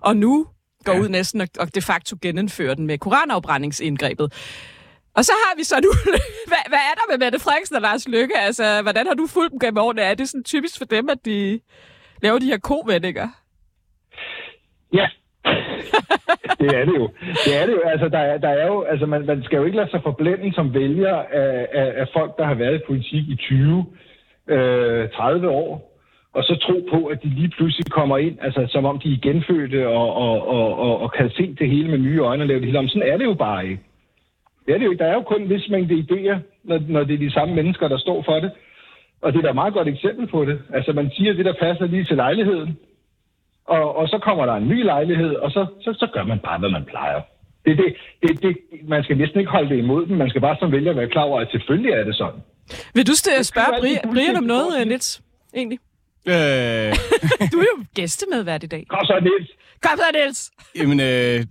Og 0.00 0.16
nu 0.16 0.46
går 0.84 0.98
ud 0.98 1.08
næsten 1.08 1.40
og, 1.40 1.48
og 1.58 1.74
de 1.74 1.82
facto 1.82 2.16
genindfører 2.22 2.74
den 2.74 2.86
med 2.86 2.98
koranafbrændingsindgrebet. 2.98 4.32
Og 5.16 5.22
så 5.24 5.32
har 5.42 5.56
vi 5.56 5.64
så 5.64 5.76
nu... 5.84 5.90
hvad, 6.50 6.64
hvad 6.72 6.82
er 6.90 6.94
der 6.98 7.06
med 7.10 7.18
Mette 7.24 7.38
Frederiksen 7.44 7.76
og 7.76 7.82
Lars 7.82 8.08
Lykke? 8.08 8.36
Altså, 8.38 8.64
hvordan 8.82 9.06
har 9.06 9.14
du 9.14 9.26
fulgt 9.34 9.52
dem 9.52 9.60
gennem 9.60 9.78
årene? 9.84 10.02
Er 10.02 10.14
det 10.14 10.28
sådan 10.28 10.44
typisk 10.44 10.78
for 10.78 10.84
dem, 10.84 11.08
at 11.08 11.18
de 11.24 11.60
laver 12.22 12.38
de 12.38 12.50
her 12.52 12.58
kovendinger? 12.58 13.28
Ja, 14.92 15.06
det 16.60 16.68
er 16.78 16.84
det 16.88 16.94
jo. 17.00 17.06
Det 17.44 17.52
er 17.60 17.66
det 17.66 17.72
jo. 17.72 17.82
Altså, 17.92 18.08
der 18.08 18.18
er, 18.18 18.38
der 18.38 18.48
er 18.48 18.66
jo, 18.66 18.82
altså 18.82 19.06
man, 19.06 19.26
man 19.26 19.42
skal 19.44 19.56
jo 19.56 19.64
ikke 19.64 19.76
lade 19.76 19.90
sig 19.90 20.00
forblænde 20.02 20.54
som 20.54 20.74
vælger 20.74 21.16
af, 21.42 21.68
af, 21.72 21.92
af 21.96 22.06
folk, 22.12 22.38
der 22.38 22.44
har 22.44 22.54
været 22.54 22.74
i 22.74 22.86
politik 22.86 23.24
i 23.28 23.36
20, 23.36 23.86
øh, 24.48 25.08
30 25.08 25.48
år, 25.48 25.92
og 26.34 26.42
så 26.44 26.54
tro 26.56 26.88
på, 26.90 27.06
at 27.06 27.22
de 27.22 27.28
lige 27.28 27.52
pludselig 27.56 27.86
kommer 27.90 28.18
ind, 28.18 28.38
altså 28.40 28.66
som 28.68 28.84
om 28.84 28.98
de 28.98 29.12
er 29.12 29.20
genfødte 29.22 29.88
og, 29.88 30.14
og, 30.14 30.48
og, 30.48 30.78
og, 30.78 30.98
og 30.98 31.12
kan 31.12 31.30
se 31.30 31.54
det 31.58 31.70
hele 31.70 31.88
med 31.88 31.98
nye 31.98 32.20
øjne 32.20 32.42
og 32.42 32.46
lave 32.46 32.60
det 32.60 32.66
hele 32.66 32.78
om. 32.78 32.88
Sådan 32.88 33.12
er 33.12 33.16
det 33.16 33.24
jo 33.24 33.34
bare 33.34 33.66
ikke. 33.66 33.82
Det 34.66 34.74
er 34.74 34.78
det 34.78 34.84
jo 34.84 34.90
ikke. 34.90 35.04
Der 35.04 35.10
er 35.10 35.14
jo 35.14 35.22
kun 35.22 35.42
en 35.42 35.48
vis 35.48 35.68
mængde 35.68 35.94
idéer, 35.94 36.36
når, 36.64 36.78
når 36.88 37.04
det 37.04 37.14
er 37.14 37.18
de 37.18 37.32
samme 37.32 37.54
mennesker, 37.54 37.88
der 37.88 37.98
står 37.98 38.22
for 38.22 38.40
det. 38.40 38.50
Og 39.22 39.32
det 39.32 39.38
er 39.38 39.42
da 39.42 39.48
et 39.48 39.54
meget 39.54 39.74
godt 39.74 39.88
eksempel 39.88 40.26
på 40.26 40.44
det. 40.44 40.60
Altså 40.74 40.92
man 40.92 41.10
siger 41.16 41.32
det, 41.32 41.44
der 41.44 41.52
passer 41.60 41.86
lige 41.86 42.04
til 42.04 42.16
lejligheden, 42.16 42.78
og, 43.64 43.96
og 43.96 44.08
så 44.08 44.18
kommer 44.18 44.46
der 44.46 44.54
en 44.54 44.68
ny 44.68 44.84
lejlighed, 44.84 45.34
og 45.34 45.50
så, 45.50 45.66
så, 45.80 45.92
så 45.92 46.06
gør 46.14 46.24
man 46.24 46.38
bare, 46.38 46.58
hvad 46.58 46.70
man 46.70 46.84
plejer. 46.84 47.20
Det, 47.66 47.78
det, 47.78 47.94
det, 48.22 48.42
det, 48.42 48.56
man 48.88 49.04
skal 49.04 49.16
næsten 49.16 49.38
ikke 49.40 49.50
holde 49.52 49.68
det 49.68 49.78
imod 49.78 50.06
dem. 50.06 50.16
Man 50.16 50.28
skal 50.28 50.40
bare 50.40 50.56
som 50.60 50.72
vælger 50.72 50.92
være 50.92 51.08
klar 51.08 51.22
over, 51.22 51.40
at 51.40 51.48
selvfølgelig 51.50 51.90
er 51.92 52.04
det 52.04 52.14
sådan. 52.16 52.40
Vil 52.94 53.06
du 53.06 53.12
st- 53.12 53.42
spørge 53.42 53.66
jo 53.68 53.74
altid 53.74 53.96
Bri- 53.96 54.12
Brian 54.14 54.36
om 54.36 54.44
noget, 54.44 54.86
Nils? 54.88 55.22
Egentlig. 55.56 55.78
Øh, 56.28 56.32
Du 57.52 57.58
er 57.58 57.68
jo 57.76 57.84
gæstemedvært 57.94 58.62
i 58.62 58.66
dag. 58.66 58.84
Kom 58.88 59.04
så, 59.04 59.20
Niels. 59.22 59.50
Kom 59.82 59.96
så, 59.96 60.04
Niels! 60.14 60.50
jamen, 60.80 61.00
øh, 61.00 61.44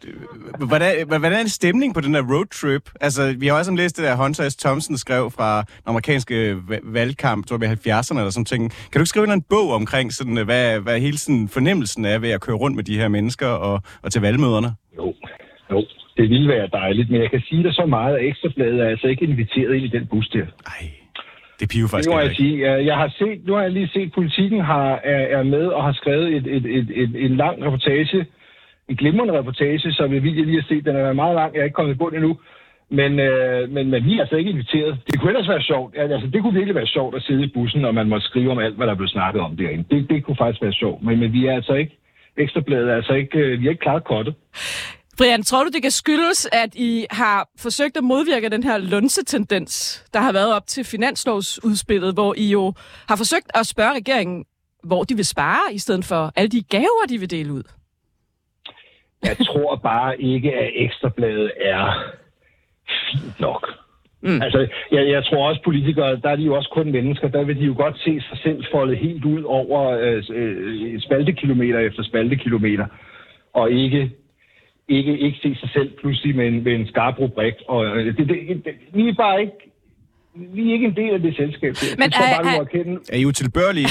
hvordan, 0.68 1.08
hvordan 1.08 1.34
er 1.34 1.40
en 1.40 1.50
stemning 1.50 1.94
på 1.94 2.02
den 2.02 2.14
der 2.14 2.22
roadtrip? 2.34 2.90
Altså, 3.02 3.36
vi 3.40 3.48
har 3.48 3.58
også 3.58 3.72
læst 3.76 3.98
det 3.98 4.06
der 4.06 4.16
Hunter 4.16 4.50
S. 4.50 4.56
Thompson 4.56 4.98
skrev 4.98 5.32
fra 5.32 5.58
den 5.58 5.68
amerikanske 5.86 6.58
va- 6.70 6.80
valgkamp, 6.84 7.48
tror 7.48 7.58
jeg, 7.62 7.72
i 7.72 7.90
70'erne 7.90 8.18
eller 8.20 8.30
sådan 8.32 8.46
ting. 8.46 8.72
Kan 8.72 9.00
du 9.00 9.00
ikke 9.00 9.06
skrive 9.14 9.24
en 9.24 9.30
eller 9.30 9.34
anden 9.34 9.46
bog 9.50 9.70
omkring, 9.74 10.14
sådan, 10.14 10.38
øh, 10.38 10.46
hvad, 10.46 10.80
hvad 10.80 11.00
hele 11.00 11.18
sådan 11.18 11.48
fornemmelsen 11.48 12.06
er 12.06 12.20
ved 12.20 12.30
at 12.32 12.42
køre 12.42 12.56
rundt 12.56 12.76
med 12.76 12.84
de 12.84 12.98
her 12.98 13.08
mennesker 13.08 13.48
og, 13.48 13.82
og 14.04 14.12
til 14.12 14.22
valgmøderne? 14.22 14.70
Jo, 14.98 15.14
jo. 15.72 15.86
Det 16.18 16.30
ville 16.30 16.48
være 16.50 16.68
dejligt, 16.74 17.10
men 17.12 17.22
jeg 17.22 17.32
kan 17.32 17.42
sige 17.50 17.64
dig 17.64 17.74
så 17.74 17.86
meget, 17.86 18.16
at 18.18 18.26
Ekstrabladet 18.26 18.80
er 18.80 18.90
altså 18.90 19.08
ikke 19.08 19.26
inviteret 19.26 19.76
ind 19.76 19.86
i 19.86 19.88
den 19.98 20.08
bus 20.08 20.28
der. 20.28 20.46
Ej, 20.66 20.90
det 21.62 21.70
piver 21.74 21.88
Det 21.88 21.92
faktisk 21.92 22.10
må 22.10 22.18
heller 22.18 22.30
jeg 22.30 22.36
sige. 22.36 22.86
Jeg 22.90 22.98
har 23.02 23.10
set, 23.20 23.40
nu 23.48 23.54
har 23.54 23.62
jeg 23.62 23.72
lige 23.72 23.90
set, 23.94 24.08
at 24.10 24.16
politikken 24.20 24.60
har, 24.72 24.90
er, 25.14 25.24
er 25.38 25.44
med 25.44 25.66
og 25.78 25.84
har 25.84 25.94
skrevet 25.94 26.28
et, 26.38 26.46
et, 26.56 26.66
et, 26.78 26.88
et, 27.02 27.12
en 27.26 27.34
lang 27.44 27.56
reportage, 27.66 28.26
en 28.90 28.96
glimrende 28.96 29.38
reportage, 29.40 29.92
som 29.92 30.14
jeg 30.14 30.22
lige 30.22 30.62
har 30.62 30.68
set. 30.68 30.86
Den 30.86 30.96
er 30.96 31.14
meget 31.14 31.36
lang, 31.36 31.54
jeg 31.54 31.62
er 31.62 31.64
ikke 31.64 31.80
kommet 31.80 31.94
i 31.94 31.98
bund 31.98 32.16
endnu. 32.16 32.38
Men, 33.00 33.20
øh, 33.20 33.70
men, 33.70 33.90
men 33.92 34.06
vi 34.06 34.16
er 34.16 34.22
altså 34.22 34.36
ikke 34.36 34.52
inviteret. 34.52 34.98
Det 35.08 35.20
kunne 35.20 35.32
ellers 35.32 35.50
være 35.50 35.62
sjovt. 35.62 35.96
Altså, 35.98 36.28
det 36.34 36.42
kunne 36.42 36.54
virkelig 36.54 36.76
være 36.76 36.88
sjovt 36.88 37.16
at 37.16 37.22
sidde 37.22 37.44
i 37.44 37.52
bussen, 37.54 37.86
og 37.86 37.96
man 37.96 38.10
måtte 38.10 38.28
skrive 38.28 38.52
om 38.52 38.60
alt, 38.60 38.76
hvad 38.76 38.88
der 38.88 38.96
blev 38.96 39.08
snakket 39.08 39.42
om 39.42 39.58
derinde. 39.58 39.86
Det, 39.92 40.10
det 40.10 40.24
kunne 40.24 40.36
faktisk 40.36 40.62
være 40.62 40.74
sjovt. 40.74 41.04
Men, 41.04 41.20
men 41.20 41.34
vi 41.34 41.46
er 41.46 41.54
altså 41.54 41.74
ikke, 41.74 41.98
Ekstrabladet 42.38 42.90
er 42.90 42.96
altså 42.96 43.14
ikke, 43.14 43.40
øh, 43.40 43.60
vi 43.60 43.66
er 43.66 43.70
ikke 43.70 43.82
klaret 43.82 44.04
kortet. 44.04 44.36
Brian, 45.22 45.44
tror 45.44 45.64
du, 45.64 45.70
det 45.74 45.82
kan 45.82 45.92
skyldes, 45.92 46.50
at 46.52 46.76
I 46.76 47.06
har 47.12 47.50
forsøgt 47.60 47.98
at 47.98 48.04
modvirke 48.04 48.50
den 48.50 48.64
her 48.64 48.78
lunsetendens, 48.78 50.06
der 50.14 50.20
har 50.20 50.34
været 50.34 50.56
op 50.56 50.68
til 50.68 50.84
finanslovsudspillet, 50.84 52.14
hvor 52.14 52.34
I 52.38 52.52
jo 52.52 52.74
har 53.10 53.16
forsøgt 53.16 53.50
at 53.56 53.68
spørge 53.68 53.94
regeringen, 53.96 54.46
hvor 54.84 55.04
de 55.04 55.16
vil 55.16 55.26
spare, 55.26 55.74
i 55.74 55.78
stedet 55.78 56.06
for 56.06 56.32
alle 56.36 56.50
de 56.50 56.64
gaver, 56.64 57.06
de 57.10 57.18
vil 57.18 57.32
dele 57.32 57.54
ud? 57.54 57.64
Jeg 59.24 59.38
tror 59.38 59.76
bare 59.76 60.22
ikke, 60.22 60.54
at 60.54 60.70
Ekstrabladet 60.76 61.52
er 61.62 62.04
fint 63.12 63.40
nok. 63.40 63.70
Mm. 64.22 64.42
Altså, 64.42 64.68
jeg, 64.92 65.10
jeg 65.10 65.26
tror 65.26 65.50
også 65.50 65.62
politikere, 65.64 66.16
der 66.16 66.30
er 66.30 66.36
de 66.36 66.44
jo 66.44 66.56
også 66.56 66.70
kun 66.74 66.92
mennesker, 66.92 67.28
der 67.28 67.44
vil 67.44 67.58
de 67.60 67.66
jo 67.66 67.74
godt 67.78 67.98
se 68.00 68.22
sig 68.30 68.38
selv 68.44 68.64
foldet 68.72 68.98
helt 68.98 69.26
ud 69.26 69.44
over 69.44 69.90
øh, 69.90 70.24
øh, 70.34 71.02
spaltekilometer 71.02 71.80
efter 71.80 72.04
spaltekilometer, 72.04 72.86
og 73.54 73.72
ikke, 73.72 74.12
ikke, 74.98 75.20
ikke 75.20 75.38
se 75.42 75.56
sig 75.60 75.70
selv 75.74 75.90
pludselig 76.02 76.36
med 76.36 76.48
en, 76.48 76.64
med 76.64 76.74
en 76.76 76.88
skarp 76.88 77.20
rubrik. 77.20 77.54
Og, 77.68 77.86
øh, 77.86 78.06
det, 78.06 78.18
det, 78.18 78.28
det, 78.66 78.74
vi 78.94 79.10
er 79.10 79.14
bare 79.14 79.42
ikke, 79.42 79.54
vi 80.36 80.70
er 80.70 80.74
ikke 80.74 80.86
en 80.88 80.96
del 80.96 81.14
af 81.14 81.22
det 81.22 81.36
selskab. 81.36 81.74
Men 81.82 82.00
Men, 82.00 82.12
tror 82.12 82.26
er- 82.26 82.36
bare, 82.36 82.44
vi 82.44 82.50
er- 82.50 82.58
må 82.58 82.62
erkende, 82.64 83.00
Er 83.12 83.18
I 83.18 83.26
utilbørlige? 83.26 83.88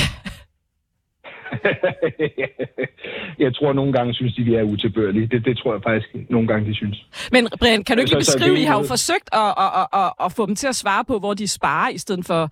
jeg 3.45 3.55
tror 3.55 3.73
nogle 3.73 3.93
gange 3.93 4.15
synes 4.15 4.35
de, 4.35 4.43
vi 4.43 4.55
er 4.55 4.63
utilbørlige. 4.63 5.27
Det, 5.27 5.45
det 5.45 5.59
tror 5.59 5.73
jeg 5.75 5.83
faktisk 5.83 6.31
nogle 6.31 6.49
gange, 6.49 6.69
de 6.71 6.75
synes. 6.75 7.07
Men 7.33 7.49
Brian, 7.61 7.85
kan 7.85 7.97
du 7.97 8.01
ikke 8.01 8.15
lige 8.15 8.25
Så- 8.25 8.31
så 8.33 8.39
beskrive, 8.39 8.55
det 8.55 8.61
er 8.61 8.65
I 8.65 8.67
har 8.67 8.75
jo 8.75 8.81
jo- 8.81 8.87
forsøgt 8.89 9.29
at, 9.33 9.55
at, 9.65 9.71
at, 9.81 9.87
at, 10.05 10.13
at 10.25 10.33
få 10.33 10.47
dem 10.47 10.57
til 10.57 10.67
at 10.69 10.77
svare 10.77 11.05
på, 11.05 11.19
hvor 11.19 11.35
de 11.35 11.49
sparer, 11.49 11.91
i 11.91 11.99
stedet 11.99 12.27
for 12.27 12.51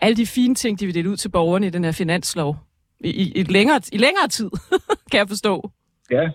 alle 0.00 0.16
de 0.16 0.26
fine 0.26 0.54
ting, 0.54 0.80
de 0.80 0.86
vil 0.86 0.94
dele 0.94 1.10
ud 1.10 1.16
til 1.16 1.28
borgerne 1.28 1.66
i 1.66 1.70
den 1.70 1.84
her 1.84 1.92
finanslov. 1.92 2.56
I, 3.00 3.10
i, 3.10 3.32
i, 3.40 3.42
længere, 3.42 3.80
i 3.92 3.96
længere 3.98 4.28
tid, 4.30 4.50
kan 5.10 5.18
jeg 5.18 5.28
forstå. 5.28 5.70
Ja, 6.10 6.28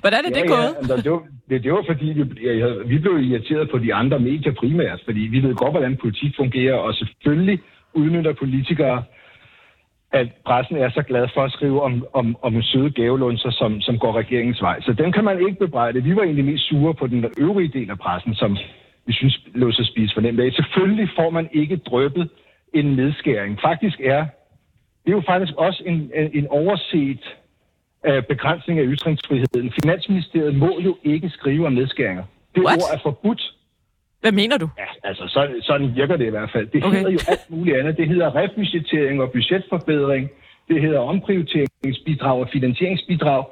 Hvordan 0.00 0.20
er 0.28 0.32
det 0.38 0.48
gået? 0.48 0.88
Ja, 0.88 0.96
det, 0.96 1.10
var, 1.10 1.22
det, 1.50 1.64
det 1.64 1.72
var 1.72 1.84
fordi, 1.86 2.06
vi, 2.06 2.22
ja, 2.46 2.68
vi 2.86 2.98
blev 2.98 3.18
irriteret 3.18 3.70
på 3.70 3.78
de 3.78 3.94
andre 3.94 4.18
medier 4.18 4.52
primært, 4.52 5.00
fordi 5.04 5.20
vi 5.20 5.42
ved 5.42 5.54
godt, 5.54 5.72
hvordan 5.72 5.96
politik 5.96 6.36
fungerer, 6.36 6.74
og 6.74 6.94
selvfølgelig 6.94 7.60
udnytter 7.94 8.32
politikere, 8.32 9.02
at 10.12 10.28
pressen 10.46 10.76
er 10.76 10.90
så 10.90 11.02
glad 11.02 11.28
for 11.34 11.42
at 11.44 11.52
skrive 11.52 11.82
om, 11.82 12.06
om, 12.12 12.36
om 12.42 12.62
søde 12.62 12.90
gavelunser, 12.90 13.50
som, 13.50 13.80
som 13.80 13.98
går 13.98 14.12
regeringens 14.12 14.62
vej. 14.62 14.80
Så 14.80 14.92
dem 14.92 15.12
kan 15.12 15.24
man 15.24 15.46
ikke 15.46 15.58
bebrejde. 15.58 16.02
Vi 16.02 16.16
var 16.16 16.22
egentlig 16.22 16.44
mest 16.44 16.68
sure 16.68 16.94
på 16.94 17.06
den 17.06 17.24
øvrige 17.38 17.68
del 17.68 17.90
af 17.90 17.98
pressen, 17.98 18.34
som 18.34 18.56
vi 19.06 19.12
synes 19.12 19.40
lå 19.54 19.72
sig 19.72 19.86
spise 19.86 20.14
for 20.14 20.20
nemt 20.20 20.40
af. 20.40 20.52
Selvfølgelig 20.52 21.08
får 21.16 21.30
man 21.30 21.48
ikke 21.52 21.76
drøbet 21.76 22.30
en 22.74 22.84
nedskæring. 22.84 23.58
Faktisk 23.60 24.00
er 24.00 24.26
det 25.04 25.12
er 25.12 25.16
jo 25.16 25.22
faktisk 25.26 25.52
også 25.56 25.82
en, 25.86 26.10
en 26.32 26.46
overset 26.48 27.36
begrænsning 28.28 28.78
af 28.78 28.84
ytringsfriheden. 28.86 29.72
Finansministeriet 29.82 30.54
må 30.56 30.80
jo 30.80 30.96
ikke 31.04 31.28
skrive 31.30 31.66
om 31.66 31.72
nedskæringer. 31.72 32.24
Det 32.54 32.62
What? 32.64 32.76
ord 32.76 32.90
er 32.94 32.98
forbudt. 33.02 33.52
Hvad 34.20 34.32
mener 34.32 34.58
du? 34.58 34.68
Ja, 34.78 35.08
altså 35.08 35.24
sådan, 35.28 35.62
sådan 35.62 35.96
virker 35.96 36.16
det 36.16 36.26
i 36.26 36.30
hvert 36.30 36.50
fald. 36.52 36.66
Det 36.66 36.84
Okay. 36.84 36.96
hedder 36.96 37.10
jo 37.10 37.18
alt 37.28 37.50
muligt 37.50 37.76
andet. 37.76 37.96
Det 37.96 38.08
hedder 38.08 38.34
rebudgettering 38.34 39.22
og 39.22 39.32
budgetforbedring. 39.32 40.30
Det 40.68 40.80
hedder 40.82 40.98
omprioriteringsbidrag 40.98 42.40
og 42.40 42.48
finansieringsbidrag. 42.52 43.44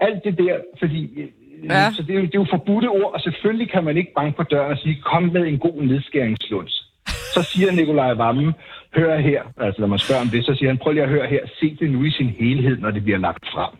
Alt 0.00 0.24
det 0.24 0.38
der, 0.38 0.56
fordi... 0.78 1.00
Ja. 1.64 1.74
Ja. 1.74 1.90
Så 1.92 2.02
det 2.02 2.10
er, 2.10 2.14
jo, 2.20 2.24
det 2.26 2.34
er 2.34 2.38
jo 2.38 2.46
forbudte 2.50 2.86
ord, 2.86 3.14
og 3.14 3.20
selvfølgelig 3.20 3.70
kan 3.70 3.84
man 3.84 3.96
ikke 3.96 4.12
banke 4.16 4.36
på 4.36 4.42
døren 4.42 4.72
og 4.72 4.78
sige, 4.78 5.02
kom 5.04 5.22
med 5.22 5.46
en 5.46 5.58
god 5.58 5.82
nedskæringslunds. 5.82 6.92
Så 7.34 7.42
siger 7.42 7.72
Nikolaj 7.72 8.12
Vammen, 8.14 8.52
hør 8.96 9.18
her, 9.18 9.42
altså 9.56 9.80
når 9.80 9.88
man 9.88 9.98
spørger 9.98 10.22
om 10.22 10.28
det, 10.28 10.44
så 10.44 10.54
siger 10.54 10.68
han, 10.70 10.78
prøv 10.78 10.92
lige 10.92 11.02
at 11.02 11.08
høre 11.08 11.26
her, 11.26 11.40
se 11.60 11.76
det 11.80 11.90
nu 11.90 12.04
i 12.04 12.10
sin 12.10 12.28
helhed, 12.28 12.76
når 12.78 12.90
det 12.90 13.02
bliver 13.04 13.18
lagt 13.18 13.44
frem. 13.52 13.70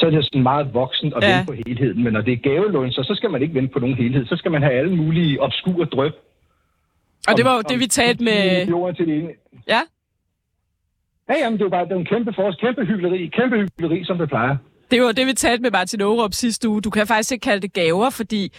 Så 0.00 0.06
er 0.06 0.10
det 0.10 0.24
sådan 0.24 0.42
meget 0.42 0.74
voksen 0.74 1.12
at 1.16 1.22
Ja. 1.22 1.28
vente 1.36 1.46
på 1.46 1.54
helheden, 1.66 2.04
men 2.04 2.12
når 2.12 2.20
det 2.20 2.32
er 2.32 2.36
gavelunser, 2.36 3.02
så 3.02 3.14
skal 3.14 3.30
man 3.30 3.42
ikke 3.42 3.54
vente 3.54 3.72
på 3.72 3.78
nogen 3.78 3.96
helhed, 3.96 4.26
så 4.26 4.36
skal 4.36 4.50
man 4.50 4.62
have 4.62 4.74
alle 4.80 4.96
mulige 4.96 5.40
obskure 5.42 5.86
drøb. 5.86 6.12
Og 7.28 7.36
det 7.36 7.44
var 7.44 7.52
jo 7.52 7.58
om- 7.58 7.64
det, 7.68 7.78
vi 7.78 7.84
om 7.84 7.88
talte 7.88 8.24
med... 8.24 8.58
millioner 8.58 8.92
Til 8.92 9.06
det 9.06 9.14
ene. 9.18 9.28
Ja, 9.68 9.80
Ja, 11.30 11.34
jamen, 11.44 11.52
det 11.58 11.60
er 11.62 11.66
jo 11.66 11.70
bare 11.70 11.84
det 11.84 11.90
jo 11.90 11.98
en 11.98 12.04
kæmpe 12.06 12.32
fors, 12.36 12.56
kæmpe 12.56 12.84
hyggeleri, 12.84 13.26
kæmpe 13.26 13.56
hyggeleri, 13.56 14.04
som 14.04 14.18
det 14.18 14.28
plejer. 14.28 14.56
det 14.90 15.02
var 15.02 15.12
det, 15.12 15.26
vi 15.26 15.32
talte 15.32 15.62
med 15.62 15.70
Martin 15.70 16.00
Aarup 16.00 16.32
sidste 16.32 16.68
uge. 16.68 16.80
Du 16.82 16.90
kan 16.90 17.06
faktisk 17.06 17.32
ikke 17.32 17.42
kalde 17.42 17.62
det 17.62 17.72
gaver, 17.72 18.10
fordi 18.10 18.52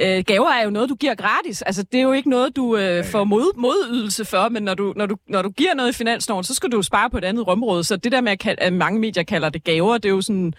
øh, 0.00 0.24
gaver 0.26 0.50
er 0.60 0.64
jo 0.64 0.70
noget, 0.70 0.88
du 0.88 0.94
giver 0.94 1.14
gratis. 1.14 1.62
Altså, 1.62 1.82
det 1.82 1.98
er 1.98 2.02
jo 2.02 2.12
ikke 2.12 2.30
noget, 2.30 2.56
du 2.56 2.76
øh, 2.76 3.04
får 3.04 3.24
mod, 3.24 3.58
modydelse 3.60 4.24
for, 4.24 4.48
men 4.48 4.62
når 4.62 4.74
du, 4.74 4.92
når, 4.96 5.06
du, 5.06 5.16
når 5.28 5.42
du 5.42 5.50
giver 5.50 5.74
noget 5.74 5.90
i 5.94 5.94
finansloven, 5.98 6.44
så 6.44 6.54
skal 6.54 6.70
du 6.72 6.76
jo 6.76 6.82
spare 6.82 7.10
på 7.10 7.18
et 7.18 7.24
andet 7.24 7.44
område. 7.48 7.84
Så 7.84 7.96
det 7.96 8.12
der 8.12 8.20
med, 8.20 8.32
at, 8.32 8.46
at 8.58 8.72
mange 8.72 9.00
medier 9.00 9.22
kalder 9.22 9.48
det 9.48 9.64
gaver, 9.64 9.94
det 9.98 10.04
er 10.04 10.14
jo 10.14 10.20
sådan 10.20 10.54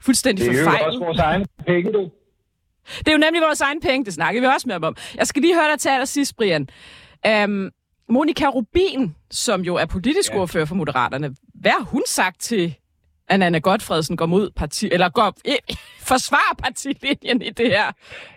fuldstændig 0.00 0.46
Det 0.46 0.54
er 0.54 0.58
jo 0.58 0.64
forfejlet. 0.64 0.86
også 0.86 0.98
vores 0.98 1.18
egen 1.18 1.46
penge, 1.66 1.92
du. 1.92 2.10
Det 2.98 3.08
er 3.08 3.12
jo 3.12 3.18
nemlig 3.18 3.42
vores 3.42 3.60
egen 3.60 3.80
penge, 3.80 4.04
det 4.04 4.12
snakker 4.14 4.40
vi 4.40 4.46
også 4.46 4.68
med 4.68 4.84
om. 4.84 4.96
Jeg 5.16 5.26
skal 5.26 5.42
lige 5.42 5.54
høre 5.54 5.70
dig 5.72 5.80
til 5.80 5.88
allersidst, 5.88 6.36
Brian. 6.36 6.68
Um, 7.44 7.70
Monika 8.08 8.46
Rubin, 8.46 9.14
som 9.30 9.60
jo 9.60 9.74
er 9.74 9.86
politisk 9.86 10.32
ja. 10.32 10.38
ordfører 10.38 10.64
for 10.64 10.74
Moderaterne, 10.74 11.34
hvad 11.54 11.70
har 11.70 11.84
hun 11.84 12.02
sagt 12.06 12.40
til, 12.40 12.74
at 13.28 13.42
Anna 13.42 13.58
Godfredsen 13.58 14.16
går 14.16 14.26
mod 14.26 14.50
parti, 14.50 14.88
eller 14.92 15.08
går, 15.08 15.34
eh, 15.44 15.76
forsvarer 16.10 16.54
partilinjen 16.58 17.42
i 17.42 17.50
det 17.50 17.66
her 17.66 17.92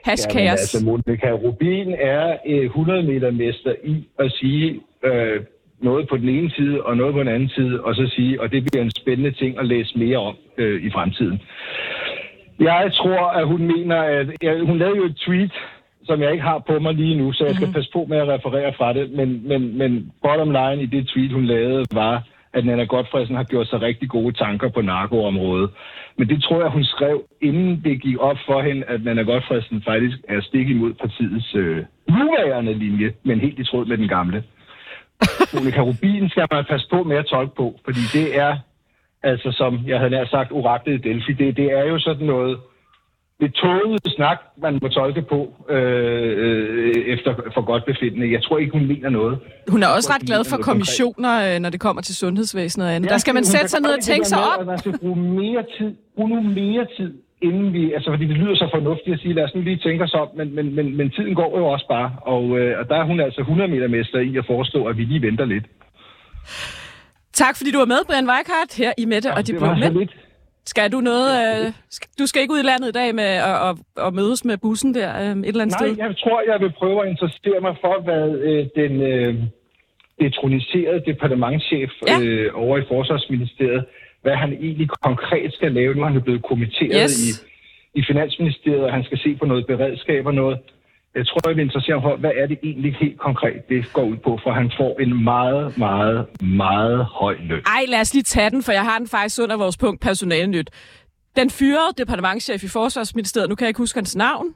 hashkaos? 0.05 0.35
Jamen, 0.35 0.49
altså, 0.49 0.85
Monika 0.85 1.31
Rubin 1.31 1.91
er 1.91 2.37
øh, 2.47 2.65
100 2.65 3.03
meter 3.03 3.31
mester 3.31 3.73
i 3.83 4.07
at 4.19 4.31
sige 4.31 4.81
øh, 5.03 5.41
noget 5.81 6.07
på 6.09 6.17
den 6.17 6.29
ene 6.29 6.51
side 6.51 6.81
og 6.81 6.97
noget 6.97 7.13
på 7.13 7.19
den 7.19 7.27
anden 7.27 7.49
side, 7.49 7.81
og 7.81 7.95
så 7.95 8.07
sige, 8.15 8.41
og 8.41 8.51
det 8.51 8.63
bliver 8.65 8.83
en 8.83 8.91
spændende 9.01 9.31
ting 9.31 9.59
at 9.59 9.65
læse 9.65 9.97
mere 9.97 10.17
om 10.17 10.35
øh, 10.57 10.83
i 10.83 10.89
fremtiden. 10.91 11.41
Jeg 12.59 12.91
tror, 12.93 13.27
at 13.39 13.47
hun 13.47 13.61
mener, 13.67 13.97
at 13.97 14.27
ja, 14.43 14.59
hun 14.59 14.77
lavede 14.77 14.97
jo 14.97 15.05
et 15.05 15.15
tweet, 15.15 15.53
som 16.03 16.21
jeg 16.21 16.31
ikke 16.31 16.43
har 16.43 16.59
på 16.59 16.79
mig 16.79 16.93
lige 16.93 17.17
nu, 17.17 17.31
så 17.31 17.43
jeg 17.45 17.55
skal 17.55 17.65
mm-hmm. 17.65 17.73
passe 17.73 17.91
på 17.93 18.05
med 18.09 18.17
at 18.17 18.27
referere 18.27 18.73
fra 18.77 18.93
det. 18.93 19.11
Men, 19.11 19.47
men, 19.47 19.77
men 19.77 20.11
bottom 20.23 20.51
line 20.51 20.83
i 20.83 20.85
det 20.85 21.07
tweet, 21.07 21.31
hun 21.31 21.45
lavede, 21.45 21.85
var, 21.93 22.23
at 22.53 22.65
Nana 22.65 22.83
Godfredsen 22.83 23.35
har 23.35 23.43
gjort 23.43 23.67
sig 23.67 23.81
rigtig 23.81 24.09
gode 24.09 24.33
tanker 24.33 24.69
på 24.69 24.81
narkoområdet. 24.81 25.69
Men 26.17 26.29
det 26.29 26.43
tror 26.43 26.61
jeg, 26.61 26.71
hun 26.71 26.83
skrev, 26.83 27.23
inden 27.41 27.81
det 27.83 28.01
gik 28.01 28.17
op 28.19 28.37
for 28.45 28.61
hende, 28.61 28.83
at 28.87 29.03
Nana 29.03 29.21
Godfredsen 29.21 29.81
faktisk 29.81 30.17
er 30.27 30.41
stik 30.41 30.69
imod 30.69 30.93
partiets 30.93 31.55
øh, 31.55 31.83
nuværende 32.07 32.73
linje, 32.73 33.13
men 33.23 33.39
helt 33.39 33.59
i 33.59 33.63
tråd 33.63 33.85
med 33.85 33.97
den 33.97 34.07
gamle. 34.07 34.43
Monika 35.53 35.81
Rubin 35.81 36.29
skal 36.29 36.47
man 36.51 36.65
passe 36.69 36.87
på 36.91 37.03
med 37.03 37.17
at 37.17 37.25
tolke 37.25 37.55
på, 37.55 37.79
fordi 37.85 37.99
det 38.13 38.37
er, 38.37 38.57
altså 39.23 39.51
som 39.51 39.79
jeg 39.87 39.97
havde 39.97 40.11
nær 40.11 40.25
sagt, 40.25 40.51
oraklet 40.51 40.93
i 40.93 41.09
Delphi, 41.09 41.33
det, 41.33 41.57
det 41.57 41.65
er 41.65 41.83
jo 41.83 41.99
sådan 41.99 42.27
noget, 42.27 42.57
det 43.39 43.53
tågede 43.53 44.09
snak, 44.15 44.37
man 44.61 44.79
må 44.81 44.87
tolke 44.87 45.21
på 45.21 45.53
øh, 45.69 46.33
øh, 46.37 46.95
efter 47.13 47.35
for 47.53 47.61
godt 47.61 47.85
befindende. 47.85 48.31
Jeg 48.31 48.43
tror 48.43 48.57
ikke, 48.57 48.71
hun 48.77 48.87
mener 48.87 49.09
noget. 49.09 49.39
Hun 49.67 49.83
er 49.83 49.87
også 49.87 50.13
ret 50.13 50.21
glad 50.21 50.43
for 50.45 50.57
kommissioner, 50.57 51.55
øh, 51.55 51.59
når 51.59 51.69
det 51.69 51.79
kommer 51.79 52.01
til 52.01 52.15
sundhedsvæsenet 52.15 52.87
og 52.87 52.95
andet. 52.95 53.09
Ja, 53.09 53.13
Der 53.13 53.17
skal 53.17 53.33
man 53.33 53.43
sætte 53.45 53.67
sig 53.67 53.81
ned 53.81 53.89
og 53.89 54.03
tænke 54.03 54.27
sig 54.27 54.37
op. 54.39 54.65
Man 54.65 54.77
skal 54.77 54.99
bruge 54.99 55.15
mere 55.15 55.63
tid, 55.77 55.95
bruge 56.15 56.29
nu 56.29 56.41
mere 56.41 56.87
tid, 56.97 57.13
inden 57.41 57.73
vi, 57.73 57.93
altså 57.93 58.09
fordi 58.11 58.25
det 58.27 58.37
lyder 58.37 58.55
så 58.55 58.67
fornuftigt 58.73 59.13
at 59.13 59.19
sige, 59.19 59.33
lad 59.33 59.43
os 59.43 59.55
nu 59.55 59.61
lige 59.61 59.77
tænke 59.77 60.03
os 60.03 60.13
om, 60.13 60.27
men, 60.35 60.55
men, 60.55 60.75
men, 60.75 60.97
men 60.97 61.11
tiden 61.11 61.35
går 61.35 61.57
jo 61.59 61.65
også 61.65 61.87
bare, 61.87 62.11
og, 62.21 62.59
øh, 62.59 62.79
og 62.79 62.89
der 62.89 62.95
er 62.95 63.03
hun 63.03 63.19
altså 63.19 63.41
100 63.41 63.71
meter 63.71 63.87
mester 63.87 64.19
i 64.19 64.37
at 64.37 64.45
forestå, 64.45 64.85
at 64.85 64.97
vi 64.97 65.03
lige 65.03 65.21
venter 65.21 65.45
lidt. 65.45 65.65
Tak 67.33 67.57
fordi 67.57 67.71
du 67.71 67.77
var 67.77 67.85
med, 67.85 68.01
Brian 68.07 68.29
Weikart, 68.31 68.71
her 68.77 68.91
i 68.97 69.05
Mette 69.05 69.29
ja, 69.29 69.35
og 69.35 69.47
de 69.47 69.53
Blå 69.53 69.73
Mænd. 69.73 70.09
Skal 70.65 70.91
du 70.91 70.99
noget... 71.11 71.29
Øh, 71.41 71.71
du 72.19 72.25
skal 72.27 72.41
ikke 72.41 72.53
ud 72.53 72.59
i 72.59 72.69
landet 72.71 72.87
i 72.87 72.91
dag 72.91 73.15
med 73.15 73.31
at, 73.51 73.57
at, 73.69 73.75
at 74.05 74.13
mødes 74.13 74.45
med 74.45 74.57
bussen 74.57 74.93
der 74.93 75.09
øh, 75.21 75.31
et 75.31 75.47
eller 75.47 75.61
andet 75.61 75.79
Nej, 75.79 75.87
sted? 75.87 75.97
jeg 76.05 76.17
tror, 76.23 76.41
jeg 76.51 76.57
vil 76.59 76.71
prøve 76.71 76.97
at 77.03 77.09
interessere 77.09 77.59
mig 77.61 77.75
for, 77.81 77.95
hvad 78.07 78.25
øh, 78.49 78.65
den 78.75 78.93
øh, 79.11 79.33
detroniserede 80.21 81.01
departementchef 81.05 81.91
ja. 82.07 82.15
øh, 82.23 82.51
over 82.53 82.77
i 82.77 82.83
Forsvarsministeriet, 82.87 83.85
hvad 84.21 84.35
han 84.35 84.53
egentlig 84.53 84.89
konkret 84.89 85.53
skal 85.53 85.71
lave. 85.71 85.95
Nu 85.95 86.01
er 86.01 86.05
han 86.05 86.15
jo 86.15 86.21
blevet 86.21 86.43
kommenteret 86.43 87.11
yes. 87.11 87.19
i, 87.27 87.99
i 87.99 88.03
Finansministeriet, 88.07 88.83
og 88.83 88.93
han 88.93 89.03
skal 89.03 89.17
se 89.17 89.35
på 89.35 89.45
noget 89.45 89.67
beredskab 89.67 90.25
og 90.25 90.33
noget. 90.33 90.59
Jeg 91.15 91.27
tror, 91.27 91.49
jeg 91.49 91.55
vil 91.57 91.63
interessere 91.63 92.01
for, 92.01 92.15
hvad 92.15 92.31
er 92.35 92.47
det 92.47 92.59
egentlig 92.63 92.95
helt 92.95 93.19
konkret, 93.19 93.69
det 93.69 93.93
går 93.93 94.03
ud 94.03 94.17
på, 94.17 94.39
for 94.43 94.51
han 94.51 94.71
får 94.77 94.99
en 94.99 95.23
meget, 95.23 95.77
meget, 95.77 96.25
meget 96.41 97.05
høj 97.05 97.35
løn. 97.39 97.61
Ej, 97.65 97.83
lad 97.87 98.01
os 98.01 98.13
lige 98.13 98.23
tage 98.23 98.49
den, 98.49 98.63
for 98.63 98.71
jeg 98.71 98.83
har 98.83 98.97
den 98.97 99.07
faktisk 99.07 99.41
under 99.41 99.57
vores 99.57 99.77
punkt 99.77 100.01
personalnyt. 100.01 100.69
Den 101.35 101.49
fyrede 101.49 101.93
departementchef 101.97 102.63
i 102.63 102.67
Forsvarsministeriet, 102.67 103.49
nu 103.49 103.55
kan 103.55 103.65
jeg 103.65 103.69
ikke 103.69 103.77
huske 103.77 103.97
hans 103.97 104.15
navn. 104.15 104.47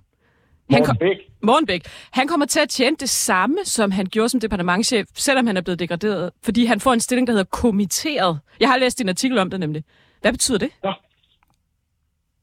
Han 0.72 0.84
kom, 0.84 0.98
Bæk. 0.98 1.18
Morten 1.44 1.66
Bæk. 1.66 1.82
Han 2.12 2.28
kommer 2.28 2.46
til 2.46 2.60
at 2.60 2.70
tjene 2.70 2.96
det 3.00 3.10
samme, 3.10 3.58
som 3.64 3.92
han 3.92 4.06
gjorde 4.06 4.30
som 4.30 4.40
departementchef, 4.40 5.06
selvom 5.14 5.48
han 5.48 5.58
er 5.58 5.62
blevet 5.62 5.80
degraderet, 5.80 6.32
fordi 6.44 6.66
han 6.66 6.80
får 6.80 6.94
en 6.94 7.00
stilling, 7.00 7.28
der 7.28 7.34
hedder 7.34 7.50
kommitteret. 7.52 8.40
Jeg 8.60 8.70
har 8.70 8.78
læst 8.78 9.02
en 9.02 9.10
artikel 9.10 9.38
om 9.38 9.50
det 9.50 9.60
nemlig. 9.60 9.84
Hvad 10.22 10.32
betyder 10.32 10.58
det? 10.58 10.70
Ja, 10.84 10.94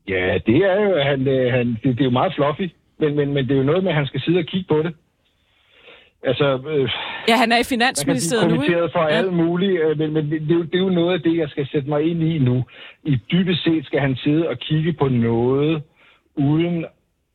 ja 0.09 0.39
det 0.47 0.57
er 0.57 0.81
jo, 0.83 1.03
han, 1.03 1.29
øh, 1.29 1.53
han, 1.53 1.67
det, 1.83 1.85
det 1.85 2.01
er 2.01 2.05
jo 2.05 2.11
meget 2.11 2.33
fluffy. 2.35 2.71
Men, 2.99 3.17
men, 3.17 3.35
men 3.35 3.49
det 3.49 3.53
er 3.55 3.59
jo 3.59 3.65
noget 3.65 3.85
med, 3.85 3.91
at 3.91 3.97
han 3.97 4.07
skal 4.07 4.21
sidde 4.21 4.39
og 4.39 4.45
kigge 4.45 4.69
på 4.69 4.83
det. 4.83 4.95
Altså, 6.23 6.61
øh, 6.69 6.91
ja, 7.29 7.37
han 7.37 7.53
er 7.53 7.59
i 7.59 7.65
Finansministeriet 7.65 8.55
nu, 8.55 8.63
ikke? 8.63 8.89
for 8.93 9.03
ja. 9.03 9.09
alt 9.09 9.33
muligt, 9.33 9.81
øh, 9.81 9.99
men, 9.99 10.13
men 10.13 10.31
det, 10.31 10.51
er 10.51 10.55
jo, 10.55 10.63
det 10.63 10.75
er 10.75 10.79
jo 10.79 10.89
noget 10.89 11.13
af 11.15 11.21
det, 11.21 11.37
jeg 11.37 11.49
skal 11.49 11.69
sætte 11.73 11.89
mig 11.89 12.03
ind 12.11 12.23
i 12.23 12.39
nu. 12.39 12.65
I 13.05 13.17
dybest 13.33 13.65
set 13.65 13.87
skal 13.87 14.01
han 14.01 14.17
sidde 14.17 14.49
og 14.49 14.59
kigge 14.59 14.93
på 14.93 15.09
noget, 15.09 15.83
uden... 16.37 16.85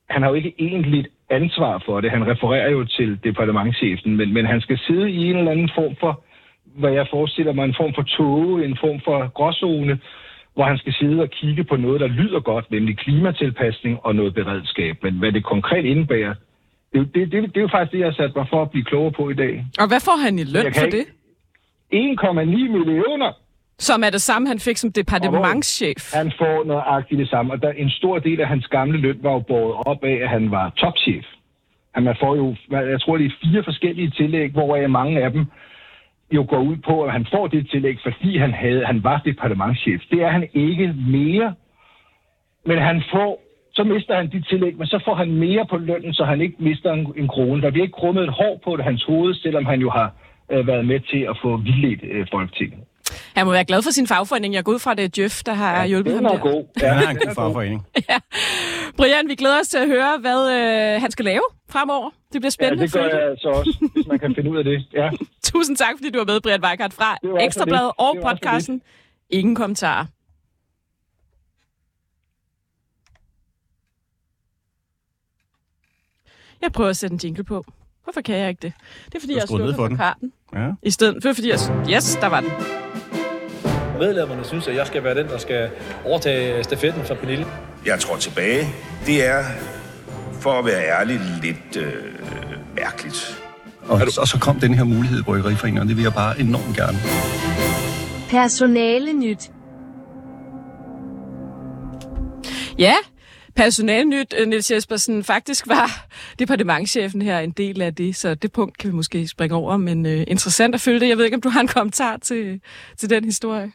Han 0.10 0.22
har 0.22 0.30
jo 0.30 0.36
ikke 0.36 0.54
egentlig 0.60 1.06
ansvar 1.30 1.84
for 1.86 2.02
det. 2.02 2.12
Han 2.12 2.28
refererer 2.28 2.70
jo 2.72 2.86
til 2.86 3.20
departementchefen, 3.24 4.15
men, 4.18 4.34
men 4.34 4.46
han 4.46 4.62
skal 4.62 4.80
sidde 4.88 5.12
i 5.12 5.30
en 5.30 5.38
eller 5.38 5.52
anden 5.52 5.70
form 5.76 5.96
for, 6.00 6.24
hvad 6.65 6.91
jeg 6.91 7.08
forestiller 7.12 7.54
mig, 7.54 7.65
en 7.65 7.76
form 7.78 7.94
for 7.96 8.02
tåge, 8.02 8.65
en 8.65 8.78
form 8.82 9.02
for 9.06 9.28
gråzone, 9.28 10.00
hvor 10.54 10.63
han 10.63 10.78
skal 10.78 10.94
sidde 10.94 11.22
og 11.22 11.30
kigge 11.30 11.63
på 11.63 11.76
noget, 11.76 12.02
der 12.02 12.08
lyder 12.08 12.39
godt, 12.39 12.72
nemlig 12.72 12.98
klimatilpasning 12.98 14.00
og 14.04 14.15
noget 14.15 14.34
beredskab. 14.34 14.96
Men 15.04 15.13
hvad 15.20 15.32
det 15.32 15.44
konkret 15.44 15.86
indebærer, 15.86 16.34
det, 16.94 17.15
det, 17.15 17.32
det, 17.32 17.44
det 17.44 17.58
er 17.58 17.62
jo 17.62 17.68
faktisk 17.68 17.91
det, 17.91 18.00
jeg 18.00 18.08
har 18.08 18.13
sat 18.13 18.36
mig 18.36 18.48
for 18.50 18.62
at 18.62 18.72
blive 18.72 18.86
klogere 18.86 19.12
på 19.12 19.30
i 19.30 19.34
dag. 19.34 19.65
Og 19.80 19.88
hvad 19.88 20.02
får 20.08 20.18
han 20.26 20.39
i 20.39 20.44
løn 20.44 20.74
for 20.74 20.89
det? 20.98 21.06
1,9 21.94 22.46
millioner. 22.76 23.32
Som 23.80 24.04
er 24.04 24.10
det 24.10 24.22
samme, 24.22 24.48
han 24.48 24.60
fik 24.60 24.78
som 24.78 24.92
departementschef. 24.92 26.14
Han 26.14 26.32
får 26.38 26.64
nøjagtigt 26.64 27.20
det 27.20 27.30
samme, 27.30 27.54
og 27.54 27.62
der, 27.62 27.72
en 27.72 27.90
stor 27.90 28.20
del 28.20 28.42
af 28.42 28.48
hans 28.48 28.68
gamle 28.68 28.98
løn 28.98 29.20
var 29.22 29.32
jo 29.32 29.40
båret 29.40 29.88
op 29.88 30.04
af, 30.04 30.20
at 30.22 30.30
han 30.30 30.52
var 30.52 30.70
topchef. 30.70 31.26
Han 31.96 32.16
får 32.20 32.36
jo, 32.36 32.56
jeg 32.72 33.02
tror, 33.02 33.18
det 33.18 33.26
er 33.26 33.36
fire 33.44 33.64
forskellige 33.64 34.10
tillæg, 34.10 34.52
hvoraf 34.52 34.90
mange 34.90 35.24
af 35.24 35.32
dem 35.32 35.46
jo 36.32 36.46
går 36.50 36.60
ud 36.60 36.78
på, 36.78 37.04
at 37.04 37.12
han 37.12 37.28
får 37.32 37.48
det 37.48 37.70
tillæg, 37.70 37.98
fordi 38.04 38.38
han, 38.38 38.54
havde, 38.54 38.86
han 38.86 39.04
var 39.04 39.22
departementschef. 39.26 40.02
Det 40.12 40.22
er 40.22 40.30
han 40.30 40.48
ikke 40.54 40.94
mere, 41.08 41.54
men 42.66 42.78
han 42.78 43.04
får, 43.12 43.42
så 43.74 43.84
mister 43.84 44.16
han 44.16 44.32
de 44.32 44.42
tillæg, 44.42 44.78
men 44.78 44.88
så 44.88 45.00
får 45.06 45.16
han 45.16 45.32
mere 45.32 45.66
på 45.70 45.78
lønnen, 45.78 46.14
så 46.14 46.24
han 46.24 46.42
ikke 46.42 46.56
mister 46.60 46.94
en, 46.94 47.14
en 47.18 47.28
krone. 47.28 47.62
Der 47.62 47.72
bliver 47.72 47.86
ikke 47.86 48.00
krummet 48.02 48.24
et 48.24 48.30
hår 48.30 48.62
på 48.64 48.76
det, 48.78 48.86
hans 48.86 49.04
hoved, 49.04 49.34
selvom 49.34 49.66
han 49.66 49.80
jo 49.82 49.90
har 49.90 50.12
øh, 50.52 50.68
været 50.68 50.86
med 50.86 51.00
til 51.00 51.22
at 51.30 51.38
få 51.42 51.58
vildledt 51.58 52.04
øh, 52.04 52.28
Folketinget. 52.32 52.80
Han 53.36 53.46
må 53.46 53.52
være 53.52 53.65
glad 53.65 53.82
for 53.82 53.91
sin 53.91 54.08
fagforening. 54.08 54.54
Jeg 54.54 54.63
går 54.63 54.72
ud 54.72 54.80
fra, 54.80 54.94
det 54.94 55.06
er 55.18 55.24
Jeff, 55.24 55.44
der 55.44 55.54
har 55.54 55.78
ja, 55.78 55.86
hjulpet 55.86 56.13
ham 56.13 56.24
der. 56.24 56.38
God. 56.39 56.68
Ja, 56.82 56.94
han 56.94 57.04
er 57.04 57.10
en 57.10 57.18
god 57.18 57.36
fagforening. 57.41 57.88
ja. 58.10 58.18
Brian, 58.98 59.28
vi 59.28 59.36
glæder 59.36 59.60
os 59.60 59.68
til 59.68 59.78
at 59.78 59.88
høre, 59.88 60.18
hvad 60.18 60.52
øh, 60.52 61.02
han 61.02 61.12
skal 61.12 61.26
lave 61.26 61.44
fremover. 61.70 62.10
Det 62.34 62.41
bliver 62.41 62.52
spændende. 62.52 62.82
Ja, 62.82 62.86
det 62.86 62.94
gør 62.94 63.20
jeg 63.20 63.30
altså 63.30 63.48
også, 63.50 63.89
hvis 63.94 64.08
man 64.08 64.20
kan 64.20 64.36
finde 64.36 64.52
ud 64.52 64.58
af 64.58 64.63
det. 64.63 64.86
Ja. 64.94 65.10
Tusind 65.54 65.78
tak, 65.78 65.94
fordi 65.98 66.10
du 66.10 66.18
var 66.18 66.26
med, 66.26 66.41
Brian 66.41 66.63
Weikart, 66.63 66.94
fra 66.94 67.18
Ekstrabladet 67.41 67.91
og 67.98 68.18
podcasten. 68.24 68.82
Ingen 69.30 69.56
kommentarer. 69.56 70.06
Jeg 76.62 76.72
prøver 76.72 76.89
at 76.89 76.98
sætte 76.98 77.13
en 77.13 77.20
jingle 77.24 77.44
på. 77.44 77.65
Hvorfor 78.06 78.22
kan 78.22 78.36
jeg 78.36 78.50
ikke 78.50 78.62
det? 78.62 78.74
Det 79.06 79.15
er, 79.15 79.20
fordi 79.20 79.36
jeg 79.36 79.44
slukker 79.48 79.76
for, 79.76 79.88
for 79.89 79.96
karten. 79.96 80.32
Ja. 80.54 80.72
I 80.84 80.91
stedet 80.91 81.24
for, 81.24 81.34
fordi 81.34 81.50
jeg... 81.50 81.60
Yes, 81.89 82.18
der 82.22 82.28
var 82.28 82.39
den. 82.39 82.52
Medlemmerne 84.00 84.44
synes, 84.44 84.68
at 84.68 84.76
jeg 84.76 84.88
skal 84.88 85.04
være 85.04 85.15
den, 85.15 85.28
der 85.28 85.38
skal 85.38 85.70
overtage 86.06 86.63
stafetten 86.63 87.04
fra 87.04 87.13
Pernille. 87.13 87.46
Jeg 87.86 88.00
tror 88.00 88.18
tilbage. 88.18 88.68
Det 89.06 89.28
er, 89.28 89.44
for 90.41 90.52
at 90.52 90.65
være 90.65 91.00
ærlig, 91.00 91.20
lidt 91.41 91.78
øh, 91.78 91.94
mærkeligt. 92.76 93.41
Og, 93.88 94.02
og 94.20 94.28
så 94.28 94.38
kom 94.41 94.60
den 94.60 94.74
her 94.74 94.84
mulighed 94.84 95.20
i 95.20 95.24
Bryggeriforeningen, 95.24 95.82
og 95.82 95.88
det 95.88 95.98
vil 95.98 96.04
jeg 96.04 96.13
bare 96.13 96.39
enormt 96.39 96.76
gerne. 96.76 96.98
Personale 98.30 99.13
nyt. 99.13 99.52
Ja, 102.78 102.94
personalnyt, 103.56 104.34
øh, 104.38 104.48
Niels 104.48 104.72
Jespersen, 104.72 105.24
faktisk 105.24 105.68
var 105.68 106.08
departementchefen 106.39 107.22
her 107.22 107.39
en 107.39 107.52
del 107.52 107.82
af 107.82 107.96
det, 107.96 108.15
så 108.15 108.36
det 108.36 108.52
punkt 108.52 108.78
kan 108.78 108.89
vi 108.89 108.96
måske 108.96 109.28
springe 109.28 109.56
over, 109.56 109.78
men 109.78 110.06
uh, 110.06 110.12
interessant 110.12 110.76
at 110.76 110.82
følge 110.82 111.00
det. 111.00 111.10
Jeg 111.10 111.18
ved 111.18 111.26
ikke, 111.26 111.36
om 111.36 111.41
du 111.41 111.50
har 111.50 111.62
en 111.62 111.68
kommentar 111.68 112.18
til, 112.18 112.62
til 112.98 113.10
den 113.10 113.26
historie? 113.26 113.72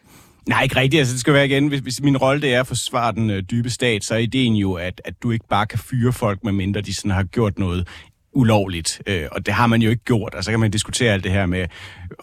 Nej, 0.49 0.62
ikke 0.62 0.77
rigtigt. 0.77 0.99
Altså, 0.99 1.12
det 1.12 1.21
skal 1.21 1.35
være 1.35 1.47
igen. 1.47 1.69
Hvis, 1.69 1.81
hvis 1.81 2.01
min 2.03 2.16
rolle 2.16 2.43
det 2.43 2.55
er 2.55 2.61
at 2.61 2.66
forsvare 2.66 3.12
den 3.12 3.31
øh, 3.31 3.43
dybe 3.51 3.71
stat, 3.71 4.05
så 4.05 4.14
er 4.14 4.19
ideen 4.19 4.55
jo, 4.55 4.73
at, 4.73 5.01
at 5.05 5.14
du 5.23 5.31
ikke 5.31 5.49
bare 5.49 5.66
kan 5.66 5.79
fyre 5.79 6.12
folk, 6.12 6.45
medmindre 6.45 6.81
de 6.81 6.95
sådan 6.95 7.11
har 7.11 7.23
gjort 7.23 7.59
noget 7.59 7.88
ulovligt, 8.33 9.03
øh, 9.07 9.27
og 9.33 9.47
det 9.47 9.55
har 9.55 9.66
man 9.66 9.83
jo 9.83 9.90
ikke 9.90 10.05
gjort, 10.05 10.35
og 10.35 10.45
så 10.45 10.51
kan 10.51 10.61
man 10.61 10.71
diskutere 10.71 11.12
alt 11.12 11.25
det 11.25 11.33
her 11.33 11.47
med 11.47 11.66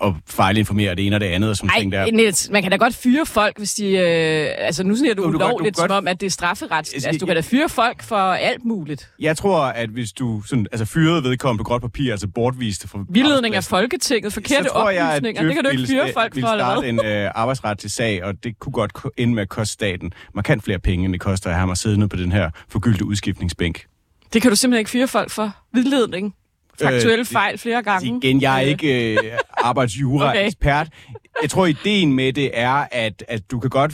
at 0.04 0.14
fejlinformere 0.28 0.96
det 0.96 1.06
ene 1.06 1.16
og 1.16 1.20
det 1.20 1.26
andet. 1.26 1.50
Og 1.50 1.58
sådan 1.58 1.70
Ej, 1.70 1.80
ting 1.80 1.92
der. 1.92 2.12
Niels, 2.12 2.50
man 2.50 2.62
kan 2.62 2.72
da 2.72 2.78
godt 2.78 2.96
fyre 2.96 3.26
folk, 3.26 3.58
hvis 3.58 3.74
de... 3.74 3.86
Øh, 3.88 4.48
altså 4.58 4.84
nu 4.84 4.96
siger 4.96 5.14
du, 5.14 5.24
du 5.24 5.28
ulovligt, 5.28 5.76
du 5.76 5.80
som 5.80 5.88
godt, 5.88 5.98
om, 5.98 6.08
at 6.08 6.22
det 6.22 6.28
er 6.28 6.32
strafferet. 6.32 6.72
Altså, 6.72 6.94
altså, 6.96 7.20
du 7.20 7.26
kan 7.26 7.36
da 7.36 7.42
fyre 7.42 7.70
folk 7.70 8.04
for 8.04 8.16
alt 8.16 8.66
muligt. 8.66 9.10
Jeg 9.20 9.38
tror, 9.38 9.60
at 9.60 9.90
hvis 9.90 10.12
du 10.12 10.42
sådan, 10.42 10.68
altså, 10.72 10.86
fyrede 10.86 11.24
vedkommende 11.24 11.64
på 11.64 11.68
gråt 11.68 11.82
papir, 11.82 12.12
altså 12.12 12.28
bortviste 12.28 12.88
for... 12.88 13.06
Vildledning 13.10 13.56
af 13.56 13.64
Folketinget, 13.64 14.34
forkerte 14.34 14.72
oplysninger, 14.72 15.44
det 15.44 15.54
kan 15.54 15.64
du 15.64 15.70
ikke 15.70 15.88
fyre 15.88 16.14
folk 16.14 16.40
for, 16.40 16.48
eller 16.48 16.80
hvad? 16.80 16.90
en 16.90 17.06
øh, 17.06 17.32
arbejdsret 17.36 17.80
til 17.80 17.92
sag, 17.92 18.24
og 18.24 18.34
det 18.44 18.60
kunne 18.60 18.74
godt 18.74 18.92
ende 19.18 19.34
med 19.34 19.42
at 19.42 19.50
koste 19.50 19.74
staten 19.74 20.12
markant 20.36 20.64
flere 20.64 20.80
penge, 20.80 21.06
end 21.06 21.14
det 21.14 21.22
koster 21.22 21.50
at 21.50 21.56
have 21.56 21.68
mig 21.68 21.78
siddende 21.78 22.10
på 22.10 22.16
den 22.16 22.32
her 22.32 22.50
forgyldte 22.70 23.06
udskiftningsbænk. 23.06 23.86
Det 24.34 24.42
kan 24.42 24.52
du 24.52 24.56
simpelthen 24.56 24.80
ikke 24.80 24.92
fyre 24.92 25.08
folk 25.08 25.32
for. 25.32 25.56
Vildledning. 25.74 26.36
faktuelle 26.82 27.26
fejl 27.26 27.58
flere 27.58 27.84
gange. 27.84 28.08
Altså, 28.10 28.28
Igen, 28.28 28.42
jeg 28.42 28.56
er 28.56 28.60
ikke 28.60 29.14
øh, 29.14 29.18
arbejdsjura-ekspert. 29.58 30.88
Jeg 31.42 31.50
tror, 31.50 31.66
ideen 31.66 32.14
med 32.14 32.34
det 32.34 32.52
er, 32.54 32.88
at, 32.92 33.24
at 33.28 33.52
du 33.52 33.60
kan 33.60 33.70
godt 33.70 33.94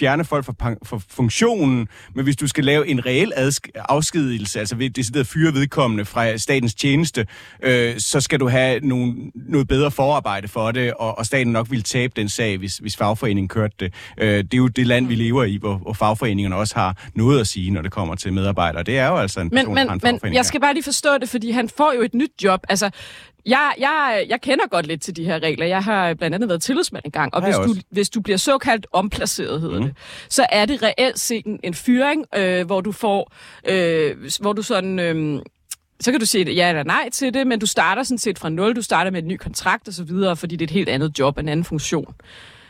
fjerne 0.00 0.24
folk 0.24 0.44
fra, 0.44 0.52
fra 0.84 1.00
funktionen, 1.10 1.88
men 2.14 2.24
hvis 2.24 2.36
du 2.36 2.46
skal 2.46 2.64
lave 2.64 2.88
en 2.88 3.06
reel 3.06 3.32
afskedelse, 3.74 4.58
altså 4.58 4.76
ved 4.76 4.90
decideret 4.90 5.26
fyre 5.26 5.54
vedkommende 5.54 6.04
fra 6.04 6.36
statens 6.36 6.74
tjeneste, 6.74 7.26
øh, 7.62 7.94
så 7.98 8.20
skal 8.20 8.40
du 8.40 8.48
have 8.48 8.80
nogle, 8.80 9.14
noget 9.34 9.68
bedre 9.68 9.90
forarbejde 9.90 10.48
for 10.48 10.70
det, 10.70 10.94
og, 10.94 11.18
og 11.18 11.26
staten 11.26 11.52
nok 11.52 11.70
vil 11.70 11.82
tabe 11.82 12.12
den 12.16 12.28
sag, 12.28 12.58
hvis, 12.58 12.76
hvis 12.76 12.96
fagforeningen 12.96 13.48
kørte 13.48 13.74
det. 13.80 13.94
Øh, 14.18 14.28
det 14.28 14.54
er 14.54 14.58
jo 14.58 14.68
det 14.68 14.86
land, 14.86 15.06
vi 15.06 15.14
lever 15.14 15.44
i, 15.44 15.56
hvor, 15.56 15.74
hvor 15.74 15.92
fagforeningerne 15.92 16.56
også 16.56 16.74
har 16.74 16.96
noget 17.14 17.40
at 17.40 17.46
sige, 17.46 17.70
når 17.70 17.82
det 17.82 17.92
kommer 17.92 18.14
til 18.14 18.32
medarbejdere. 18.32 18.82
Det 18.82 18.98
er 18.98 19.08
jo 19.08 19.16
altså 19.16 19.40
en 19.40 19.50
person, 19.50 19.74
Men, 19.74 19.86
men, 20.02 20.14
en 20.14 20.20
men 20.22 20.34
jeg 20.34 20.44
skal 20.44 20.60
bare 20.60 20.74
lige 20.74 20.84
forstå 20.84 21.18
det, 21.20 21.28
fordi 21.28 21.50
han 21.50 21.68
får 21.68 21.92
jo 21.96 22.02
et 22.02 22.14
nyt 22.14 22.32
job. 22.44 22.60
Altså, 22.68 22.90
jeg, 23.46 23.74
jeg, 23.78 24.26
jeg 24.28 24.40
kender 24.40 24.68
godt 24.70 24.86
lidt 24.86 25.02
til 25.02 25.16
de 25.16 25.24
her 25.24 25.42
regler. 25.42 25.66
Jeg 25.66 25.82
har 25.82 26.14
blandt 26.14 26.34
andet 26.34 26.48
været 26.48 26.62
tillidsmand 26.62 27.04
engang, 27.04 27.34
og 27.34 27.44
hvis 27.44 27.56
du, 27.56 27.74
hvis 27.90 28.10
du 28.10 28.20
bliver 28.20 28.36
såkaldt 28.36 28.86
omplaceret, 28.92 29.60
hedder 29.60 29.80
mm. 29.80 29.84
det, 29.84 29.94
så 30.28 30.46
er 30.52 30.66
det 30.66 30.82
reelt 30.82 31.18
set 31.18 31.46
en, 31.46 31.60
en 31.64 31.74
fyring, 31.74 32.24
øh, 32.36 32.66
hvor 32.66 32.80
du 32.80 32.92
får, 32.92 33.32
øh, 33.68 34.16
hvor 34.40 34.52
du 34.52 34.62
sådan... 34.62 34.98
Øh, 34.98 35.42
så 36.00 36.10
kan 36.10 36.20
du 36.20 36.26
sige 36.26 36.52
ja 36.52 36.68
eller 36.68 36.84
nej 36.84 37.08
til 37.12 37.34
det, 37.34 37.46
men 37.46 37.58
du 37.58 37.66
starter 37.66 38.02
sådan 38.02 38.18
set 38.18 38.38
fra 38.38 38.48
nul. 38.48 38.76
Du 38.76 38.82
starter 38.82 39.10
med 39.10 39.22
en 39.22 39.28
ny 39.28 39.36
kontrakt 39.36 39.88
og 39.88 39.94
så 39.94 40.04
videre, 40.04 40.36
fordi 40.36 40.56
det 40.56 40.64
er 40.64 40.66
et 40.66 40.70
helt 40.70 40.88
andet 40.88 41.18
job, 41.18 41.38
en 41.38 41.48
anden 41.48 41.64
funktion. 41.64 42.14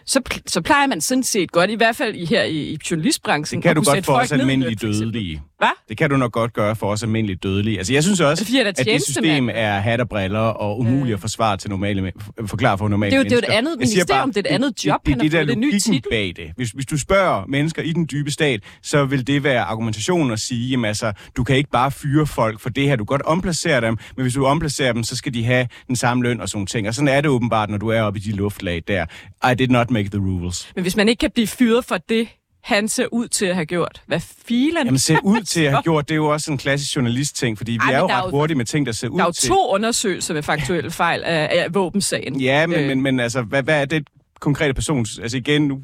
Så, 0.07 0.21
så 0.47 0.61
plejer 0.61 0.87
man 0.87 1.01
sådan 1.01 1.23
set 1.23 1.53
godt, 1.53 1.71
i 1.71 1.75
hvert 1.75 1.97
fald 1.97 2.14
i, 2.14 2.25
her 2.25 2.43
i, 2.43 2.57
i 2.57 2.79
journalistbranchen, 2.91 3.59
Det 3.59 3.62
kan 3.62 3.77
du 3.77 3.83
godt 3.83 4.05
for 4.05 4.12
os 4.12 4.33
almindelige 4.33 4.77
dødelige. 4.77 5.43
Hvad? 5.61 5.69
Det 5.89 5.97
kan 5.97 6.11
du 6.11 6.17
nok 6.17 6.33
godt 6.33 6.53
gøre 6.53 6.77
for 6.77 6.91
os 6.91 7.03
almindelige 7.03 7.37
dødelige. 7.37 7.79
Altså, 7.79 7.93
jeg 7.93 8.03
synes 8.03 8.21
også, 8.21 8.57
er 8.59 8.65
at 8.69 8.77
det 8.87 9.03
system 9.03 9.49
er 9.53 9.73
hat 9.81 10.01
og 10.01 10.09
briller 10.09 10.39
og 10.39 10.79
umuligt 10.79 11.15
at 11.15 11.21
forsvare 11.21 11.57
til 11.57 11.71
normale, 11.71 12.13
forklare 12.47 12.79
for 12.79 12.89
normale 12.89 13.11
Det 13.11 13.17
er 13.17 13.19
jo- 13.19 13.25
det 13.25 13.33
er 13.33 13.37
jo 13.37 13.53
et 13.55 13.57
andet 13.59 13.79
ministerium, 13.79 14.33
det 14.33 14.47
er 14.47 14.51
et 14.51 14.55
andet 14.55 14.85
job, 14.87 15.07
Det, 15.07 15.15
han 15.15 15.21
det, 15.21 15.23
har 15.23 15.23
det, 15.23 15.33
det 15.33 15.39
fået, 15.39 15.47
det 15.49 15.53
en 15.53 15.61
ny 15.61 15.65
logikken 15.65 15.93
titel. 15.93 16.11
bag 16.11 16.33
det. 16.37 16.53
Hvis, 16.57 16.71
hvis 16.71 16.87
du 16.87 16.99
spørger 16.99 17.45
mennesker 17.49 17.83
i 17.83 17.93
den 17.93 18.09
dybe 18.13 18.31
stat, 18.31 18.61
så 18.83 19.05
vil 19.05 19.27
det 19.27 19.45
være 19.45 19.61
argumentation 19.63 20.31
at 20.33 20.41
sige, 20.41 20.69
jamen 20.71 20.85
altså, 20.85 21.13
du 21.37 21.45
kan 21.45 21.57
ikke 21.57 21.71
bare 21.71 21.91
fyre 21.91 22.27
folk 22.27 22.61
for 22.61 22.71
det 22.71 22.85
her. 22.89 22.97
Du 22.97 23.05
kan 23.05 23.07
godt 23.07 23.23
omplacere 23.23 23.81
dem, 23.81 23.97
men 24.17 24.23
hvis 24.23 24.35
du 24.35 24.47
omplacerer 24.47 24.93
dem, 24.93 25.03
så 25.03 25.17
skal 25.17 25.35
de 25.35 25.45
have 25.45 25.67
den 25.89 25.97
samme 25.97 26.23
løn 26.23 26.41
og 26.41 26.49
sådan 26.49 26.67
ting. 26.67 26.89
Og 26.89 26.95
sådan 26.95 27.09
er 27.09 27.21
det 27.21 27.31
åbenbart, 27.31 27.71
når 27.71 27.79
du 27.79 27.89
er 27.89 28.03
oppe 28.03 28.19
i 28.19 28.23
de 28.23 28.33
luftlag 28.37 28.83
der. 28.89 29.07
I 29.53 29.55
did 29.55 29.69
not 29.69 29.91
make 29.91 30.09
the 30.11 30.19
rules. 30.19 30.69
Men 30.75 30.83
hvis 30.83 30.97
man 30.97 31.09
ikke 31.09 31.21
kan 31.21 31.31
blive 31.35 31.47
fyret 31.47 31.85
for 31.85 31.97
det, 32.09 32.29
han 32.63 32.89
ser 32.89 33.07
ud 33.13 33.29
til 33.29 33.47
at 33.47 33.55
have 33.55 33.67
gjort, 33.67 34.03
hvad 34.07 34.21
filen? 34.47 34.85
Jamen, 34.85 34.99
ser 34.99 35.19
ud 35.25 35.41
til 35.41 35.61
at 35.63 35.71
have 35.71 35.83
gjort, 35.83 36.09
det 36.09 36.15
er 36.15 36.17
jo 36.17 36.27
også 36.29 36.53
en 36.53 36.59
klassisk 36.59 36.97
journalist-ting, 36.97 37.59
fordi 37.59 37.73
vi 37.73 37.79
Ej, 37.83 37.87
er 37.93 37.93
men 37.93 38.01
jo 38.01 38.09
der 38.09 38.15
er 38.15 38.25
ret 38.25 38.31
hurtige 38.31 38.57
med 38.57 38.65
ting, 38.65 38.87
der 38.87 38.93
ser 38.93 39.09
ud 39.09 39.19
Der 39.19 39.25
er 39.25 39.29
jo 39.29 39.33
til... 39.33 39.49
to 39.49 39.69
undersøgelser 39.75 40.35
med 40.35 40.43
faktuelle 40.43 40.91
fejl 40.91 41.23
af, 41.25 41.49
af 41.53 41.75
våbensagen. 41.75 42.41
Ja, 42.41 42.67
men, 42.67 42.79
Øh, 42.81 42.87
men, 42.87 43.01
men 43.03 43.21
altså, 43.21 43.43
hvad, 43.43 43.63
hvad 43.63 43.81
er 43.81 43.85
det 43.85 44.09
konkrete 44.41 44.75
persons... 44.75 45.19
Altså 45.19 45.37
igen, 45.37 45.63
nu 45.69 45.83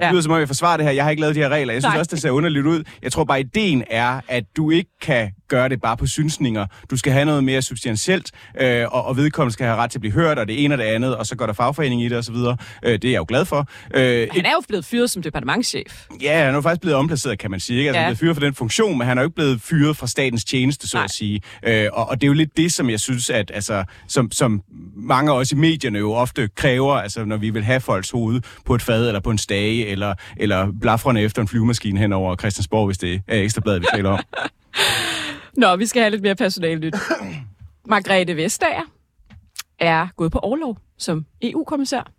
ja. 0.00 0.10
lyder 0.10 0.22
som 0.22 0.32
om, 0.32 0.38
jeg 0.38 0.48
forsvarer 0.48 0.76
det 0.76 0.86
her. 0.86 0.92
Jeg 0.92 1.04
har 1.04 1.10
ikke 1.10 1.20
lavet 1.20 1.34
de 1.34 1.40
her 1.40 1.48
regler. 1.48 1.72
Jeg 1.72 1.82
synes 1.82 1.92
Nej. 1.92 1.98
også, 1.98 2.10
det 2.10 2.22
ser 2.22 2.30
underligt 2.30 2.66
ud. 2.66 2.82
Jeg 3.02 3.12
tror 3.12 3.24
bare, 3.24 3.40
ideen 3.40 3.84
er, 3.90 4.20
at 4.28 4.44
du 4.56 4.70
ikke 4.70 4.90
kan 5.02 5.30
gøre 5.56 5.68
det 5.68 5.80
bare 5.80 5.96
på 5.96 6.06
synsninger. 6.06 6.66
Du 6.90 6.96
skal 6.96 7.12
have 7.12 7.24
noget 7.24 7.44
mere 7.44 7.62
substantielt, 7.62 8.30
øh, 8.60 8.84
og, 8.94 9.04
og 9.04 9.16
vedkommende 9.16 9.52
skal 9.52 9.66
have 9.66 9.76
ret 9.76 9.90
til 9.90 9.98
at 9.98 10.00
blive 10.00 10.12
hørt, 10.12 10.38
og 10.38 10.48
det 10.48 10.64
ene 10.64 10.74
og 10.74 10.78
det 10.78 10.84
andet, 10.84 11.16
og 11.16 11.26
så 11.26 11.36
går 11.36 11.46
der 11.46 11.52
fagforening 11.52 12.02
i 12.02 12.08
det 12.08 12.18
osv. 12.18 12.34
Øh, 12.34 12.92
det 12.92 13.04
er 13.04 13.10
jeg 13.10 13.18
jo 13.18 13.24
glad 13.28 13.44
for. 13.44 13.68
Øh, 13.94 14.28
Han 14.32 14.44
er 14.46 14.50
jo 14.50 14.62
blevet 14.68 14.84
fyret 14.84 15.10
som 15.10 15.22
departementschef. 15.22 16.06
Ja, 16.22 16.38
han 16.38 16.48
er 16.48 16.54
jo 16.54 16.60
faktisk 16.60 16.80
blevet 16.80 16.96
omplaceret, 16.96 17.38
kan 17.38 17.50
man 17.50 17.60
sige. 17.60 17.78
Ikke? 17.78 17.88
Altså, 17.88 17.98
Ja. 17.98 18.04
Han 18.04 18.12
er 18.12 18.16
blevet 18.16 18.18
fyret 18.18 18.36
for 18.36 18.40
den 18.40 18.54
funktion, 18.54 18.98
men 18.98 19.06
han 19.06 19.18
er 19.18 19.22
jo 19.22 19.26
ikke 19.26 19.34
blevet 19.34 19.60
fyret 19.62 19.96
fra 19.96 20.06
statens 20.06 20.44
tjeneste, 20.44 20.88
så 20.88 20.96
Nej. 20.96 21.04
at 21.04 21.10
sige. 21.10 21.40
Øh, 21.66 21.88
og, 21.92 22.08
og 22.08 22.20
det 22.20 22.26
er 22.26 22.28
jo 22.28 22.32
lidt 22.34 22.56
det, 22.56 22.72
som 22.72 22.90
jeg 22.90 23.00
synes, 23.00 23.30
at 23.30 23.50
altså, 23.54 23.84
som, 24.08 24.32
som 24.32 24.62
mange 24.96 25.32
os 25.32 25.52
i 25.52 25.54
medierne 25.54 25.98
jo 25.98 26.12
ofte 26.12 26.48
kræver, 26.56 26.94
altså 26.94 27.24
når 27.24 27.36
vi 27.36 27.50
vil 27.50 27.64
have 27.64 27.80
folks 27.80 28.10
hoved 28.10 28.40
på 28.66 28.74
et 28.74 28.82
fad, 28.82 29.06
eller 29.06 29.20
på 29.20 29.30
en 29.30 29.38
stage, 29.38 29.86
eller, 29.86 30.14
eller 30.36 30.68
blafrende 30.80 31.20
efter 31.20 31.42
en 31.42 31.48
flyvemaskine 31.48 32.00
hen 32.00 32.12
over 32.12 32.36
Christiansborg, 32.36 32.86
hvis 32.86 32.98
det 32.98 33.20
er 33.28 33.40
ekstrabladet, 33.40 33.82
vi 33.82 33.86
taler 33.94 34.10
om. 34.10 34.18
Nå, 35.56 35.76
vi 35.76 35.86
skal 35.86 36.02
have 36.02 36.10
lidt 36.10 36.22
mere 36.22 36.36
personale 36.36 36.80
nyt. 36.80 36.94
Margrethe 37.84 38.36
Vestager 38.36 38.82
er 39.78 40.08
gået 40.16 40.32
på 40.32 40.38
overlov 40.38 40.78
som 40.98 41.26
EU-kommissær, 41.42 42.12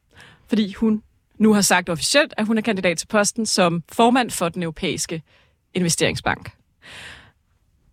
fordi 0.48 0.74
hun 0.74 1.04
nu 1.38 1.54
har 1.54 1.62
sagt 1.62 1.90
officielt, 1.90 2.34
at 2.38 2.46
hun 2.46 2.58
er 2.58 2.62
kandidat 2.62 2.98
til 2.98 3.08
posten 3.08 3.46
som 3.46 3.84
formand 3.92 4.32
for 4.32 4.50
den 4.50 4.64
europæiske 4.64 5.22
investeringsbank. 5.74 6.52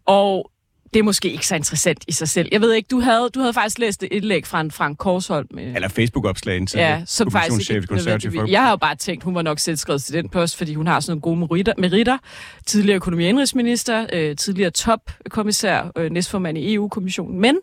Og 0.07 0.51
det 0.95 1.01
er 1.01 1.05
måske 1.05 1.33
ikke 1.33 1.47
så 1.47 1.57
interessant 1.57 2.05
i 2.09 2.13
sig 2.13 2.29
selv. 2.29 2.49
Jeg 2.53 2.61
ved 2.61 2.73
ikke, 2.73 2.87
du 2.91 3.01
havde, 3.01 3.31
du 3.35 3.41
havde 3.41 3.53
faktisk 3.53 3.79
læst 3.79 4.03
et 4.03 4.09
indlæg 4.13 4.47
fra 4.47 4.61
en 4.61 4.71
Frank 4.71 4.99
Korsholm. 4.99 5.47
Med, 5.51 5.75
Eller 5.75 5.89
Facebook-opslagen 5.89 6.67
til 6.67 6.79
ja, 6.79 7.03
som 7.07 7.31
faktisk 7.31 7.71
ikke 7.71 7.87
Konservative. 7.87 8.45
Jeg 8.49 8.63
har 8.63 8.71
jo 8.71 8.77
bare 8.77 8.95
tænkt, 8.95 9.25
hun 9.25 9.35
var 9.35 9.43
nok 9.43 9.59
selv 9.59 9.77
skrevet 9.77 10.03
til 10.03 10.15
den 10.15 10.29
post, 10.29 10.57
fordi 10.57 10.75
hun 10.75 10.87
har 10.87 11.01
sådan 11.01 11.11
nogle 11.11 11.21
gode 11.21 11.37
meritter. 11.37 11.73
meritter. 11.79 12.19
Tidligere 12.67 12.97
økonomi- 12.97 13.25
og 13.25 13.29
indrigsminister, 13.29 14.07
øh, 14.13 14.37
tidligere 14.37 14.71
topkommissær, 14.71 15.93
øh, 15.97 16.11
næstformand 16.11 16.59
i 16.59 16.75
EU-kommissionen. 16.75 17.41
Men 17.41 17.59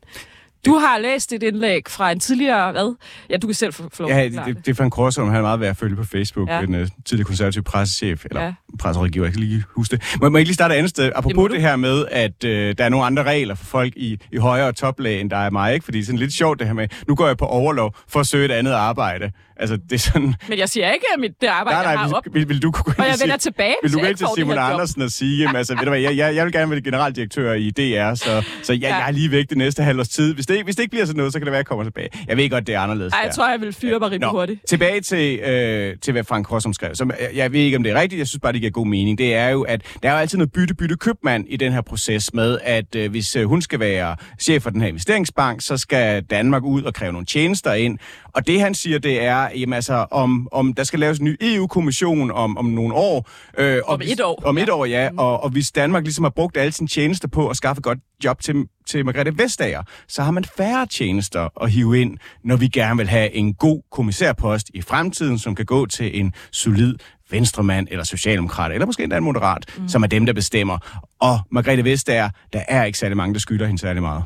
du 0.65 0.73
har 0.75 0.97
læst 0.97 1.33
et 1.33 1.43
indlæg 1.43 1.81
fra 1.87 2.11
en 2.11 2.19
tidligere, 2.19 2.71
hvad? 2.71 2.95
Ja, 3.29 3.37
du 3.37 3.47
kan 3.47 3.53
selv 3.53 3.73
få 3.73 3.89
lov 3.99 4.11
Ja, 4.11 4.23
det, 4.23 4.41
det, 4.45 4.57
det 4.65 4.71
er 4.71 4.75
Frank 4.75 4.93
Korsholm, 4.93 5.27
han 5.29 5.37
er 5.37 5.41
meget 5.41 5.59
værd 5.59 5.69
at 5.69 5.77
følge 5.77 5.95
på 5.95 6.03
Facebook, 6.03 6.49
ja. 6.49 6.61
en 6.61 6.81
uh, 6.81 6.87
tidligere 7.05 7.27
konservativ 7.27 7.63
pressechef, 7.63 8.25
eller 8.25 8.41
Ja. 8.43 8.53
Presserådgiver, 8.79 9.25
jeg 9.25 9.33
kan 9.33 9.41
lige 9.41 9.63
huske 9.75 9.95
det. 9.97 10.03
Må, 10.21 10.29
må 10.29 10.37
jeg 10.37 10.41
ikke 10.41 10.49
lige 10.49 10.53
starte 10.55 10.73
et 10.73 10.77
andet 10.77 10.89
sted? 10.89 11.11
Apropos 11.15 11.49
det, 11.49 11.51
det 11.55 11.61
her 11.61 11.75
med, 11.75 12.05
at 12.11 12.43
øh, 12.43 12.75
der 12.77 12.83
er 12.83 12.89
nogle 12.89 13.05
andre 13.05 13.23
regler 13.23 13.55
for 13.55 13.65
folk 13.65 13.93
i, 13.95 14.17
i 14.31 14.37
højere 14.37 14.71
toplag, 14.73 15.21
end 15.21 15.29
der 15.29 15.37
er 15.37 15.49
mig, 15.49 15.73
ikke? 15.73 15.83
Fordi 15.83 15.97
det 15.97 16.03
er 16.03 16.05
sådan 16.05 16.19
lidt 16.19 16.33
sjovt 16.33 16.59
det 16.59 16.67
her 16.67 16.73
med, 16.73 16.87
nu 17.07 17.15
går 17.15 17.27
jeg 17.27 17.37
på 17.37 17.45
overlov 17.45 17.95
for 18.09 18.19
at 18.19 18.27
søge 18.27 18.45
et 18.45 18.51
andet 18.51 18.71
arbejde. 18.71 19.31
Altså, 19.59 19.77
det 19.77 19.93
er 19.93 19.97
sådan... 19.99 20.33
Men 20.49 20.57
jeg 20.57 20.69
siger 20.69 20.91
ikke, 20.91 21.05
at 21.15 21.19
mit 21.19 21.31
det 21.41 21.47
arbejde, 21.47 21.75
Nej, 21.75 21.81
jeg 21.87 21.95
nej, 21.95 22.07
har 22.07 22.13
op. 22.13 22.23
vil, 22.25 22.33
vil, 22.33 22.49
vil 22.49 22.61
du 22.61 22.71
kunne 22.71 22.95
Og 22.97 23.05
jeg 23.05 23.13
sige- 23.15 23.23
vender 23.23 23.37
tilbage, 23.37 23.75
Vil 23.83 23.93
du 23.93 23.99
jeg 23.99 24.07
gå 24.07 24.17
til 24.17 24.27
Simon? 24.35 24.57
Andersen 24.57 25.01
og 25.01 25.09
sige, 25.11 25.37
jamen, 25.41 25.55
altså, 25.55 25.73
ved 25.75 25.83
du 25.83 25.89
hvad, 25.89 25.99
jeg, 25.99 26.17
jeg, 26.17 26.35
jeg 26.35 26.45
vil 26.45 26.53
gerne 26.53 26.71
være 26.71 26.81
generaldirektør 26.81 27.53
i 27.53 27.69
DR, 27.71 28.13
så, 28.13 28.43
så 28.63 28.73
jeg, 28.73 28.81
Ja. 28.81 28.95
jeg 28.95 29.07
er 29.07 29.11
lige 29.11 29.31
væk 29.31 29.49
det 29.49 29.57
næste 29.57 29.83
halvårs 29.83 30.09
tid. 30.09 30.33
Hvis 30.33 30.45
det, 30.45 30.53
ikke- 30.53 30.63
hvis 30.63 30.75
det 30.75 30.83
ikke 30.83 30.91
bliver 30.91 31.05
sådan 31.05 31.17
noget, 31.17 31.33
så 31.33 31.39
kan 31.39 31.45
det 31.45 31.51
være, 31.51 31.59
at 31.59 31.63
jeg 31.63 31.65
kommer 31.65 31.83
tilbage. 31.83 32.09
Jeg 32.27 32.37
ved 32.37 32.49
godt, 32.49 32.67
det 32.67 32.75
er 32.75 32.79
anderledes 32.79 33.13
Ej, 33.13 33.19
der. 33.19 33.27
jeg 33.27 33.35
tror, 33.35 33.49
jeg 33.49 33.61
vil 33.61 33.73
fyre 33.73 33.99
mig 33.99 34.11
rimelig 34.11 34.29
hurtigt. 34.31 34.59
Tilbage 34.67 35.01
til, 35.01 35.39
øh, 35.39 35.95
til 36.01 36.11
hvad 36.11 36.23
Frank 36.23 36.45
Korsum 36.45 36.73
skrev. 36.73 36.95
Som, 36.95 37.11
jeg, 37.19 37.29
jeg 37.35 37.53
ved 37.53 37.59
ikke, 37.59 37.77
om 37.77 37.83
det 37.83 37.91
er 37.91 38.01
rigtigt. 38.01 38.19
Jeg 38.19 38.27
synes 38.27 38.39
bare, 38.41 38.51
det 38.57 38.61
giver 38.61 38.71
god 38.71 38.87
mening. 38.87 39.17
Det 39.17 39.35
er 39.35 39.49
jo, 39.49 39.61
at 39.61 39.81
der 40.03 40.09
er 40.09 40.13
jo 40.13 40.19
altid 40.19 40.37
noget 40.37 40.51
bytte-bytte-købmand 40.51 41.45
i 41.49 41.57
den 41.57 41.73
her 41.73 41.81
proces 41.81 42.33
med, 42.33 42.59
at 42.63 42.95
øh, 42.95 43.11
hvis 43.11 43.35
øh, 43.35 43.45
hun 43.45 43.61
skal 43.61 43.79
være 43.79 44.15
chef 44.39 44.63
for 44.63 44.69
den 44.69 44.81
her 44.81 44.87
investeringsbank, 44.87 45.61
så 45.61 45.77
skal 45.77 46.23
Danmark 46.23 46.63
ud 46.63 46.83
og 46.83 46.93
kræve 46.93 47.11
nogle 47.11 47.25
tjenester 47.25 47.73
ind. 47.73 47.97
Og 48.33 48.47
det, 48.47 48.61
han 48.61 48.75
siger, 48.75 48.99
det 48.99 49.23
er, 49.23 49.49
jamen, 49.55 49.73
altså, 49.73 50.05
om, 50.11 50.47
om 50.51 50.73
der 50.73 50.83
skal 50.83 50.99
laves 50.99 51.19
en 51.19 51.25
ny 51.25 51.37
EU-kommission 51.41 52.31
om, 52.31 52.57
om 52.57 52.65
nogle 52.65 52.93
år. 52.93 53.29
Øh, 53.57 53.77
og 53.85 53.93
Om 53.93 53.99
hvis, 53.99 54.11
et 54.11 54.21
år. 54.21 54.41
Om 54.45 54.57
et 54.57 54.61
Ja. 54.61 54.65
Mm. 54.65 54.79
år, 54.79 54.85
ja. 54.85 55.09
Og, 55.17 55.43
og 55.43 55.49
hvis 55.49 55.71
Danmark 55.71 56.03
ligesom 56.03 56.23
har 56.23 56.29
brugt 56.29 56.57
alle 56.57 56.71
sine 56.71 56.87
tjenester 56.87 57.27
på 57.27 57.47
at 57.47 57.57
skaffe 57.57 57.79
et 57.79 57.83
godt 57.83 57.99
job 58.23 58.41
til, 58.41 58.55
til 58.87 59.05
Margrethe 59.05 59.37
Vestager, 59.37 59.83
så 60.07 60.23
har 60.23 60.31
man 60.31 60.45
færre 60.57 60.85
tjenester 60.85 61.63
at 61.63 61.71
hive 61.71 62.01
ind, 62.01 62.17
når 62.43 62.55
vi 62.55 62.67
gerne 62.67 62.97
vil 62.97 63.07
have 63.07 63.33
en 63.33 63.53
god 63.53 63.81
kommissærpost 63.91 64.69
i 64.73 64.81
fremtiden, 64.81 65.39
som 65.39 65.55
kan 65.55 65.65
gå 65.65 65.85
til 65.85 66.19
en 66.19 66.33
solid 66.51 66.95
venstremand 67.31 67.87
eller 67.91 68.03
socialdemokrat, 68.03 68.71
eller 68.71 68.85
måske 68.85 69.03
endda 69.03 69.17
en 69.17 69.23
moderat, 69.23 69.65
mm. 69.77 69.87
som 69.89 70.03
er 70.03 70.07
dem, 70.07 70.25
der 70.25 70.33
bestemmer. 70.33 70.77
Og 71.19 71.39
Margrethe 71.51 71.83
Vestager, 71.83 72.29
der 72.53 72.61
er 72.67 72.83
ikke 72.83 72.97
særlig 72.97 73.17
mange, 73.17 73.33
der 73.33 73.39
skylder 73.39 73.65
hende 73.65 73.81
særlig 73.81 74.01
meget. 74.01 74.23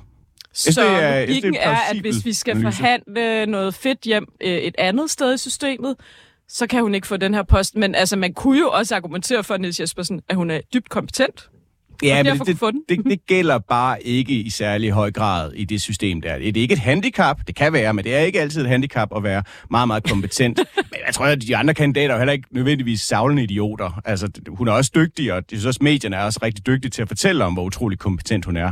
Så 0.53 0.81
det 0.81 1.03
er- 1.03 1.19
logikken 1.25 1.55
er 1.59 1.75
at 1.91 1.99
hvis 1.99 2.25
vi 2.25 2.33
skal 2.33 2.51
analyse. 2.57 2.77
forhandle 2.77 3.45
noget 3.45 3.75
fedt 3.75 4.01
hjem 4.01 4.25
øh, 4.41 4.49
et 4.57 4.75
andet 4.77 5.11
sted 5.11 5.33
i 5.33 5.37
systemet, 5.37 5.95
så 6.47 6.67
kan 6.67 6.81
hun 6.83 6.95
ikke 6.95 7.07
få 7.07 7.17
den 7.17 7.33
her 7.33 7.43
post. 7.43 7.75
Men 7.75 7.95
altså, 7.95 8.15
man 8.15 8.33
kunne 8.33 8.59
jo 8.59 8.69
også 8.69 8.95
argumentere 8.95 9.43
for, 9.43 9.57
Niels 9.57 9.79
Jespersen, 9.79 10.21
at 10.29 10.35
hun 10.35 10.51
er 10.51 10.59
dybt 10.73 10.89
kompetent. 10.89 11.49
Ja, 12.03 12.23
men 12.23 12.39
det, 12.39 12.59
den. 12.59 12.83
det, 12.89 13.05
det 13.05 13.25
gælder 13.25 13.57
bare 13.57 14.03
ikke 14.03 14.33
i 14.33 14.49
særlig 14.49 14.91
høj 14.91 15.11
grad 15.11 15.53
i 15.53 15.65
det 15.65 15.81
system 15.81 16.21
der. 16.21 16.37
Det 16.37 16.57
er 16.57 16.61
ikke 16.61 16.73
et 16.73 16.79
handicap, 16.79 17.39
det 17.47 17.55
kan 17.55 17.73
være, 17.73 17.93
men 17.93 18.05
det 18.05 18.15
er 18.15 18.19
ikke 18.19 18.41
altid 18.41 18.61
et 18.61 18.67
handicap 18.67 19.09
at 19.15 19.23
være 19.23 19.43
meget, 19.69 19.87
meget 19.87 20.03
kompetent. 20.03 20.59
men 20.75 20.99
jeg 21.05 21.13
tror, 21.13 21.25
at 21.25 21.41
de 21.41 21.57
andre 21.57 21.73
kandidater 21.73 22.13
er 22.13 22.17
heller 22.17 22.33
ikke 22.33 22.47
nødvendigvis 22.51 23.01
savlende 23.01 23.43
idioter. 23.43 24.01
Altså, 24.05 24.29
hun 24.47 24.67
er 24.67 24.71
også 24.71 24.91
dygtig, 24.95 25.31
og 25.31 25.35
jeg 25.35 25.43
synes 25.47 25.65
også, 25.65 25.79
medierne 25.83 26.15
er 26.15 26.23
også 26.23 26.39
rigtig 26.43 26.65
dygtige 26.67 26.89
til 26.91 27.01
at 27.01 27.07
fortælle 27.07 27.45
om, 27.45 27.53
hvor 27.53 27.63
utrolig 27.63 27.99
kompetent 27.99 28.45
hun 28.45 28.57
er. 28.57 28.71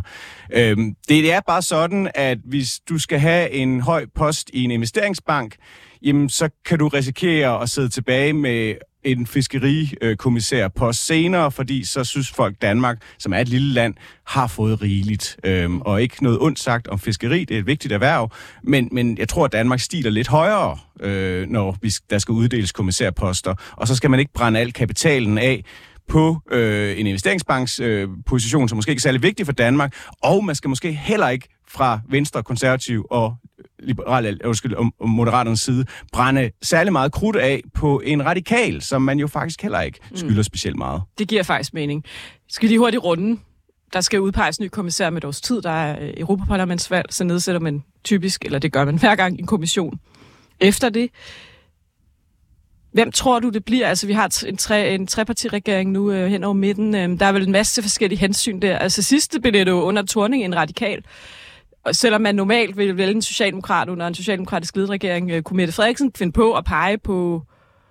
Øhm, 0.53 0.95
det 1.09 1.33
er 1.33 1.39
bare 1.47 1.61
sådan, 1.61 2.11
at 2.15 2.37
hvis 2.45 2.79
du 2.89 2.99
skal 2.99 3.19
have 3.19 3.51
en 3.51 3.81
høj 3.81 4.05
post 4.15 4.49
i 4.53 4.63
en 4.63 4.71
investeringsbank, 4.71 5.55
jamen 6.01 6.29
så 6.29 6.49
kan 6.65 6.79
du 6.79 6.87
risikere 6.87 7.61
at 7.61 7.69
sidde 7.69 7.89
tilbage 7.89 8.33
med 8.33 8.75
en 9.03 9.27
fiskerikommissær 9.27 10.67
på 10.67 10.93
senere, 10.93 11.51
fordi 11.51 11.83
så 11.85 12.03
synes 12.03 12.31
folk 12.31 12.55
Danmark, 12.61 13.01
som 13.17 13.33
er 13.33 13.37
et 13.37 13.49
lille 13.49 13.73
land, 13.73 13.93
har 14.25 14.47
fået 14.47 14.81
rigeligt. 14.81 15.37
Øhm, 15.43 15.81
og 15.81 16.01
ikke 16.01 16.23
noget 16.23 16.39
ondt 16.41 16.59
sagt 16.59 16.87
om 16.87 16.99
fiskeri, 16.99 17.45
det 17.45 17.55
er 17.55 17.59
et 17.59 17.67
vigtigt 17.67 17.93
erhverv, 17.93 18.31
men, 18.63 18.89
men 18.91 19.17
jeg 19.17 19.29
tror, 19.29 19.45
at 19.45 19.51
Danmark 19.51 19.79
stiler 19.79 20.11
lidt 20.11 20.27
højere, 20.27 20.77
øh, 20.99 21.49
når 21.49 21.77
vi, 21.81 21.93
der 22.09 22.17
skal 22.17 22.31
uddeles 22.31 22.71
kommissærposter, 22.71 23.55
og 23.71 23.87
så 23.87 23.95
skal 23.95 24.09
man 24.09 24.19
ikke 24.19 24.33
brænde 24.33 24.59
al 24.59 24.73
kapitalen 24.73 25.37
af 25.37 25.63
på 26.07 26.41
øh, 26.51 26.99
en 26.99 27.07
investeringsbanks 27.07 27.79
øh, 27.79 28.07
position, 28.25 28.69
som 28.69 28.75
måske 28.75 28.89
ikke 28.89 28.99
er 28.99 29.01
særlig 29.01 29.23
vigtig 29.23 29.45
for 29.45 29.53
Danmark, 29.53 29.93
og 30.23 30.45
man 30.45 30.55
skal 30.55 30.69
måske 30.69 30.91
heller 30.91 31.29
ikke 31.29 31.47
fra 31.69 31.99
Venstre, 32.09 32.43
Konservativ 32.43 33.05
og 33.09 33.35
liberale, 33.79 34.37
undskyld, 34.45 34.73
og, 34.73 35.09
moderaternes 35.09 35.59
side, 35.59 35.85
brænde 36.13 36.51
særlig 36.61 36.93
meget 36.93 37.11
krudt 37.11 37.35
af 37.35 37.61
på 37.73 38.01
en 38.05 38.25
radikal, 38.25 38.81
som 38.81 39.01
man 39.01 39.19
jo 39.19 39.27
faktisk 39.27 39.61
heller 39.61 39.81
ikke 39.81 39.99
skylder 40.15 40.35
mm. 40.35 40.43
specielt 40.43 40.77
meget. 40.77 41.01
Det 41.17 41.27
giver 41.27 41.43
faktisk 41.43 41.73
mening. 41.73 42.03
Skal 42.49 42.69
lige 42.69 42.79
hurtigt 42.79 43.03
runde? 43.03 43.39
Der 43.93 44.01
skal 44.01 44.19
udpeges 44.21 44.57
en 44.57 44.63
ny 44.63 44.67
kommissær 44.67 45.09
med 45.09 45.17
et 45.17 45.25
års 45.25 45.41
tid. 45.41 45.61
Der 45.61 45.69
er 45.69 46.03
øh, 46.03 46.13
Europaparlamentsvalg, 46.17 47.05
så 47.09 47.23
nedsætter 47.23 47.61
man 47.61 47.83
typisk, 48.03 48.45
eller 48.45 48.59
det 48.59 48.71
gør 48.71 48.85
man 48.85 48.99
hver 48.99 49.15
gang, 49.15 49.39
en 49.39 49.45
kommission. 49.45 49.99
Efter 50.59 50.89
det, 50.89 51.09
Hvem 52.91 53.11
tror 53.11 53.39
du, 53.39 53.49
det 53.49 53.65
bliver? 53.65 53.87
Altså, 53.87 54.07
vi 54.07 54.13
har 54.13 54.45
en, 54.47 54.57
tre, 54.57 54.93
en 54.93 55.07
trepartiregering 55.07 55.91
nu 55.91 56.11
øh, 56.11 56.27
hen 56.27 56.43
over 56.43 56.53
midten. 56.53 56.95
Øh, 56.95 57.19
der 57.19 57.25
er 57.25 57.31
vel 57.31 57.45
en 57.45 57.51
masse 57.51 57.81
forskellige 57.81 58.19
hensyn 58.19 58.59
der. 58.59 58.77
Altså, 58.77 59.01
sidste 59.01 59.39
blev 59.39 59.53
det 59.53 59.67
jo 59.67 59.81
under 59.81 60.03
Torning 60.03 60.43
en 60.43 60.55
radikal. 60.55 61.03
Selvom 61.91 62.21
man 62.21 62.35
normalt 62.35 62.77
vil 62.77 62.97
vælge 62.97 63.11
en 63.11 63.21
socialdemokrat 63.21 63.89
under 63.89 64.07
en 64.07 64.15
socialdemokratisk 64.15 64.75
ledet 64.75 64.89
regering, 64.89 65.31
øh, 65.31 65.41
kunne 65.41 65.57
Mette 65.57 65.73
Frederiksen 65.73 66.11
finde 66.17 66.31
på 66.31 66.53
at 66.53 66.65
pege 66.65 66.97
på 66.97 67.43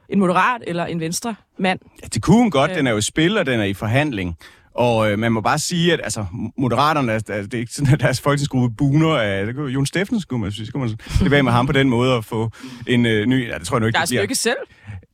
en 0.09 0.19
moderat 0.19 0.63
eller 0.67 0.87
en 0.87 1.01
venstre 1.01 1.35
mand. 1.59 1.81
Ja, 2.03 2.07
det 2.07 2.23
kunne 2.23 2.37
hun 2.37 2.51
godt. 2.51 2.71
Øh. 2.71 2.77
Den 2.77 2.87
er 2.87 2.91
jo 2.91 3.01
spil, 3.01 3.39
og 3.39 3.47
den 3.47 3.61
er 3.61 3.65
i 3.65 3.75
forhandling. 3.75 4.37
Og 4.75 5.11
øh, 5.11 5.19
man 5.19 5.33
må 5.33 5.41
bare 5.41 5.59
sige, 5.59 5.93
at 5.93 6.01
altså, 6.05 6.27
Moderaterne, 6.59 7.13
altså, 7.13 7.43
det 7.43 7.55
er 7.55 7.59
ikke 7.59 7.73
sådan, 7.73 7.95
at 7.95 8.01
deres 8.01 8.21
folketingsgruppe 8.21 8.77
buner 8.77 9.17
af... 9.17 9.47
Det 9.47 9.55
kunne, 9.55 9.73
Jon 9.73 9.87
Steffensen 9.87 10.21
skulle 10.21 10.41
man 10.41 10.53
synes. 10.53 10.71
Kunne 10.71 10.81
man 10.81 10.99
det 11.21 11.31
være 11.31 11.43
med 11.43 11.53
ham 11.53 11.67
på 11.67 11.73
den 11.73 11.89
måde 11.89 12.15
at 12.15 12.25
få 12.25 12.51
en 12.87 13.07
øh, 13.07 13.27
ny... 13.27 13.49
Ja, 13.49 13.59
det 13.59 13.67
tror 13.67 13.77
jeg 13.77 13.81
nu 13.81 13.87
ikke, 13.87 13.99
Lars 13.99 14.13
Løkke 14.13 14.35
selv? 14.35 14.57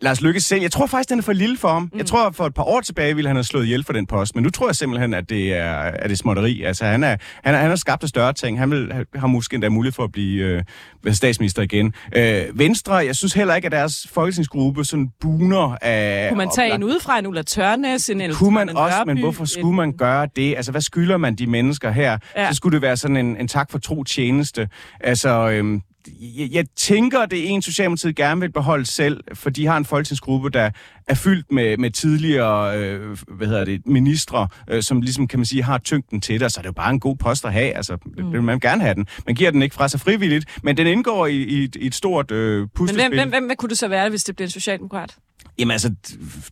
Lars 0.01 0.21
Lykke 0.21 0.41
selv. 0.41 0.63
Jeg 0.63 0.73
tror 0.73 0.87
faktisk, 0.87 1.11
den 1.11 1.19
er 1.19 1.23
for 1.23 1.33
lille 1.33 1.57
for 1.57 1.69
ham. 1.69 1.83
Mm. 1.83 1.99
Jeg 1.99 2.07
tror, 2.07 2.31
for 2.31 2.47
et 2.47 2.55
par 2.55 2.63
år 2.63 2.81
tilbage 2.81 3.15
ville 3.15 3.29
han 3.29 3.37
have 3.37 3.45
slået 3.45 3.65
ihjel 3.65 3.85
for 3.85 3.93
den 3.93 4.07
post, 4.07 4.35
men 4.35 4.45
nu 4.45 4.51
tror 4.51 4.69
jeg 4.69 4.77
simpelthen, 4.77 5.15
at 5.15 5.31
det 5.31 5.55
er, 5.55 5.75
at 5.75 6.03
det 6.03 6.13
er 6.13 6.17
småtteri. 6.17 6.63
Altså, 6.63 6.85
han, 6.85 7.05
er, 7.05 7.17
han, 7.45 7.55
er, 7.55 7.59
han 7.59 7.69
har 7.69 7.77
skabt 7.77 8.09
større 8.09 8.33
ting. 8.33 8.59
Han 8.59 8.71
vil 8.71 8.93
have 9.15 9.29
måske 9.29 9.55
endda 9.55 9.69
mulighed 9.69 9.93
for 9.93 10.05
at 10.05 10.13
blive 10.13 10.65
øh, 11.07 11.15
statsminister 11.15 11.63
igen. 11.63 11.95
Øh, 12.17 12.59
Venstre, 12.59 12.95
jeg 12.95 13.17
synes 13.17 13.33
heller 13.33 13.55
ikke, 13.55 13.67
at 13.67 13.73
deres 13.73 14.07
folketingsgruppe 14.13 14.85
sådan 14.85 15.09
buner 15.21 15.77
af... 15.83 16.29
Kunne 16.29 16.39
man 16.39 16.49
tage 16.55 16.67
oplagt. 16.67 16.83
en 16.83 16.85
udefra, 16.91 17.19
en 17.19 17.27
Ulla 17.27 17.43
Tørnes, 17.43 18.11
en 18.11 18.33
Kunne 18.33 18.55
man 18.55 18.77
også, 18.77 18.97
Nørby, 18.97 19.09
men 19.09 19.19
hvorfor 19.19 19.45
skulle 19.45 19.77
man 19.77 19.93
gøre 19.93 20.29
det? 20.37 20.57
Altså, 20.57 20.71
hvad 20.71 20.81
skylder 20.81 21.17
man 21.17 21.35
de 21.35 21.47
mennesker 21.47 21.91
her? 21.91 22.19
Ja. 22.37 22.49
Så 22.51 22.57
skulle 22.57 22.75
det 22.75 22.83
være 22.83 22.97
sådan 22.97 23.17
en, 23.17 23.37
en 23.37 23.49
tak 23.49 23.71
for 23.71 23.79
tro 23.79 24.05
tjeneste. 24.05 24.69
Altså, 25.01 25.51
øhm, 25.51 25.83
jeg, 26.09 26.49
jeg 26.53 26.67
tænker, 26.77 27.27
det 27.27 27.39
er 27.39 27.49
en, 27.49 27.63
Socialdemokratiet 27.63 28.17
gerne 28.17 28.41
vil 28.41 28.53
beholde 28.53 28.87
selv, 28.87 29.21
for 29.35 29.51
de 29.51 29.67
har 29.67 29.77
en 29.77 29.85
folketingsgruppe, 29.85 30.51
der 30.51 30.71
er 31.09 31.15
fyldt 31.15 31.53
med, 31.53 31.77
med 31.77 31.91
tidligere 31.91 32.79
øh, 32.79 33.19
hvad 33.29 33.47
hedder 33.47 33.65
det, 33.65 33.87
ministre, 33.87 34.49
øh, 34.71 34.83
som 34.83 35.01
ligesom, 35.01 35.29
kan 35.29 35.39
man 35.39 35.47
sige, 35.47 35.63
har 35.63 35.79
tyngden 35.79 36.21
til 36.21 36.41
det, 36.41 36.53
så 36.53 36.61
er 36.61 36.63
det 36.63 36.69
jo 36.69 36.73
bare 36.73 36.91
en 36.91 37.01
god 37.01 37.17
post 37.17 37.45
at 37.45 37.53
have. 37.53 37.77
Altså, 37.77 37.97
mm. 38.07 38.15
det 38.17 38.33
vil 38.33 38.43
man 38.43 38.61
gerne 38.61 38.83
have 38.83 38.95
den. 38.95 39.07
Man 39.27 39.35
giver 39.35 39.51
den 39.51 39.63
ikke 39.63 39.75
fra 39.75 39.89
sig 39.89 40.01
frivilligt, 40.01 40.59
men 40.63 40.77
den 40.77 40.87
indgår 40.87 41.27
i, 41.27 41.37
i, 41.37 41.71
i 41.77 41.87
et 41.87 41.95
stort 41.95 42.31
øh, 42.31 42.69
puslespil. 42.75 43.03
Men 43.03 43.11
hvem, 43.11 43.19
hvem, 43.19 43.29
hvem, 43.29 43.47
hvem 43.47 43.57
kunne 43.57 43.69
det 43.69 43.79
så 43.79 43.89
være, 43.89 44.11
hvis 44.11 44.25
det 44.25 44.37
bliver 44.37 44.47
en 44.47 44.51
socialdemokrat? 44.51 45.17
Jamen 45.59 45.73
altså, 45.73 45.95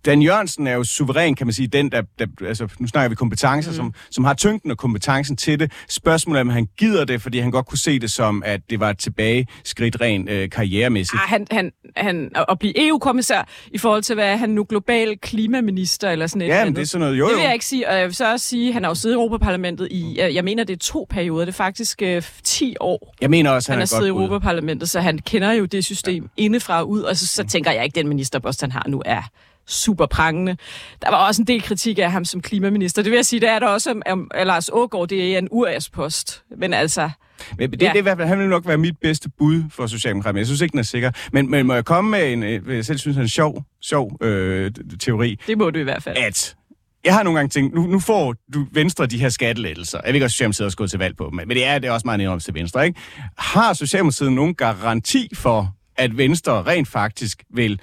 Dan 0.07 0.23
Jørgensen 0.23 0.67
er 0.67 0.73
jo 0.73 0.85
suveræn, 0.85 1.35
kan 1.35 1.47
man 1.47 1.55
sige, 1.55 1.69
den, 1.69 1.93
der, 1.93 2.03
der 2.19 2.27
altså, 2.47 2.69
nu 2.79 2.87
snakker 2.87 3.09
vi 3.09 3.15
kompetencer, 3.15 3.71
mm. 3.71 3.77
som, 3.77 3.95
som 4.11 4.25
har 4.25 4.35
tyngden 4.35 4.71
og 4.71 4.79
kompetencen 4.79 5.37
til 5.37 5.61
det. 5.61 5.73
Spørgsmålet 5.89 6.39
er, 6.39 6.41
om 6.41 6.49
han 6.49 6.69
gider 6.79 7.05
det, 7.05 7.23
fordi 7.23 7.39
han 7.39 7.51
godt 7.51 7.67
kunne 7.67 7.79
se 7.79 7.99
det 7.99 8.11
som, 8.11 8.43
at 8.47 8.61
det 8.71 8.81
var 8.81 8.91
et 8.91 8.99
tilbage 8.99 9.47
skridt 9.65 10.01
rent 10.01 10.31
øh, 10.31 10.51
karrieremæssigt. 10.51 11.23
Ah, 11.23 11.29
han, 11.29 11.47
han, 11.51 11.73
han, 11.97 12.31
at 12.49 12.59
blive 12.59 12.89
EU-kommissær 12.89 13.49
i 13.73 13.79
forhold 13.79 14.03
til, 14.03 14.15
hvad 14.15 14.29
er 14.33 14.37
han 14.37 14.51
nu 14.51 14.67
global 14.69 15.19
klimaminister 15.19 16.11
eller 16.11 16.27
sådan 16.27 16.43
et 16.43 16.49
Ja, 16.49 16.65
men 16.65 16.77
det 16.77 16.83
er 16.83 16.87
sådan 16.87 17.01
noget, 17.01 17.19
jo, 17.19 17.25
jo. 17.25 17.29
Det 17.29 17.37
vil 17.37 17.45
jeg 17.45 17.53
ikke 17.53 17.65
sige, 17.65 17.89
og 17.89 17.99
jeg 17.99 18.07
vil 18.07 18.15
så 18.15 18.33
også 18.33 18.47
sige, 18.47 18.69
at 18.69 18.75
han 18.75 18.83
har 18.83 18.91
jo 18.91 18.95
siddet 18.95 19.15
i 19.15 19.17
Europaparlamentet 19.17 19.89
i, 19.91 20.21
jeg 20.21 20.45
mener, 20.45 20.65
det 20.65 20.73
er 20.73 20.79
to 20.79 21.07
perioder, 21.11 21.45
det 21.45 21.53
er 21.53 21.57
faktisk 21.57 22.03
øh, 22.03 22.23
10 22.45 22.77
år. 22.81 23.15
Jeg 23.21 23.31
mener 23.31 23.51
også, 23.51 23.73
han, 23.73 23.75
han 23.75 23.81
har 23.81 23.87
siddet 23.87 24.07
i 24.07 24.09
Europaparlamentet, 24.09 24.91
så 24.91 25.01
han 25.01 25.19
kender 25.19 25.53
jo 25.53 25.65
det 25.65 25.85
system 25.85 26.23
ja. 26.23 26.43
indefra 26.43 26.81
og 26.81 26.89
ud, 26.89 27.01
og 27.01 27.17
så, 27.17 27.27
så 27.27 27.45
tænker 27.45 27.71
jeg 27.71 27.85
ikke, 27.85 27.95
den 27.95 28.09
ministerpost, 28.09 28.61
han 28.61 28.73
har 28.73 28.85
nu, 28.93 29.03
er 29.07 29.23
super 29.67 30.07
prangende. 30.07 30.57
Der 31.03 31.11
var 31.11 31.27
også 31.27 31.43
en 31.43 31.47
del 31.47 31.63
kritik 31.63 31.99
af 31.99 32.13
ham 32.13 32.25
som 32.25 32.41
klimaminister. 32.41 33.03
Det 33.03 33.11
vil 33.11 33.17
jeg 33.17 33.27
sige, 33.27 33.41
det 33.41 33.49
er 33.49 33.59
der 33.59 33.67
også 33.67 34.01
om, 34.07 34.31
Lars 34.35 34.71
Ågaard, 34.73 35.09
det 35.09 35.35
er 35.35 35.39
en 35.39 35.49
URS-post. 35.51 36.43
Men 36.59 36.75
altså... 36.75 37.11
Men 37.59 37.71
det, 37.71 37.83
ja. 37.83 37.93
det, 37.95 38.05
det, 38.05 38.19
det, 38.19 38.29
han 38.29 38.39
vil 38.39 38.49
nok 38.49 38.67
være 38.67 38.79
mit 38.79 38.99
bedste 39.03 39.31
bud 39.39 39.63
for 39.71 39.87
Socialdemokraterne. 39.87 40.39
Jeg 40.39 40.47
synes 40.47 40.61
ikke, 40.61 40.73
den 40.73 40.79
er 40.79 40.83
sikker. 40.83 41.11
Men, 41.33 41.51
men 41.51 41.67
må 41.67 41.75
jeg 41.75 41.85
komme 41.85 42.11
med 42.11 42.33
en, 42.33 42.43
øh, 42.43 42.77
jeg 42.77 42.85
selv 42.85 42.99
synes, 42.99 43.17
en 43.17 43.29
sjov, 43.29 43.65
sjov 43.83 44.19
øh, 44.21 44.71
teori? 45.01 45.39
Det 45.47 45.59
må 45.59 45.71
du 45.71 45.79
i 45.79 45.83
hvert 45.83 46.03
fald. 46.03 46.17
At 46.17 46.57
jeg 47.05 47.15
har 47.15 47.23
nogle 47.23 47.39
gange 47.39 47.49
tænkt, 47.49 47.75
nu, 47.75 47.87
nu 47.87 47.99
får 47.99 48.35
du 48.55 48.67
Venstre 48.73 49.07
de 49.07 49.19
her 49.19 49.29
skattelettelser. 49.29 49.99
Jeg 49.99 50.09
ved 50.09 50.15
ikke, 50.15 50.25
at 50.25 50.31
Socialdemokratiet 50.31 50.67
også 50.67 50.77
gået 50.77 50.91
til 50.91 50.99
valg 50.99 51.17
på 51.17 51.29
dem, 51.31 51.37
men 51.49 51.57
det 51.57 51.67
er, 51.67 51.79
det 51.79 51.89
er 51.89 51.93
også 51.93 52.07
meget 52.07 52.21
enormt 52.21 52.43
til 52.43 52.55
Venstre, 52.55 52.87
ikke? 52.87 53.01
Har 53.39 53.73
Socialdemokratiet 53.73 54.33
nogen 54.33 54.55
garanti 54.55 55.29
for, 55.35 55.75
at 55.97 56.17
Venstre 56.19 56.63
rent 56.63 56.89
faktisk 56.89 57.45
vil 57.55 57.81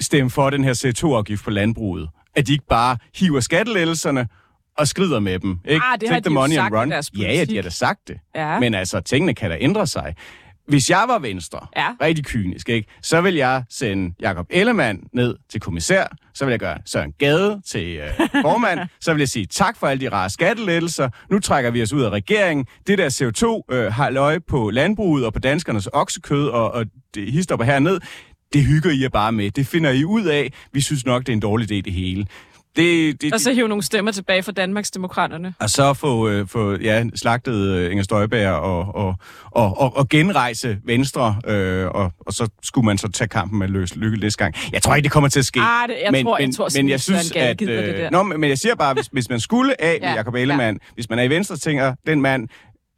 stemme 0.00 0.30
for 0.30 0.50
den 0.50 0.64
her 0.64 0.74
CO2-afgift 0.74 1.44
på 1.44 1.50
landbruget. 1.50 2.08
At 2.36 2.46
de 2.46 2.52
ikke 2.52 2.66
bare 2.68 2.96
hiver 3.14 3.40
skattelettelserne 3.40 4.28
og 4.78 4.88
skrider 4.88 5.20
med 5.20 5.38
dem. 5.38 5.58
Ikke? 5.64 5.84
Ah, 5.84 6.00
det 6.00 6.08
har 6.08 6.20
de 6.20 6.30
money 6.30 6.54
sagt 6.54 6.74
run. 6.74 6.92
Ja, 7.18 7.32
ja, 7.32 7.44
de 7.44 7.54
har 7.54 7.62
da 7.62 7.70
sagt 7.70 8.08
det. 8.08 8.18
Ja. 8.34 8.60
Men 8.60 8.74
altså, 8.74 9.00
tingene 9.00 9.34
kan 9.34 9.50
da 9.50 9.56
ændre 9.60 9.86
sig. 9.86 10.14
Hvis 10.68 10.90
jeg 10.90 11.04
var 11.08 11.18
Venstre, 11.18 11.66
ja. 11.76 11.88
rigtig 12.00 12.24
kynisk, 12.24 12.68
ikke, 12.68 12.88
så 13.02 13.20
vil 13.20 13.34
jeg 13.34 13.64
sende 13.70 14.14
Jakob 14.20 14.46
Ellemann 14.50 15.00
ned 15.12 15.36
til 15.48 15.60
kommissær, 15.60 16.16
så 16.34 16.44
vil 16.44 16.52
jeg 16.52 16.60
gøre 16.60 16.78
Søren 16.86 17.12
Gade 17.18 17.60
til 17.66 17.96
øh, 17.96 18.28
formand, 18.42 18.80
så 19.00 19.12
vil 19.12 19.20
jeg 19.20 19.28
sige 19.28 19.46
tak 19.46 19.76
for 19.76 19.86
alle 19.86 20.00
de 20.00 20.08
rare 20.08 20.30
skattelettelser, 20.30 21.08
nu 21.30 21.38
trækker 21.38 21.70
vi 21.70 21.82
os 21.82 21.92
ud 21.92 22.02
af 22.02 22.10
regeringen, 22.10 22.66
det 22.86 22.98
der 22.98 23.08
CO2 23.10 23.74
øh, 23.74 23.92
har 23.92 24.10
løg 24.10 24.44
på 24.44 24.70
landbruget 24.70 25.26
og 25.26 25.32
på 25.32 25.38
danskernes 25.38 25.88
oksekød 25.92 26.48
og, 26.48 26.72
og 26.72 26.86
det 27.14 27.32
histopper 27.32 27.64
herned, 27.66 28.00
det 28.52 28.64
hygger 28.64 28.90
I 28.90 29.02
jer 29.02 29.08
bare 29.08 29.32
med. 29.32 29.50
Det 29.50 29.66
finder 29.66 29.90
I 29.90 30.04
ud 30.04 30.24
af. 30.24 30.52
Vi 30.72 30.80
synes 30.80 31.06
nok, 31.06 31.22
det 31.22 31.28
er 31.28 31.32
en 31.32 31.40
dårlig 31.40 31.72
idé, 31.72 31.80
det 31.84 31.92
hele. 31.92 32.26
Det, 32.76 33.22
det, 33.22 33.32
og 33.34 33.40
så 33.40 33.52
hive 33.52 33.68
nogle 33.68 33.82
stemmer 33.82 34.12
tilbage 34.12 34.42
fra 34.42 34.52
Danmarks 34.52 34.90
Demokraterne. 34.90 35.54
Og 35.58 35.70
så 35.70 35.94
få, 35.94 36.28
øh, 36.28 36.48
få 36.48 36.76
ja, 36.76 37.04
slagtet 37.14 37.54
øh, 37.54 37.90
Inger 37.90 38.04
Støjberg 38.04 38.52
og, 38.52 38.94
og, 38.94 39.14
og, 39.50 39.80
og, 39.80 39.96
og 39.96 40.08
genrejse 40.08 40.78
Venstre, 40.84 41.40
øh, 41.46 41.86
og, 41.86 42.12
og 42.26 42.32
så 42.32 42.48
skulle 42.62 42.84
man 42.84 42.98
så 42.98 43.08
tage 43.08 43.28
kampen 43.28 43.58
med 43.58 43.68
løs 43.68 43.96
lykke 43.96 44.20
næste 44.20 44.44
gang. 44.44 44.54
Jeg 44.72 44.82
tror 44.82 44.94
ikke, 44.94 45.04
det 45.04 45.12
kommer 45.12 45.28
til 45.28 45.38
at 45.38 45.46
ske. 45.46 45.60
Ah, 45.60 45.88
det, 45.88 45.96
jeg 46.04 46.12
men, 46.12 46.24
tror, 46.24 46.38
jeg 46.38 46.54
tror 46.54 46.68
men, 46.74 46.84
men 46.84 46.90
jeg 46.90 47.00
synes, 47.00 47.32
at... 47.36 47.62
Øh, 47.62 47.68
det 47.68 47.96
der. 47.96 48.10
Nå, 48.10 48.22
men 48.22 48.50
jeg 48.50 48.58
siger 48.58 48.74
bare, 48.74 48.94
hvis, 48.94 49.06
hvis 49.12 49.28
man 49.28 49.40
skulle 49.40 49.82
af 49.82 49.98
ja, 50.02 50.14
Jacob 50.14 50.34
Ellemann, 50.34 50.78
ja. 50.82 50.92
hvis 50.94 51.10
man 51.10 51.18
er 51.18 51.22
i 51.22 51.30
Venstre, 51.30 51.56
tænker, 51.56 51.94
den 52.06 52.20
mand, 52.20 52.48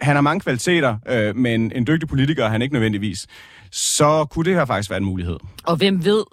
han 0.01 0.15
har 0.15 0.21
mange 0.21 0.41
kvaliteter, 0.41 0.97
øh, 1.09 1.37
men 1.37 1.73
en 1.75 1.87
dygtig 1.87 2.09
politiker 2.09 2.45
er 2.45 2.49
han 2.49 2.63
ikke 2.63 2.75
nødvendigvis 2.75 3.27
så 3.71 4.25
kunne 4.25 4.45
det 4.45 4.55
her 4.55 4.65
faktisk 4.65 4.91
være 4.91 4.99
en 4.99 5.05
mulighed. 5.05 5.37
Og 5.65 5.77
hvem 5.77 6.05
ved, 6.05 6.25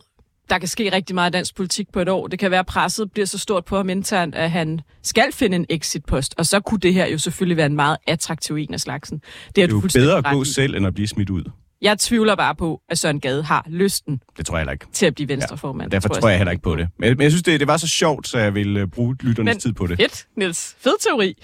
der 0.50 0.60
kan 0.60 0.68
ske 0.68 0.92
rigtig 0.92 1.16
meget 1.16 1.32
i 1.32 1.34
dansk 1.34 1.56
politik 1.56 1.88
på 1.94 2.00
et 2.00 2.10
år. 2.10 2.28
Det 2.28 2.40
kan 2.40 2.52
være, 2.52 2.60
at 2.60 2.66
presset 2.66 3.12
bliver 3.12 3.26
så 3.26 3.38
stort 3.38 3.66
på 3.66 3.78
ham 3.78 3.90
internt, 3.90 4.36
at 4.36 4.52
han 4.52 4.82
skal 5.04 5.34
finde 5.34 5.56
en 5.56 5.66
exitpost. 5.70 6.36
Og 6.38 6.46
så 6.46 6.60
kunne 6.60 6.80
det 6.80 6.94
her 6.94 7.08
jo 7.08 7.18
selvfølgelig 7.18 7.58
være 7.58 7.66
en 7.66 7.76
meget 7.76 7.98
attraktiv 8.08 8.56
en 8.56 8.74
af 8.74 8.80
slagsen. 8.80 9.18
Det 9.18 9.64
er, 9.64 9.68
det 9.68 9.74
er 9.74 9.82
jo 9.84 9.90
bedre 9.94 10.18
at 10.18 10.26
gå 10.34 10.44
selv, 10.44 10.76
end 10.76 10.88
at 10.88 10.94
blive 10.94 11.08
smidt 11.08 11.30
ud. 11.30 11.44
Jeg 11.82 12.00
tvivler 12.00 12.36
bare 12.36 12.56
på, 12.56 12.82
at 12.90 12.98
Søren 12.98 13.20
Gade 13.20 13.44
har 13.44 13.66
lysten 13.70 14.22
det 14.38 14.46
tror 14.46 14.58
jeg 14.58 14.62
heller 14.62 14.72
ikke. 14.72 14.86
til 14.94 15.06
at 15.06 15.16
blive 15.16 15.30
venstreformand. 15.30 15.92
Ja, 15.92 15.96
derfor 15.96 16.08
tror 16.08 16.16
jeg, 16.16 16.22
tror 16.22 16.30
jeg 16.30 16.38
heller 16.38 16.52
ikke 16.52 16.64
på 16.64 16.76
det. 16.76 16.88
Men, 17.00 17.10
men 17.10 17.22
jeg 17.22 17.32
synes, 17.32 17.44
det, 17.44 17.60
det 17.60 17.68
var 17.68 17.78
så 17.78 17.88
sjovt, 17.88 18.28
så 18.28 18.40
jeg 18.40 18.56
vil 18.56 18.84
uh, 18.84 18.90
bruge 18.90 19.16
lytternes 19.22 19.54
men, 19.54 19.60
tid 19.60 19.74
på 19.74 19.88
det. 19.88 19.98
Fedt, 19.98 20.28
Niels. 20.36 20.76
Fed 20.80 20.94
teori. 21.10 21.38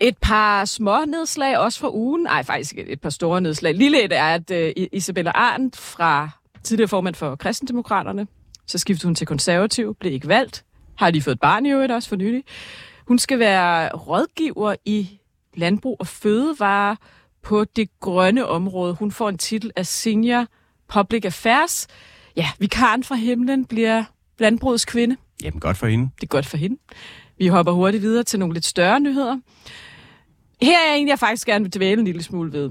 Et 0.00 0.18
par 0.18 0.64
små 0.64 1.04
nedslag 1.04 1.58
også 1.58 1.80
fra 1.80 1.90
ugen. 1.94 2.22
Nej, 2.22 2.42
faktisk 2.42 2.74
et 2.78 3.00
par 3.00 3.10
store 3.10 3.40
nedslag. 3.40 3.74
Lille 3.74 4.04
et 4.04 4.12
er, 4.12 4.24
at 4.24 4.50
uh, 4.50 4.84
Isabella 4.92 5.30
Arndt 5.34 5.76
fra 5.76 6.30
tidligere 6.62 6.88
formand 6.88 7.14
for 7.14 7.36
Kristendemokraterne, 7.36 8.26
så 8.66 8.78
skiftede 8.78 9.08
hun 9.08 9.14
til 9.14 9.26
konservativ, 9.26 9.94
blev 10.00 10.12
ikke 10.12 10.28
valgt, 10.28 10.64
har 10.96 11.10
lige 11.10 11.22
fået 11.22 11.34
et 11.34 11.40
barn 11.40 11.66
i 11.66 11.70
øvrigt 11.70 11.92
også 11.92 12.08
for 12.08 12.16
nylig. 12.16 12.44
Hun 13.08 13.18
skal 13.18 13.38
være 13.38 13.88
rådgiver 13.88 14.74
i 14.84 15.20
landbrug 15.54 15.96
og 16.00 16.06
fødevare 16.06 16.96
på 17.42 17.64
det 17.64 17.88
grønne 18.00 18.46
område. 18.46 18.94
Hun 18.94 19.12
får 19.12 19.28
en 19.28 19.38
titel 19.38 19.70
af 19.76 19.86
Senior 19.86 20.46
Public 20.88 21.24
Affairs. 21.24 21.86
Ja, 22.36 22.48
vikaren 22.58 23.04
fra 23.04 23.14
himlen 23.14 23.64
bliver 23.64 24.04
landbrugets 24.38 24.84
kvinde. 24.84 25.16
Jamen, 25.42 25.60
godt 25.60 25.76
for 25.76 25.86
hende. 25.86 26.10
Det 26.16 26.22
er 26.22 26.26
godt 26.26 26.46
for 26.46 26.56
hende. 26.56 26.76
Vi 27.38 27.46
hopper 27.46 27.72
hurtigt 27.72 28.02
videre 28.02 28.24
til 28.24 28.38
nogle 28.38 28.54
lidt 28.54 28.64
større 28.64 29.00
nyheder. 29.00 29.38
Her 30.62 30.78
er 30.90 30.94
en, 30.94 31.08
jeg 31.08 31.18
faktisk 31.18 31.46
gerne 31.46 31.64
vil 31.64 31.74
dvæle 31.74 31.98
en 31.98 32.04
lille 32.04 32.22
smule 32.22 32.52
ved. 32.52 32.70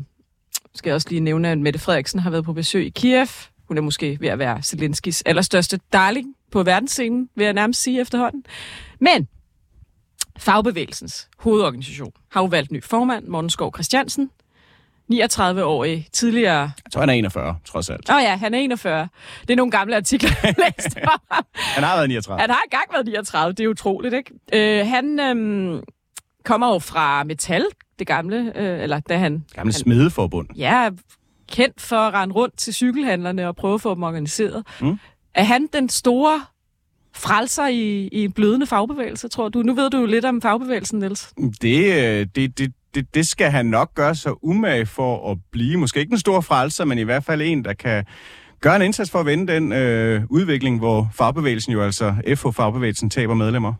Skal 0.75 0.89
jeg 0.89 0.95
også 0.95 1.07
lige 1.09 1.19
nævne, 1.19 1.49
at 1.49 1.57
Mette 1.57 1.79
Frederiksen 1.79 2.19
har 2.19 2.29
været 2.29 2.45
på 2.45 2.53
besøg 2.53 2.85
i 2.85 2.89
Kiev. 2.89 3.27
Hun 3.67 3.77
er 3.77 3.81
måske 3.81 4.17
ved 4.21 4.27
at 4.27 4.39
være 4.39 4.63
Zelenskis 4.63 5.21
allerstørste 5.21 5.79
darling 5.93 6.35
på 6.51 6.63
verdensscenen, 6.63 7.29
vil 7.35 7.43
jeg 7.43 7.53
nærmest 7.53 7.81
sige 7.81 8.01
efterhånden. 8.01 8.43
Men 8.99 9.27
fagbevægelsens 10.37 11.29
hovedorganisation 11.39 12.11
har 12.31 12.41
jo 12.41 12.45
valgt 12.45 12.71
ny 12.71 12.83
formand, 12.83 13.27
Morten 13.27 13.49
Skov 13.49 13.73
Christiansen. 13.75 14.31
39-årig, 15.13 16.07
tidligere... 16.13 16.59
Jeg 16.59 16.91
tror, 16.93 16.99
han 17.01 17.09
er 17.09 17.13
41, 17.13 17.55
trods 17.65 17.89
alt. 17.89 18.09
Åh 18.09 18.15
oh 18.15 18.21
ja, 18.21 18.35
han 18.35 18.53
er 18.53 18.57
41. 18.57 19.07
Det 19.41 19.49
er 19.49 19.55
nogle 19.55 19.71
gamle 19.71 19.95
artikler, 19.95 20.29
jeg 20.43 20.53
har 20.57 20.63
læst 20.63 20.97
om. 20.97 21.19
Han 21.75 21.83
har 21.83 21.95
været 21.95 22.09
39. 22.09 22.39
Han 22.39 22.49
har 22.49 22.61
engang 22.65 22.83
været 22.91 23.05
39, 23.05 23.53
det 23.53 23.63
er 23.63 23.67
utroligt, 23.67 24.13
ikke? 24.13 24.31
Øh, 24.53 24.87
han 24.87 25.19
øhm, 25.19 25.83
kommer 26.45 26.73
jo 26.73 26.79
fra 26.79 27.23
Metal, 27.23 27.65
det 27.99 28.07
gamle, 28.07 28.51
øh, 28.55 28.83
eller 28.83 28.99
da 28.99 29.17
han... 29.17 29.45
Gamle 29.53 29.73
smedeforbund. 29.73 30.47
Ja, 30.55 30.89
kendt 31.51 31.81
for 31.81 31.95
at 31.95 32.13
rende 32.13 32.35
rundt 32.35 32.57
til 32.57 32.73
cykelhandlerne 32.73 33.47
og 33.47 33.55
prøve 33.55 33.73
at 33.73 33.81
få 33.81 33.95
dem 33.95 34.03
organiseret. 34.03 34.67
Mm. 34.81 34.99
Er 35.35 35.43
han 35.43 35.67
den 35.73 35.89
store 35.89 36.41
frelser 37.15 37.67
i, 37.67 38.09
i 38.11 38.23
en 38.23 38.31
blødende 38.31 38.67
fagbevægelse, 38.67 39.27
tror 39.27 39.49
du? 39.49 39.61
Nu 39.61 39.73
ved 39.73 39.89
du 39.89 39.97
jo 39.97 40.05
lidt 40.05 40.25
om 40.25 40.41
fagbevægelsen, 40.41 40.99
Niels. 40.99 41.33
Det, 41.61 41.93
øh, 41.93 42.27
det, 42.35 42.57
det, 42.57 42.73
det, 42.95 43.15
det 43.15 43.27
skal 43.27 43.51
han 43.51 43.65
nok 43.65 43.95
gøre 43.95 44.15
så 44.15 44.35
umage 44.41 44.85
for 44.85 45.31
at 45.31 45.37
blive. 45.51 45.77
Måske 45.77 45.99
ikke 45.99 46.11
en 46.11 46.19
stor 46.19 46.41
frelser, 46.41 46.85
men 46.85 46.97
i 46.97 47.03
hvert 47.03 47.23
fald 47.23 47.41
en, 47.41 47.65
der 47.65 47.73
kan 47.73 48.05
gøre 48.61 48.75
en 48.75 48.81
indsats 48.81 49.11
for 49.11 49.19
at 49.19 49.25
vende 49.25 49.53
den 49.53 49.71
øh, 49.71 50.23
udvikling, 50.29 50.79
hvor 50.79 51.09
fagbevægelsen 51.13 51.73
jo 51.73 51.81
altså, 51.81 52.15
FH-fagbevægelsen, 52.35 53.09
taber 53.09 53.33
medlemmer. 53.33 53.73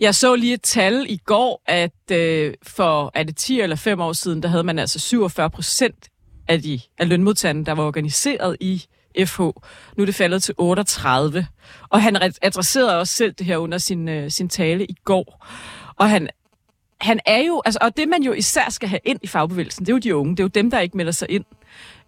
Jeg 0.00 0.14
så 0.14 0.34
lige 0.34 0.54
et 0.54 0.62
tal 0.62 1.06
i 1.08 1.16
går, 1.16 1.62
at 1.66 2.10
øh, 2.12 2.54
for 2.62 3.10
er 3.14 3.22
det 3.22 3.36
10 3.36 3.60
eller 3.60 3.76
5 3.76 4.00
år 4.00 4.12
siden, 4.12 4.42
der 4.42 4.48
havde 4.48 4.64
man 4.64 4.78
altså 4.78 4.98
47 4.98 5.50
procent 5.50 6.08
af, 6.48 6.62
de, 6.62 6.80
af 6.98 7.08
lønmodtagerne, 7.08 7.64
der 7.64 7.72
var 7.72 7.84
organiseret 7.84 8.56
i 8.60 8.84
FH. 9.24 9.40
Nu 9.40 9.52
er 9.98 10.04
det 10.04 10.14
faldet 10.14 10.42
til 10.42 10.54
38. 10.58 11.46
Og 11.88 12.02
han 12.02 12.16
adresserede 12.42 12.98
også 12.98 13.14
selv 13.14 13.32
det 13.32 13.46
her 13.46 13.56
under 13.56 13.78
sin, 13.78 14.08
øh, 14.08 14.30
sin 14.30 14.48
tale 14.48 14.84
i 14.84 14.94
går. 15.04 15.46
Og 15.96 16.10
han, 16.10 16.28
han 17.00 17.20
er 17.26 17.38
jo, 17.38 17.62
altså, 17.64 17.78
og 17.82 17.96
det 17.96 18.08
man 18.08 18.22
jo 18.22 18.32
især 18.32 18.70
skal 18.70 18.88
have 18.88 19.00
ind 19.04 19.18
i 19.22 19.26
fagbevægelsen, 19.26 19.86
det 19.86 19.92
er 19.92 19.94
jo 19.94 19.98
de 19.98 20.16
unge, 20.16 20.30
det 20.30 20.40
er 20.40 20.44
jo 20.44 20.48
dem, 20.48 20.70
der 20.70 20.80
ikke 20.80 20.96
melder 20.96 21.12
sig 21.12 21.30
ind. 21.30 21.44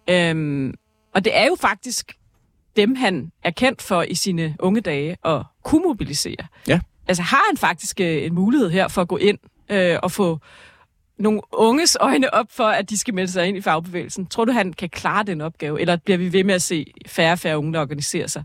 Øhm, 0.09 0.73
og 1.15 1.25
det 1.25 1.37
er 1.37 1.45
jo 1.45 1.55
faktisk 1.59 2.13
dem, 2.75 2.95
han 2.95 3.31
er 3.43 3.51
kendt 3.51 3.81
for 3.81 4.01
i 4.01 4.15
sine 4.15 4.55
unge 4.59 4.81
dage 4.81 5.17
at 5.25 5.41
kunne 5.63 5.83
mobilisere. 5.83 6.47
Ja. 6.67 6.79
Altså 7.09 7.23
har 7.23 7.43
han 7.49 7.57
faktisk 7.57 7.99
øh, 7.99 8.23
en 8.23 8.35
mulighed 8.35 8.69
her 8.69 8.87
for 8.87 9.01
at 9.01 9.07
gå 9.07 9.17
ind 9.17 9.37
øh, 9.69 9.97
og 10.03 10.11
få 10.11 10.39
nogle 11.17 11.41
unges 11.53 11.97
øjne 11.99 12.33
op 12.33 12.45
for, 12.49 12.63
at 12.63 12.89
de 12.89 12.97
skal 12.97 13.13
melde 13.13 13.31
sig 13.31 13.47
ind 13.47 13.57
i 13.57 13.61
fagbevægelsen? 13.61 14.25
Tror 14.25 14.45
du, 14.45 14.51
han 14.51 14.73
kan 14.73 14.89
klare 14.89 15.23
den 15.23 15.41
opgave, 15.41 15.81
eller 15.81 15.95
bliver 15.95 16.17
vi 16.17 16.33
ved 16.33 16.43
med 16.43 16.55
at 16.55 16.61
se 16.61 16.93
færre 17.07 17.31
og 17.31 17.39
færre 17.39 17.57
unge, 17.57 17.73
der 17.73 17.81
organiserer 17.81 18.27
sig? 18.27 18.43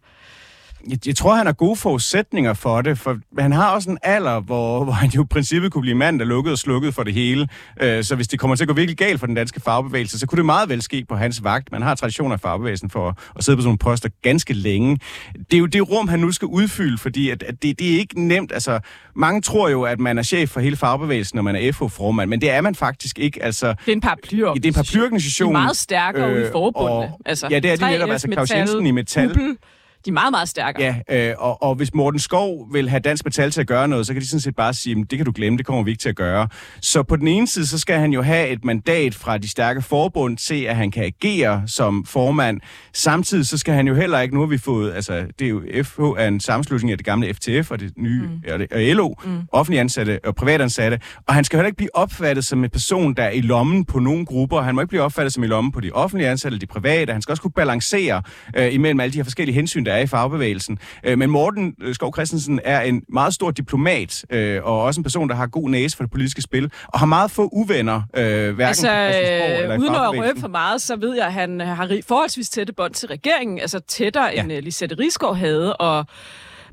Jeg, 0.91 1.07
jeg 1.07 1.17
tror, 1.17 1.35
han 1.35 1.47
har 1.47 1.53
gode 1.53 1.77
forudsætninger 1.77 2.55
for 2.55 2.83
det, 2.83 2.99
for 2.99 3.19
han 3.39 3.53
har 3.53 3.75
også 3.75 3.91
en 3.91 3.99
alder, 4.03 4.41
hvor, 4.41 4.79
hvor 4.85 4.93
han 4.93 5.11
jo 5.11 5.23
i 5.23 5.27
princippet 5.27 5.73
kunne 5.73 5.83
blive 5.83 5.95
mand, 5.95 6.19
der 6.19 6.25
lukkede 6.25 6.53
og 6.53 6.59
slukkede 6.59 6.93
for 6.93 7.03
det 7.03 7.15
hele. 7.15 7.49
Øh, 7.83 8.05
så 8.05 8.17
hvis 8.17 8.29
det 8.29 8.39
kommer 8.39 8.57
til 8.57 8.65
at 8.65 8.69
gå 8.69 8.75
virkelig 8.75 8.99
galt 8.99 9.21
for 9.21 9.27
den 9.27 9.35
danske 9.35 9.61
fagbevægelse, 9.61 10.19
så 10.19 10.27
kunne 10.27 10.37
det 10.37 10.45
meget 10.47 10.69
vel 10.69 10.83
ske 10.83 11.05
på 11.09 11.17
hans 11.17 11.45
vagt. 11.45 11.73
Man 11.73 11.83
har 11.83 11.95
traditioner 11.95 12.35
i 12.35 12.39
fagbevægelsen 12.39 12.91
for 12.91 13.09
at, 13.09 13.15
at 13.37 13.45
sidde 13.45 13.57
på 13.57 13.61
sådan 13.61 13.67
nogle 13.67 13.79
poster 13.79 14.09
ganske 14.23 14.53
længe. 14.53 14.99
Det 15.35 15.55
er 15.55 15.59
jo 15.59 15.67
det 15.67 15.91
rum, 15.91 16.09
han 16.09 16.19
nu 16.19 16.33
skal 16.33 16.47
udfylde, 16.47 16.99
fordi 16.99 17.31
at, 17.31 17.43
at 17.43 17.63
det, 17.63 17.79
det 17.79 17.95
er 17.95 17.99
ikke 17.99 18.21
nemt. 18.27 18.53
Altså, 18.53 18.81
mange 19.17 19.41
tror 19.41 19.69
jo, 19.69 19.83
at 19.83 20.01
man 20.01 20.19
er 20.19 20.23
chef 20.23 20.51
for 20.51 20.61
hele 20.61 20.77
fagbevægelsen, 20.77 21.37
når 21.37 21.43
man 21.43 21.57
er 21.57 21.73
FO-formand, 21.73 22.31
men 22.31 22.41
det 22.41 22.51
er 22.51 22.61
man 22.61 22.75
faktisk 22.75 23.19
ikke. 23.19 23.43
Altså, 23.43 23.67
det 23.67 23.89
er 23.89 23.93
en 23.93 24.01
paraplyorganisation. 24.01 24.57
Det 24.57 24.65
er 24.65 24.69
en 24.69 24.75
paraplyorganisation. 24.75 25.55
De 25.55 25.59
er 25.59 25.63
meget 25.63 25.77
stærkere 25.77 26.31
øh, 26.31 26.37
ude 26.37 26.49
i 26.49 26.51
forbundene. 26.53 27.13
Altså, 27.27 27.49
ja, 27.51 27.59
det 27.59 27.71
er 27.71 27.77
det 27.77 27.89
netop. 27.89 28.11
Altså, 28.11 28.29
Claus 28.33 28.51
Jensen 28.51 28.87
i 28.87 28.91
Metal. 28.91 29.29
Google, 29.35 29.57
de 30.05 30.11
er 30.11 30.13
meget, 30.13 30.31
meget 30.31 30.49
stærkere. 30.49 30.97
Ja, 31.09 31.31
øh, 31.31 31.35
og, 31.39 31.63
og 31.63 31.75
hvis 31.75 31.95
Morten 31.95 32.21
Skov 32.21 32.73
vil 32.73 32.89
have 32.89 33.01
Dansk 33.01 33.25
Metal 33.25 33.51
til 33.51 33.61
at 33.61 33.67
gøre 33.67 33.89
noget, 33.89 34.07
så 34.07 34.13
kan 34.13 34.23
de 34.23 34.29
sådan 34.29 34.41
set 34.41 34.57
bare 34.57 34.75
sige, 34.75 35.05
det 35.11 35.19
kan 35.19 35.25
du 35.25 35.33
glemme, 35.35 35.59
det 35.59 35.67
kommer 35.67 35.83
vi 35.83 35.91
ikke 35.91 36.01
til 36.01 36.09
at 36.09 36.17
gøre. 36.17 36.49
Så 36.81 37.03
på 37.03 37.17
den 37.17 37.29
ene 37.29 37.47
side, 37.47 37.67
så 37.67 37.79
skal 37.79 37.99
han 37.99 38.13
jo 38.13 38.23
have 38.23 38.49
et 38.49 38.65
mandat 38.65 39.15
fra 39.15 39.39
de 39.39 39.49
stærke 39.49 39.83
forbund 39.83 40.37
til, 40.37 40.63
at 40.63 40.77
han 40.77 40.91
kan 40.91 41.05
agere 41.05 41.63
som 41.67 42.05
formand. 42.05 42.61
Samtidig 42.93 43.47
så 43.47 43.59
skal 43.59 43.75
han 43.75 43.89
jo 43.89 43.95
heller 43.95 44.21
ikke, 44.21 44.35
nu 44.35 44.41
har 44.41 44.47
vi 44.47 44.59
fået, 44.59 44.95
altså 44.95 45.27
det 45.39 45.45
er 45.45 45.49
jo 45.49 45.63
FH 45.83 46.01
er 46.01 46.29
en 46.29 46.41
sammenslutning 46.41 46.91
af 46.91 46.99
det 46.99 47.07
gamle 47.07 47.35
FTF 47.35 47.71
og 47.71 47.81
det 47.81 47.93
nye 47.97 48.23
mm. 48.23 48.53
og, 48.53 48.59
det, 48.59 48.73
og 48.73 48.81
LO, 48.81 49.15
mm. 49.25 49.41
offentlige 49.53 49.81
ansatte 49.81 50.21
og 50.25 50.35
privatansatte, 50.35 51.01
og 51.29 51.35
han 51.35 51.45
skal 51.45 51.57
heller 51.57 51.67
ikke 51.67 51.77
blive 51.77 51.97
opfattet 51.97 52.45
som 52.45 52.65
en 52.65 52.71
person, 52.71 53.15
der 53.15 53.23
er 53.23 53.31
i 53.31 53.41
lommen 53.41 53.85
på 53.85 53.99
nogle 53.99 54.27
grupper. 54.27 54.61
Han 54.61 54.75
må 54.75 54.81
ikke 54.81 54.89
blive 54.89 55.03
opfattet 55.03 55.33
som 55.33 55.45
i 55.45 55.47
lommen 55.47 55.73
på 55.73 55.81
de 55.81 55.91
offentlige 55.93 56.31
ansatte 56.31 56.55
eller 56.55 56.61
de 56.61 56.67
private. 56.67 57.13
Han 57.13 57.23
skal 57.23 57.33
også 57.33 57.43
kunne 57.43 57.51
balancere 57.51 58.23
øh, 58.57 58.75
imellem 58.75 59.01
alle 59.01 59.13
de 59.13 59.19
her 59.19 59.25
forskellige 59.25 59.55
hensyn, 59.55 59.85
der 59.85 59.94
er 59.95 60.03
i 60.03 60.07
fagbevægelsen. 60.07 60.79
Øh, 61.05 61.19
men 61.19 61.31
Morten 61.31 61.75
øh, 61.83 61.95
Skov 61.95 62.15
Christensen 62.15 62.61
er 62.65 62.81
en 62.81 63.03
meget 63.09 63.35
stor 63.35 63.51
diplomat, 63.51 64.25
øh, 64.31 64.65
og 64.65 64.83
også 64.83 65.01
en 65.01 65.03
person, 65.03 65.29
der 65.29 65.35
har 65.35 65.47
god 65.47 65.71
næse 65.71 65.97
for 65.97 66.05
det 66.05 66.11
politiske 66.11 66.43
spil, 66.43 66.73
og 66.87 66.99
har 66.99 67.07
meget 67.07 67.31
få 67.31 67.49
uvenner, 67.53 68.03
øh, 68.17 68.25
hverken 68.25 68.63
altså, 68.63 68.91
eller 69.63 69.79
uden 69.79 69.95
at 69.95 70.19
røbe 70.19 70.41
for 70.41 70.49
meget, 70.49 70.83
så 70.83 70.97
ved 70.97 71.17
jeg, 71.17 71.27
at 71.27 71.33
han 71.33 71.61
har 71.61 71.99
forholdsvis 72.09 72.49
tætte 72.49 72.73
bånd 72.73 72.95
til 72.95 73.09
regeringen, 73.09 73.59
altså 73.59 73.81
tættere 73.81 74.31
ja. 74.35 74.43
end 74.43 74.53
uh, 74.53 74.59
Lisette 74.59 74.95
Rigsgaard 74.99 75.37
havde, 75.37 75.77
og 75.77 76.07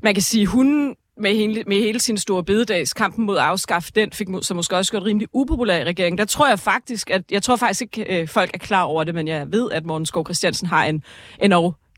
man 0.02 0.14
kan 0.14 0.22
sige, 0.22 0.46
hun 0.46 0.96
med 1.16 1.34
hele, 1.34 1.64
med 1.66 1.76
hele 1.76 2.00
sin 2.00 2.18
store 2.18 2.44
bededags 2.44 2.92
kampen 2.92 3.26
mod 3.26 3.36
at 3.36 3.42
afskaffe 3.42 3.92
den, 3.94 4.12
fik 4.12 4.26
så 4.42 4.54
måske 4.54 4.76
også 4.76 4.92
gjort 4.92 5.04
rimelig 5.04 5.28
upopulær 5.32 5.78
i 5.78 5.84
regeringen. 5.84 6.18
Der 6.18 6.24
tror 6.24 6.48
jeg 6.48 6.58
faktisk, 6.58 7.10
at 7.10 7.22
jeg 7.30 7.42
tror 7.42 7.56
faktisk 7.56 7.82
ikke, 7.82 8.20
øh, 8.20 8.28
folk 8.28 8.50
er 8.54 8.58
klar 8.58 8.82
over 8.82 9.04
det, 9.04 9.14
men 9.14 9.28
jeg 9.28 9.52
ved, 9.52 9.70
at 9.70 9.84
Morten 9.84 10.06
Skov 10.06 10.26
Christiansen 10.26 10.66
har 10.66 10.84
en, 10.84 11.04
en 11.42 11.52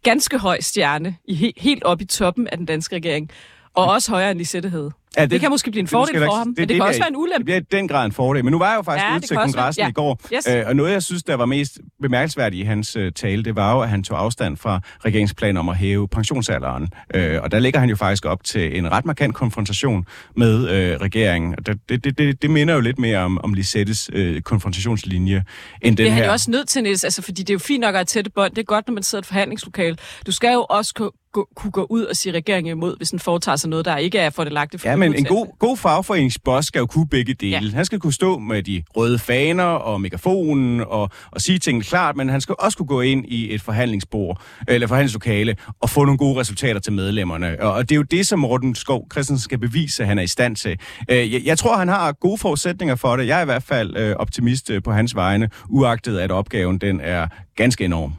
ganske 0.05 0.39
høj 0.39 0.61
stjerne 0.61 1.17
i, 1.25 1.35
he, 1.35 1.53
helt 1.57 1.85
op 1.85 2.01
i 2.01 2.05
toppen 2.05 2.49
af 2.49 2.57
den 2.57 2.67
danske 2.67 2.97
regering. 2.97 3.31
Og 3.75 3.85
også 3.85 4.11
højere 4.11 4.31
end 4.31 4.39
Lisette 4.39 4.69
havde. 4.69 4.91
Ja, 5.17 5.23
det, 5.23 5.31
det 5.31 5.41
kan 5.41 5.51
måske 5.51 5.71
blive 5.71 5.81
en 5.81 5.89
fordel 5.89 6.25
for 6.25 6.35
ham, 6.35 6.47
det, 6.47 6.47
men 6.47 6.57
det, 6.57 6.69
det 6.69 6.77
kan 6.77 6.87
også 6.87 7.01
være 7.01 7.09
en 7.09 7.17
ulempe. 7.17 7.39
Det 7.39 7.45
bliver 7.45 7.61
i 7.61 7.63
den 7.71 7.89
grad 7.89 8.07
en 8.07 8.13
fordel. 8.13 8.45
Men 8.45 8.53
nu 8.53 8.59
var 8.59 8.69
jeg 8.69 8.77
jo 8.77 8.83
faktisk 8.83 9.05
ja, 9.05 9.15
ude 9.15 9.27
til 9.27 9.37
kongressen 9.37 9.83
ja. 9.83 9.89
i 9.89 9.93
går, 9.93 10.21
yes. 10.35 10.49
øh, 10.49 10.63
og 10.67 10.77
noget, 10.77 10.93
jeg 10.93 11.03
synes, 11.03 11.23
der 11.23 11.35
var 11.35 11.47
mest 11.47 11.79
bemærkelsesværdigt 12.03 12.61
i 12.61 12.65
hans 12.65 12.97
øh, 12.97 13.13
tale, 13.13 13.43
det 13.43 13.57
var 13.57 13.75
jo, 13.75 13.81
at 13.81 13.89
han 13.89 14.03
tog 14.03 14.21
afstand 14.21 14.57
fra 14.57 14.81
regeringsplanen 15.05 15.57
om 15.57 15.69
at 15.69 15.77
hæve 15.77 16.09
pensionsalderen. 16.09 16.89
Øh, 17.15 17.43
og 17.43 17.51
der 17.51 17.59
ligger 17.59 17.81
han 17.81 17.89
jo 17.89 17.97
faktisk 17.97 18.25
op 18.25 18.45
til 18.45 18.79
en 18.79 18.93
ret 18.93 19.05
markant 19.05 19.35
konfrontation 19.35 20.07
med 20.37 20.69
øh, 20.69 21.01
regeringen. 21.01 21.55
Det, 21.67 21.79
det, 21.89 22.19
det, 22.19 22.43
det 22.43 22.51
minder 22.51 22.75
jo 22.75 22.81
lidt 22.81 22.99
mere 22.99 23.19
om, 23.19 23.41
om 23.45 23.55
Lisettes 23.55 24.11
øh, 24.13 24.43
konfrontationslinje, 24.43 25.45
end 25.83 25.97
den 25.97 26.07
her. 26.07 26.13
Det 26.13 26.13
er 26.13 26.15
han 26.15 26.25
jo 26.25 26.33
også 26.33 26.51
nødt 26.51 26.69
til, 26.69 26.83
Niels, 26.83 27.05
altså, 27.05 27.23
fordi 27.23 27.43
det 27.43 27.51
er 27.51 27.55
jo 27.55 27.59
fint 27.59 27.81
nok 27.81 27.95
at 27.95 27.99
have 27.99 28.05
tætte 28.05 28.31
bånd. 28.31 28.51
Det 28.51 28.59
er 28.59 28.65
godt, 28.65 28.87
når 28.89 28.95
man 28.95 29.03
sidder 29.03 29.23
i 29.23 29.25
et 29.25 29.27
forhandlingslokale. 29.27 29.97
Du 30.27 30.33
skal 30.33 30.53
jo 30.53 30.67
også 30.71 30.95
gå, 31.35 31.49
kunne 31.57 31.71
gå 31.71 31.87
ud 31.91 32.05
og 32.05 32.17
sige 32.17 32.33
regeringen 32.33 32.77
imod, 32.77 32.97
hvis 32.97 33.11
den 33.11 33.19
foretager 33.19 33.57
sig 33.57 33.71
noget, 33.71 33.85
der 33.85 33.97
ikke 33.97 34.19
er 34.19 34.31
fordelagtigt 34.31 34.83
for 34.83 34.89
Ja, 34.89 34.97
men 34.97 35.15
en 35.15 35.25
god, 35.25 35.59
god 35.59 35.77
fagforeningsboss 35.77 36.69
skal 36.69 36.79
jo 36.79 36.87
kunne 36.87 37.09
begge 37.09 37.35
dele. 37.35 37.67
Ja. 37.67 37.71
Han 37.75 37.85
skal 37.85 38.01
kunne 38.01 38.13
stå 38.13 38.39
med 38.39 38.63
de 38.63 38.83
røde 38.97 39.19
faner 39.19 39.65
og 39.65 40.01
megafonen 40.01 40.81
og, 40.81 41.11
og 41.31 41.41
sige 41.41 41.59
tingene 41.59 41.85
klart, 41.85 42.17
men 42.17 42.29
han 42.29 42.41
skal 42.41 42.55
også 42.59 42.79
kunne 42.79 42.87
gå 42.87 43.01
ind 43.01 43.25
i 43.29 43.55
et 43.55 43.63
forhandlingsbord 43.63 44.43
eller 44.69 44.87
forhandlingslokale 44.87 45.57
og 45.81 45.91
få 45.91 46.05
nogle 46.05 46.19
gode 46.19 46.41
resultater 46.41 46.81
til 46.81 46.93
medlemmerne. 46.93 47.61
Og, 47.61 47.73
og 47.73 47.89
det 47.89 47.95
er 47.95 47.97
jo 47.97 48.03
det, 48.03 48.27
som 48.27 48.39
Morten 48.39 48.75
Skov 48.75 49.07
Christensen 49.13 49.45
skal 49.45 49.59
bevise, 49.59 50.03
at 50.03 50.09
han 50.09 50.19
er 50.19 50.23
i 50.23 50.27
stand 50.27 50.57
til. 50.57 50.79
Øh, 51.11 51.33
jeg, 51.33 51.43
jeg 51.45 51.59
tror, 51.59 51.77
han 51.77 51.89
har 51.89 52.13
gode 52.13 52.39
forudsætninger 52.39 52.95
for 52.95 53.17
det. 53.17 53.27
Jeg 53.27 53.39
er 53.39 53.43
i 53.43 53.45
hvert 53.45 53.63
fald 53.63 53.97
øh, 53.97 54.17
optimist 54.17 54.71
øh, 54.71 54.83
på 54.83 54.93
hans 54.93 55.15
vegne, 55.15 55.51
uagtet 55.69 56.19
at 56.19 56.31
opgaven 56.31 56.79
den 56.79 57.01
er 57.01 57.27
ganske 57.57 57.85
enorm. 57.85 58.13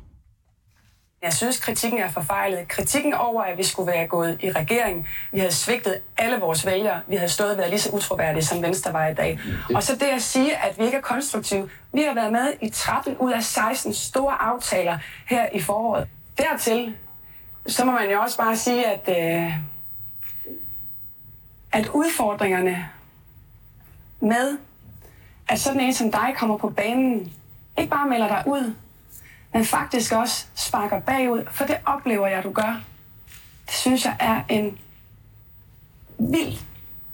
Jeg 1.26 1.34
synes, 1.34 1.60
kritikken 1.60 2.00
er 2.00 2.10
forfejlet. 2.10 2.68
Kritikken 2.68 3.14
over, 3.14 3.44
at 3.44 3.58
vi 3.58 3.64
skulle 3.64 3.92
være 3.92 4.08
gået 4.08 4.38
i 4.44 4.52
regering. 4.52 5.08
Vi 5.32 5.40
havde 5.40 5.52
svigtet 5.52 6.00
alle 6.18 6.38
vores 6.38 6.66
vælgere. 6.66 7.02
Vi 7.08 7.16
havde 7.16 7.30
stået 7.30 7.52
og 7.52 7.58
været 7.58 7.70
lige 7.70 7.80
så 7.80 7.90
utroværdige, 7.90 8.44
som 8.44 8.62
Venstre 8.62 8.94
var 8.94 9.08
i 9.08 9.14
dag. 9.14 9.40
Og 9.76 9.84
så 9.84 9.96
det 9.96 10.06
at 10.06 10.22
sige, 10.22 10.58
at 10.58 10.80
vi 10.80 10.86
ikke 10.86 10.98
er 10.98 11.02
konstruktive. 11.02 11.70
Vi 11.94 12.02
har 12.02 12.14
været 12.14 12.32
med 12.32 12.54
i 12.62 12.70
13 12.70 13.18
ud 13.18 13.32
af 13.32 13.44
16 13.44 13.94
store 13.94 14.42
aftaler 14.42 14.98
her 15.28 15.50
i 15.54 15.62
foråret. 15.62 16.08
Dertil, 16.38 16.96
så 17.68 17.86
må 17.86 17.92
man 17.92 18.12
jo 18.12 18.22
også 18.22 18.38
bare 18.38 18.58
sige, 18.58 18.86
at, 18.86 19.10
øh, 19.10 19.52
at 21.72 21.88
udfordringerne 21.88 22.90
med, 24.20 24.58
at 25.48 25.60
sådan 25.60 25.80
en 25.80 25.94
som 25.94 26.12
dig 26.12 26.34
kommer 26.38 26.58
på 26.58 26.70
banen, 26.70 27.34
ikke 27.78 27.90
bare 27.90 28.10
melder 28.10 28.28
dig 28.28 28.44
ud, 28.48 28.74
men 29.56 29.66
faktisk 29.66 30.12
også 30.12 30.46
sparker 30.56 31.00
bagud, 31.00 31.46
for 31.52 31.66
det 31.66 31.78
oplever 31.86 32.28
jeg, 32.28 32.44
du 32.44 32.52
gør. 32.52 32.82
Det 33.66 33.74
synes 33.74 34.06
jeg 34.06 34.16
er 34.20 34.44
en 34.50 34.78
vild, 36.20 36.58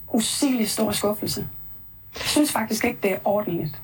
usigelig 0.07 0.69
stor 0.69 0.91
skuffelse. 0.91 1.47
Jeg 2.15 2.21
synes 2.21 2.51
faktisk 2.51 2.85
ikke, 2.85 2.99
det 3.03 3.11
er 3.11 3.17
ordentligt. 3.25 3.81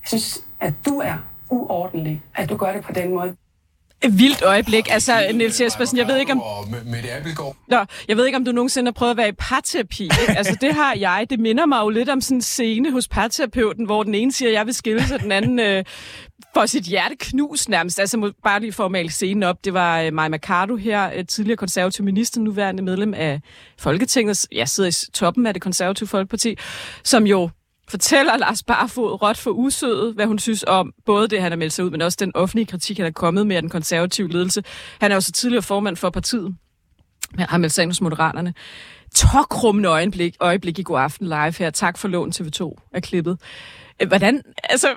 Jeg 0.00 0.08
synes, 0.08 0.44
at 0.60 0.74
du 0.86 0.98
er 0.98 1.16
uordentlig, 1.50 2.22
at 2.34 2.48
du 2.48 2.56
gør 2.56 2.72
det 2.72 2.84
på 2.84 2.92
den 2.92 3.10
måde. 3.10 3.36
Et 4.04 4.18
vildt 4.18 4.42
øjeblik. 4.42 4.92
Altså, 4.92 5.26
Niels 5.34 5.60
Jespersen, 5.60 5.98
jeg 5.98 6.06
ved 6.06 6.16
ikke 6.16 6.32
om... 6.32 6.42
Mette 6.86 7.12
Appelgaard. 7.12 7.56
Nå, 7.68 7.78
jeg 8.08 8.16
ved 8.16 8.26
ikke, 8.26 8.36
om 8.36 8.44
du 8.44 8.52
nogensinde 8.52 8.88
har 8.88 8.92
prøvet 8.92 9.10
at 9.10 9.16
være 9.16 9.28
i 9.28 9.32
parterapi. 9.32 10.02
Ikke? 10.02 10.38
Altså, 10.38 10.56
det 10.60 10.74
har 10.74 10.94
jeg. 10.94 11.26
Det 11.30 11.40
minder 11.40 11.66
mig 11.66 11.80
jo 11.80 11.88
lidt 11.88 12.08
om 12.08 12.20
sådan 12.20 12.36
en 12.36 12.42
scene 12.42 12.92
hos 12.92 13.08
parterapeuten, 13.08 13.84
hvor 13.84 14.02
den 14.02 14.14
ene 14.14 14.32
siger, 14.32 14.48
at 14.48 14.54
jeg 14.54 14.66
vil 14.66 14.74
skille 14.74 15.06
sig, 15.06 15.20
den 15.20 15.32
anden 15.32 15.58
øh, 15.58 15.84
får 16.54 16.66
sit 16.66 16.84
hjerte 16.84 17.16
knus 17.20 17.68
nærmest. 17.68 18.00
Altså, 18.00 18.32
bare 18.44 18.60
lige 18.60 18.72
for 18.72 18.84
at 18.84 18.90
male 18.90 19.10
scenen 19.10 19.42
op. 19.42 19.64
Det 19.64 19.74
var 19.74 20.00
øh, 20.00 20.12
Maja 20.12 20.28
Mercado 20.28 20.76
her, 20.76 21.10
øh, 21.16 21.26
tidligere 21.26 21.56
konservativ 21.56 22.04
minister, 22.04 22.40
nuværende 22.40 22.82
medlem 22.82 23.14
af 23.14 23.40
Folketinget. 23.78 24.46
Jeg 24.52 24.68
sidder 24.68 24.90
i 24.90 25.12
toppen 25.12 25.46
af 25.46 25.54
det 25.54 25.62
konservative 25.62 26.08
Folkeparti, 26.08 26.56
som 27.04 27.26
jo 27.26 27.50
fortæller 27.88 28.36
Lars 28.36 28.62
Barfod 28.62 29.22
råt 29.22 29.36
for 29.38 29.50
usødet, 29.50 30.14
hvad 30.14 30.26
hun 30.26 30.38
synes 30.38 30.64
om 30.66 30.92
både 31.06 31.28
det, 31.28 31.42
han 31.42 31.52
har 31.52 31.56
meldt 31.56 31.72
sig 31.72 31.84
ud, 31.84 31.90
men 31.90 32.02
også 32.02 32.16
den 32.20 32.32
offentlige 32.36 32.66
kritik, 32.66 32.96
han 32.96 33.06
er 33.06 33.10
kommet 33.10 33.46
med 33.46 33.56
af 33.56 33.62
den 33.62 33.70
konservative 33.70 34.28
ledelse. 34.28 34.62
Han 35.00 35.10
er 35.10 35.14
jo 35.14 35.20
så 35.20 35.32
tidligere 35.32 35.62
formand 35.62 35.96
for 35.96 36.10
partiet, 36.10 36.54
men 37.34 37.46
har 37.48 37.58
meldt 37.58 37.74
sig 37.74 37.82
ind 37.82 37.90
hos 37.90 38.00
Moderaterne. 38.00 38.54
Tokrummende 39.14 39.88
øjeblik, 39.88 40.36
øjeblik 40.40 40.78
i 40.78 40.82
God 40.82 41.00
Aften 41.00 41.26
Live 41.26 41.54
her. 41.58 41.70
Tak 41.70 41.98
for 41.98 42.08
lån 42.08 42.32
TV2 42.36 42.88
er 42.94 43.00
klippet. 43.00 43.38
Øh, 44.02 44.08
Hvordan, 44.08 44.42
altså, 44.64 44.88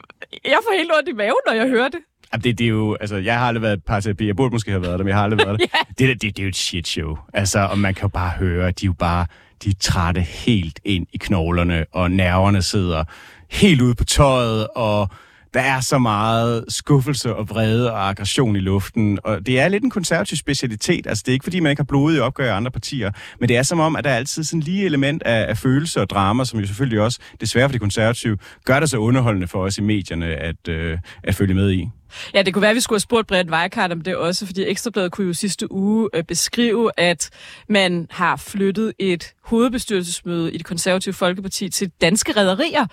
jeg 0.46 0.58
får 0.64 0.78
helt 0.78 0.92
ondt 0.98 1.10
i 1.10 1.14
maven, 1.14 1.36
når 1.48 1.54
jeg 1.54 1.68
hører 1.68 1.90
det. 1.90 2.00
Jamen, 2.34 2.44
det, 2.44 2.58
det 2.58 2.66
er 2.66 2.70
jo, 2.70 2.96
altså, 3.02 3.16
jeg 3.16 3.40
har 3.40 3.48
aldrig 3.48 3.62
været 3.62 3.84
parterapi. 3.84 4.28
Jeg 4.28 4.36
burde 4.36 4.52
måske 4.52 4.72
have 4.72 4.82
været 4.82 4.92
der, 5.00 5.04
men 5.04 5.08
jeg 5.08 5.18
har 5.18 5.24
aldrig 5.24 5.46
været 5.48 5.60
der. 5.60 5.66
Ja. 5.74 5.80
det, 5.90 6.00
det, 6.00 6.22
det, 6.22 6.38
det 6.38 6.40
er 6.40 6.44
jo 6.44 6.50
et 6.50 6.56
shit 6.56 6.88
show. 6.88 7.18
Altså, 7.34 7.60
og 7.60 7.80
man 7.80 7.94
kan 7.94 8.02
jo 8.02 8.08
bare 8.08 8.30
høre, 8.30 8.68
at 8.68 8.80
de 8.80 8.86
er 8.86 8.88
jo 8.90 8.94
bare, 8.94 9.26
de 9.64 9.70
er 9.70 9.74
trætte 9.80 10.22
helt 10.22 10.80
ind 10.86 11.08
i 11.14 11.18
knoglerne, 11.18 11.86
og 11.91 12.12
nerverne 12.12 12.62
sidder 12.62 13.03
helt 13.49 13.82
ude 13.82 13.95
på 13.95 14.03
tøjet, 14.03 14.68
og 14.76 15.10
der 15.56 15.62
er 15.62 15.80
så 15.80 15.97
meget 15.97 16.66
skuffelse 16.70 17.36
og 17.36 17.49
vrede 17.49 17.91
og 17.91 18.10
aggression 18.10 18.56
i 18.56 18.60
luften, 18.60 19.20
og 19.24 19.45
det 19.45 19.60
er 19.60 19.68
lidt 19.68 19.84
en 19.84 19.89
konservativ 19.89 20.38
specialitet. 20.38 21.08
Altså, 21.08 21.24
det 21.26 21.32
er 21.32 21.34
ikke, 21.34 21.43
fordi 21.43 21.60
man 21.60 21.70
ikke 21.70 21.80
har 21.80 21.86
blodet 21.86 22.18
i 22.18 22.20
opgør 22.20 22.45
i 22.45 22.49
andre 22.49 22.72
partier, 22.72 23.12
men 23.39 23.49
det 23.49 23.58
er 23.58 23.64
som 23.64 23.80
om, 23.80 23.95
at 23.95 24.03
der 24.03 24.10
er 24.10 24.16
altid 24.16 24.43
sådan 24.43 24.60
lige 24.60 24.86
element 24.86 25.24
af, 25.24 25.49
af 25.49 25.58
følelse 25.58 26.01
og 26.01 26.10
drama, 26.10 26.45
som 26.45 26.60
jo 26.60 26.68
selvfølgelig 26.68 27.01
også, 27.01 27.20
desværre 27.41 27.70
for 27.70 27.74
de 27.74 27.80
konservative, 27.80 28.38
gør 28.66 28.80
det 28.80 28.89
så 28.89 28.97
underholdende 28.97 29.47
for 29.47 29.64
os 29.64 29.78
i 29.78 29.82
medierne 29.82 30.26
at, 30.26 30.68
øh, 30.68 30.97
at 31.24 31.36
følge 31.36 31.53
med 31.53 31.72
i. 31.72 31.89
Ja, 32.34 32.41
det 32.41 32.53
kunne 32.53 32.62
være, 32.62 32.72
at 32.72 32.76
vi 32.76 32.82
skulle 32.82 32.95
have 32.95 33.01
spurgt 33.01 33.28
Brian 33.28 33.49
Weikart 33.49 33.91
om 33.91 34.01
det 34.01 34.16
også, 34.16 34.45
fordi 34.45 34.64
Ekstrabladet 34.64 35.12
kunne 35.12 35.28
jo 35.28 35.34
sidste 35.34 35.72
uge 35.72 36.10
øh, 36.14 36.24
beskrive, 36.24 36.91
at 36.97 37.30
man 37.70 38.08
har 38.10 38.36
flyttet 38.36 38.93
et 38.99 39.34
hovedbestyrelsesmøde 39.43 40.53
i 40.53 40.58
det 40.58 40.66
konservative 40.66 41.14
Folkeparti 41.14 41.70
til 41.70 41.91
danske 42.01 42.32
rædderier, 42.32 42.86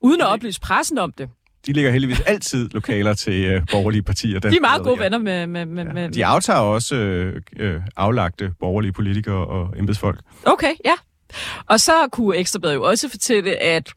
uden 0.00 0.20
at 0.20 0.26
oplyse 0.26 0.60
pressen 0.60 0.98
om 0.98 1.12
det. 1.18 1.28
De 1.66 1.72
ligger 1.72 1.90
heldigvis 1.90 2.20
altid 2.20 2.68
lokaler 2.68 3.14
til 3.14 3.44
øh, 3.44 3.62
borgerlige 3.70 4.02
partier. 4.02 4.40
De 4.40 4.56
er 4.56 4.60
meget 4.60 4.82
gode 4.82 4.98
venner 4.98 5.18
med... 5.18 5.46
med, 5.46 5.66
med, 5.66 5.84
med 5.84 6.08
De 6.10 6.26
aftager 6.26 6.58
også 6.58 6.94
øh, 6.94 7.42
øh, 7.56 7.80
aflagte 7.96 8.52
borgerlige 8.60 8.92
politikere 8.92 9.46
og 9.46 9.74
embedsfolk. 9.78 10.20
Okay, 10.44 10.74
ja. 10.84 10.94
Og 11.66 11.80
så 11.80 11.92
kunne 12.12 12.36
Ekstrabladet 12.36 12.74
jo 12.74 12.82
også 12.82 13.08
fortælle, 13.08 13.62
at 13.62 13.92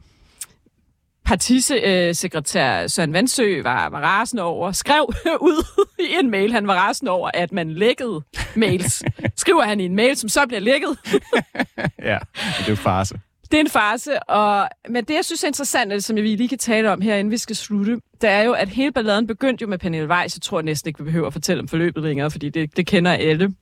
partisekretær 1.25 2.87
Søren 2.87 3.13
Vandsø 3.13 3.61
var, 3.63 3.89
var 3.89 3.99
rasende 3.99 4.43
over, 4.43 4.71
skrev 4.71 5.13
ud 5.41 5.85
i 5.99 6.15
en 6.19 6.31
mail, 6.31 6.51
han 6.53 6.67
var 6.67 6.75
rasende 6.75 7.11
over, 7.11 7.29
at 7.33 7.51
man 7.51 7.71
lækkede 7.73 8.21
mails. 8.55 9.03
Skriver 9.37 9.63
han 9.63 9.79
i 9.79 9.85
en 9.85 9.95
mail, 9.95 10.17
som 10.17 10.29
så 10.29 10.47
bliver 10.47 10.61
lækket. 10.61 10.97
ja, 12.09 12.17
det 12.35 12.65
er 12.65 12.69
jo 12.69 12.75
farse. 12.75 13.19
Det 13.51 13.57
er 13.57 13.61
en 13.61 13.69
farse, 13.69 14.23
og, 14.23 14.69
men 14.89 15.05
det, 15.05 15.13
jeg 15.13 15.25
synes 15.25 15.43
er 15.43 15.47
interessant, 15.47 15.93
og 15.93 16.03
som 16.03 16.15
vi 16.15 16.35
lige 16.35 16.49
kan 16.49 16.57
tale 16.57 16.91
om 16.91 17.01
her, 17.01 17.15
inden 17.15 17.31
vi 17.31 17.37
skal 17.37 17.55
slutte, 17.55 18.01
det 18.21 18.29
er 18.29 18.41
jo, 18.41 18.53
at 18.53 18.69
hele 18.69 18.91
balladen 18.91 19.27
begyndte 19.27 19.61
jo 19.61 19.67
med 19.67 19.77
Pernille 19.77 20.07
Weiss. 20.07 20.35
Jeg 20.37 20.41
tror 20.41 20.61
næsten 20.61 20.89
ikke, 20.89 20.99
vi 20.99 21.03
behøver 21.03 21.27
at 21.27 21.33
fortælle 21.33 21.61
om 21.61 21.67
forløbet 21.67 22.03
længere, 22.03 22.31
fordi 22.31 22.49
det, 22.49 22.77
det 22.77 22.87
kender 22.87 23.11
alle. 23.11 23.53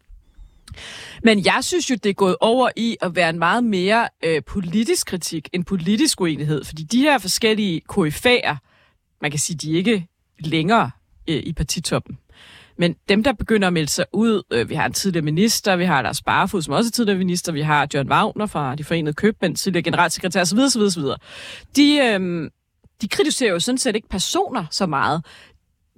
Men 1.24 1.46
jeg 1.46 1.60
synes 1.62 1.90
jo, 1.90 1.96
det 1.96 2.10
er 2.10 2.14
gået 2.14 2.36
over 2.42 2.70
i 2.76 2.98
at 3.02 3.16
være 3.16 3.30
en 3.30 3.40
meget 3.40 3.64
mere 3.64 4.10
øh, 4.24 4.42
politisk 4.44 5.08
kritik 5.08 5.50
end 5.54 5.66
politisk 5.66 6.22
uenighed, 6.22 6.64
fordi 6.64 6.84
de 6.84 7.02
her 7.02 7.18
forskellige 7.18 7.82
koryfæer, 7.88 8.56
man 9.22 9.32
kan 9.32 9.40
sige, 9.40 9.58
de 9.58 9.74
er 9.74 9.78
ikke 9.78 10.08
længere 10.40 10.92
øh, 11.30 11.36
i 11.36 11.54
partitoppen. 11.54 12.18
Men 12.78 12.95
dem, 13.09 13.24
der 13.24 13.34
begynder 13.34 13.67
at 13.67 13.74
melde 13.74 13.89
sig 13.89 14.05
ud, 14.13 14.43
øh, 14.51 14.69
vi 14.69 14.76
har 14.76 14.86
en 14.86 14.93
tidligere 14.93 15.26
minister, 15.26 15.76
vi 15.76 15.86
har 15.86 16.01
Lars 16.01 16.21
Barfod, 16.21 16.61
som 16.61 16.74
også 16.74 16.88
er 16.88 16.91
tidligere 16.91 17.17
minister, 17.17 17.51
vi 17.51 17.61
har 17.61 17.88
John 17.93 18.09
Wagner 18.09 18.45
fra 18.45 18.76
De 18.76 18.84
Forenede 18.84 19.13
Købmænd, 19.13 19.55
tidligere 19.55 19.84
generalsekretær 19.84 20.41
osv., 20.41 20.57
osv., 20.59 20.82
osv. 20.82 21.03
De, 21.76 21.97
øh, 21.97 22.49
de 23.01 23.07
kritiserer 23.07 23.51
jo 23.51 23.59
sådan 23.59 23.78
set 23.78 23.95
ikke 23.95 24.09
personer 24.09 24.65
så 24.71 24.86
meget. 24.86 25.26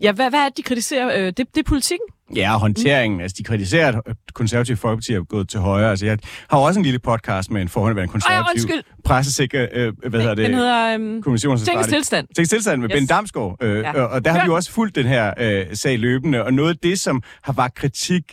Ja, 0.01 0.11
hvad, 0.11 0.29
hvad 0.29 0.39
er 0.39 0.49
det, 0.49 0.57
de 0.57 0.63
kritiserer? 0.63 1.19
Øh, 1.19 1.25
det, 1.25 1.37
det 1.37 1.57
er 1.57 1.63
politikken. 1.67 2.07
Ja, 2.35 2.53
og 2.53 2.59
håndteringen. 2.59 3.17
Mm. 3.17 3.21
Altså, 3.23 3.35
de 3.37 3.43
kritiserer, 3.43 4.01
at 4.05 4.15
konservative 4.33 4.77
folkeparti 4.77 5.13
er 5.13 5.23
gået 5.23 5.49
til 5.49 5.59
højre. 5.59 5.89
Altså, 5.89 6.05
jeg 6.05 6.17
har 6.49 6.57
også 6.57 6.79
en 6.79 6.83
lille 6.83 6.99
podcast 6.99 7.51
med 7.51 7.61
en 7.61 7.69
forhåndværende 7.69 8.11
konservativ 8.11 8.45
undskyld. 8.63 8.83
pressesikker, 9.03 9.67
øh, 9.71 9.93
hvad 10.09 10.19
hedder 10.19 10.35
det? 10.35 10.45
Den 10.45 10.55
hedder 10.55 10.93
øhm. 10.93 11.23
Tingens 11.37 11.87
tilstand. 11.87 12.27
Tingens 12.35 12.49
tilstand 12.49 12.81
med 12.81 12.89
Yes. 12.89 12.95
Ben 12.99 13.07
Damsgaard. 13.07 13.57
Øh, 13.61 13.79
Ja. 13.79 13.87
ja. 13.99 14.01
Og 14.03 14.25
der 14.25 14.31
har 14.31 14.39
vi 14.41 14.45
jo 14.45 14.55
også 14.55 14.71
fulgt 14.71 14.95
den 14.95 15.05
her 15.05 15.33
øh, 15.39 15.65
sag 15.73 15.99
løbende. 15.99 16.43
Og 16.43 16.53
noget 16.53 16.69
af 16.69 16.77
det, 16.77 16.99
som 16.99 17.21
har 17.43 17.53
været 17.53 17.75
kritik, 17.75 18.23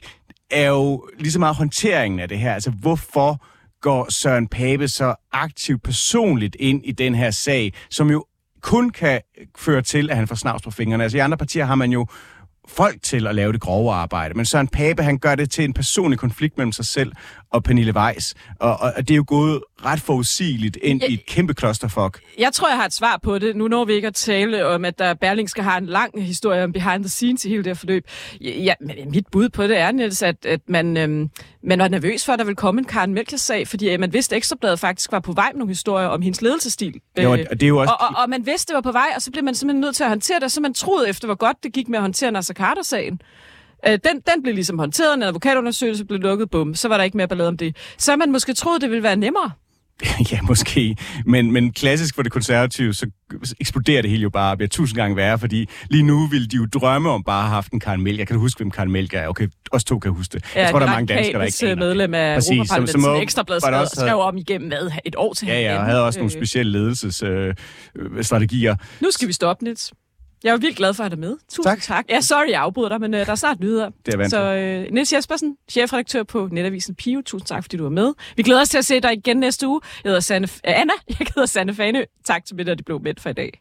er 0.51 0.69
jo 0.69 1.09
lige 1.19 1.33
så 1.33 1.39
meget 1.39 1.57
håndteringen 1.57 2.21
af 2.21 2.29
det 2.29 2.39
her. 2.39 2.55
Altså, 2.55 2.71
hvorfor 2.71 3.45
går 3.83 4.11
Søren 4.11 4.49
Pape 4.49 4.89
så 4.89 5.15
aktivt 5.33 5.83
personligt 5.83 6.57
ind 6.61 6.81
i 6.85 6.93
den 6.93 7.15
her 7.15 7.31
sag, 7.31 7.73
som 7.91 8.11
jo 8.11 8.25
kun 8.63 8.91
kan 8.91 9.21
føre 9.59 9.83
til, 9.83 10.11
at 10.11 10.17
han 10.17 10.29
får 10.29 10.35
snavs 10.35 10.63
på 10.63 10.71
fingrene. 10.71 11.05
Altså 11.05 11.19
i 11.19 11.21
andre 11.21 11.37
partier 11.37 11.65
har 11.65 11.75
man 11.75 11.93
jo 11.93 12.07
folk 12.69 13.03
til 13.03 13.27
at 13.27 13.35
lave 13.35 13.53
det 13.53 13.61
grove 13.61 13.93
arbejde. 13.93 14.35
Men 14.35 14.45
Søren 14.45 14.69
Pape, 14.69 15.03
han 15.03 15.19
gør 15.19 15.35
det 15.35 15.51
til 15.51 15.65
en 15.65 15.73
personlig 15.73 16.19
konflikt 16.19 16.59
mellem 16.59 16.73
sig 16.73 16.87
selv 16.87 17.13
og 17.53 17.63
Pernille 17.65 17.97
Weiss. 17.97 18.35
Og, 18.59 18.81
og, 18.81 18.93
det 18.97 19.11
er 19.11 19.17
jo 19.17 19.25
gået 19.27 19.61
ret 19.85 20.01
forudsigeligt 20.01 20.79
ind 20.83 21.03
i 21.03 21.15
et 21.15 21.27
kæmpe 21.27 21.55
klosterfuck. 21.55 22.21
Jeg 22.39 22.53
tror, 22.53 22.69
jeg 22.69 22.77
har 22.77 22.85
et 22.85 22.93
svar 22.93 23.21
på 23.23 23.39
det. 23.39 23.57
Nu 23.57 23.69
når 23.69 23.85
vi 23.85 23.93
ikke 23.93 24.09
at 24.09 24.15
tale 24.15 24.67
om, 24.67 24.85
at 24.85 24.99
der 24.99 25.15
Berlingske 25.15 25.63
har 25.63 25.79
en 25.79 25.87
lang 25.87 26.23
historie 26.25 26.65
om 26.65 26.73
behind 26.73 27.03
the 27.05 27.09
scenes 27.09 27.45
i 27.45 27.49
hele 27.49 27.65
det 27.65 27.71
her 27.71 27.75
forløb. 27.75 28.07
Ja, 28.41 28.75
men 28.81 29.11
mit 29.11 29.27
bud 29.33 29.49
på 29.49 29.63
det 29.67 29.79
er, 29.79 29.93
Niels, 29.93 30.23
at, 30.23 30.47
at 30.47 30.61
man, 30.69 30.97
øhm, 30.97 31.31
man 31.65 31.79
var 31.79 31.89
nervøs 31.89 32.25
for, 32.25 32.33
at 32.33 32.39
der 32.39 32.45
ville 32.45 32.57
komme 32.57 32.79
en 32.79 32.85
Karen 32.85 33.15
Melchior-sag, 33.15 33.69
fordi 33.69 33.91
øh, 33.91 34.01
man 34.01 34.13
vidste, 34.13 34.35
at 34.35 34.37
Ekstrabladet 34.37 34.79
faktisk 34.81 35.13
var 35.13 35.21
på 35.21 35.33
vej 35.33 35.51
med 35.53 35.59
nogle 35.59 35.71
historier 35.71 36.07
om 36.07 36.23
hendes 36.23 36.43
ledelsestil. 36.43 36.95
Jo, 37.23 37.31
og 37.33 37.39
det 37.39 37.63
er 37.63 37.69
jo 37.69 37.79
også- 37.79 37.93
og, 38.01 38.09
og, 38.09 38.23
og 38.23 38.31
man 38.31 38.47
vidste, 38.47 38.69
det 38.69 38.75
var 38.75 38.81
på 38.81 38.93
vej, 38.93 39.07
og 39.17 39.23
så 39.23 39.31
blev 39.31 39.45
man 39.45 39.55
simpelthen 39.55 39.81
nødt 39.81 39.97
til 39.97 40.03
at 40.05 40.09
håndtere 40.09 40.37
det, 40.37 40.45
og 40.45 40.51
så 40.51 40.61
man 40.61 40.75
troede 40.75 41.09
efter, 41.09 41.29
hvor 41.29 41.35
godt 41.35 41.57
det 41.63 41.73
gik 41.73 41.89
med 41.89 41.99
at 41.99 42.03
håndtere 42.03 42.33
Nasser 42.33 42.55
Carter-sagen. 42.55 43.21
Øh, 43.87 43.93
Den, 43.93 44.01
den 44.05 44.43
blev 44.43 44.55
ligesom 44.55 44.79
håndteret, 44.79 45.15
en 45.15 45.23
advokatundersøgelse 45.23 46.05
blev 46.05 46.21
lukket, 46.21 46.51
bum, 46.51 46.75
så 46.75 46.89
var 46.89 46.97
der 46.97 47.05
ikke 47.05 47.17
mere 47.17 47.29
ballade 47.29 47.49
om 47.49 47.57
det. 47.57 47.77
Så 47.99 48.17
man 48.17 48.33
måske 48.33 48.55
troede, 48.55 48.81
det 48.81 48.91
ville 48.91 49.03
være 49.03 49.17
nemmere. 49.17 49.51
ja, 50.33 50.43
måske. 50.43 50.97
Men, 51.27 51.53
men 51.53 51.73
klassisk 51.73 52.15
for 52.15 52.23
det 52.23 52.33
konservative, 52.33 52.95
så 52.95 53.07
eksploderer 53.61 54.03
det 54.03 54.11
hele 54.11 54.23
jo 54.23 54.31
bare 54.31 54.51
og 54.53 54.57
bliver 54.59 54.69
tusind 54.69 54.97
gange 54.97 55.17
værre, 55.17 55.39
fordi 55.39 55.69
lige 55.91 56.03
nu 56.03 56.27
vil 56.27 56.51
de 56.51 56.57
jo 56.57 56.67
drømme 56.67 57.11
om 57.11 57.25
bare 57.25 57.39
at 57.39 57.45
have 57.45 57.55
haft 57.55 57.73
en 57.73 57.81
Karen 57.81 58.03
Melchior. 58.03 58.25
Kan 58.25 58.37
du 58.37 58.41
huske, 58.41 58.59
hvem 58.59 58.71
Karen 58.71 58.93
Melchior 58.93 59.23
er? 59.23 59.29
Okay, 59.29 59.49
os 59.73 59.85
to 59.85 59.99
kan 59.99 60.11
huske 60.11 60.33
det. 60.33 60.45
Jeg 60.57 60.71
tror, 60.71 60.79
der 60.79 60.87
er 60.87 60.91
mange 60.91 61.15
danskere, 61.15 61.39
der 61.39 61.45
ikke 61.47 61.67
aner 61.67 61.77
medlem 61.77 62.15
af 62.15 62.37
Præcis, 62.37 62.51
Europaparlamentet, 62.51 62.93
som, 62.93 63.01
som, 63.01 63.11
var 63.63 63.71
der 63.71 63.87
skrev, 63.95 64.21
om 64.21 64.37
igennem 64.37 64.69
hvad, 64.69 64.91
et 65.05 65.17
år 65.17 65.35
til 65.35 65.49
Ja, 65.49 65.61
ja, 65.61 65.79
og 65.79 65.85
havde 65.85 66.05
også 66.05 66.19
nogle 66.19 66.35
Øh, 66.35 66.41
specielle 66.41 66.73
ledelsesstrategier. 66.73 68.77
Nu 69.01 69.11
skal 69.11 69.29
vi 69.29 69.33
stoppe, 69.33 69.65
Nils. 69.65 69.93
Jeg 70.45 70.53
er 70.53 70.57
vildt 70.57 70.77
glad 70.77 70.95
for 70.95 71.05
at 71.05 71.11
have 71.11 71.17
dig 71.17 71.29
med. 71.29 71.37
Tusind 71.49 71.65
tak. 71.65 71.83
tak. 71.83 72.05
Ja, 72.09 72.21
sorry, 72.21 72.51
jeg 72.51 72.61
afbryder 72.61 72.89
dig, 72.89 73.01
men 73.01 73.15
øh, 73.15 73.27
der 73.27 73.33
er 73.33 73.37
snart 73.37 73.61
nyheder. 73.61 73.91
Det 74.07 74.15
er 74.15 74.29
Så 74.29 74.43
øh, 74.43 74.93
Niels 74.93 75.13
Jespersen, 75.13 75.57
chefredaktør 75.71 76.23
på 76.23 76.49
Netavisen 76.53 76.95
Pio, 76.95 77.23
tusind 77.27 77.47
tak, 77.47 77.65
fordi 77.65 77.77
du 77.77 77.83
var 77.83 77.91
med. 77.91 78.13
Vi 78.37 78.43
glæder 78.43 78.61
os 78.61 78.69
til 78.69 78.79
at 78.79 78.85
se 78.85 79.01
dig 79.01 79.13
igen 79.13 79.37
næste 79.37 79.69
uge. 79.69 79.81
Jeg 80.05 80.11
hedder 80.11 80.21
Sanne, 80.21 80.49
øh, 80.69 80.81
Anna, 80.81 80.93
jeg 81.09 81.17
hedder 81.35 81.47
Sanne 81.47 81.75
Fane. 81.75 82.05
Tak 82.25 82.45
til 82.45 82.57
Midt 82.57 82.69
og 82.69 82.79
det 82.79 82.85
blev 82.85 83.01
med 83.03 83.15
for 83.19 83.31
i 83.31 83.33
dag. 83.33 83.61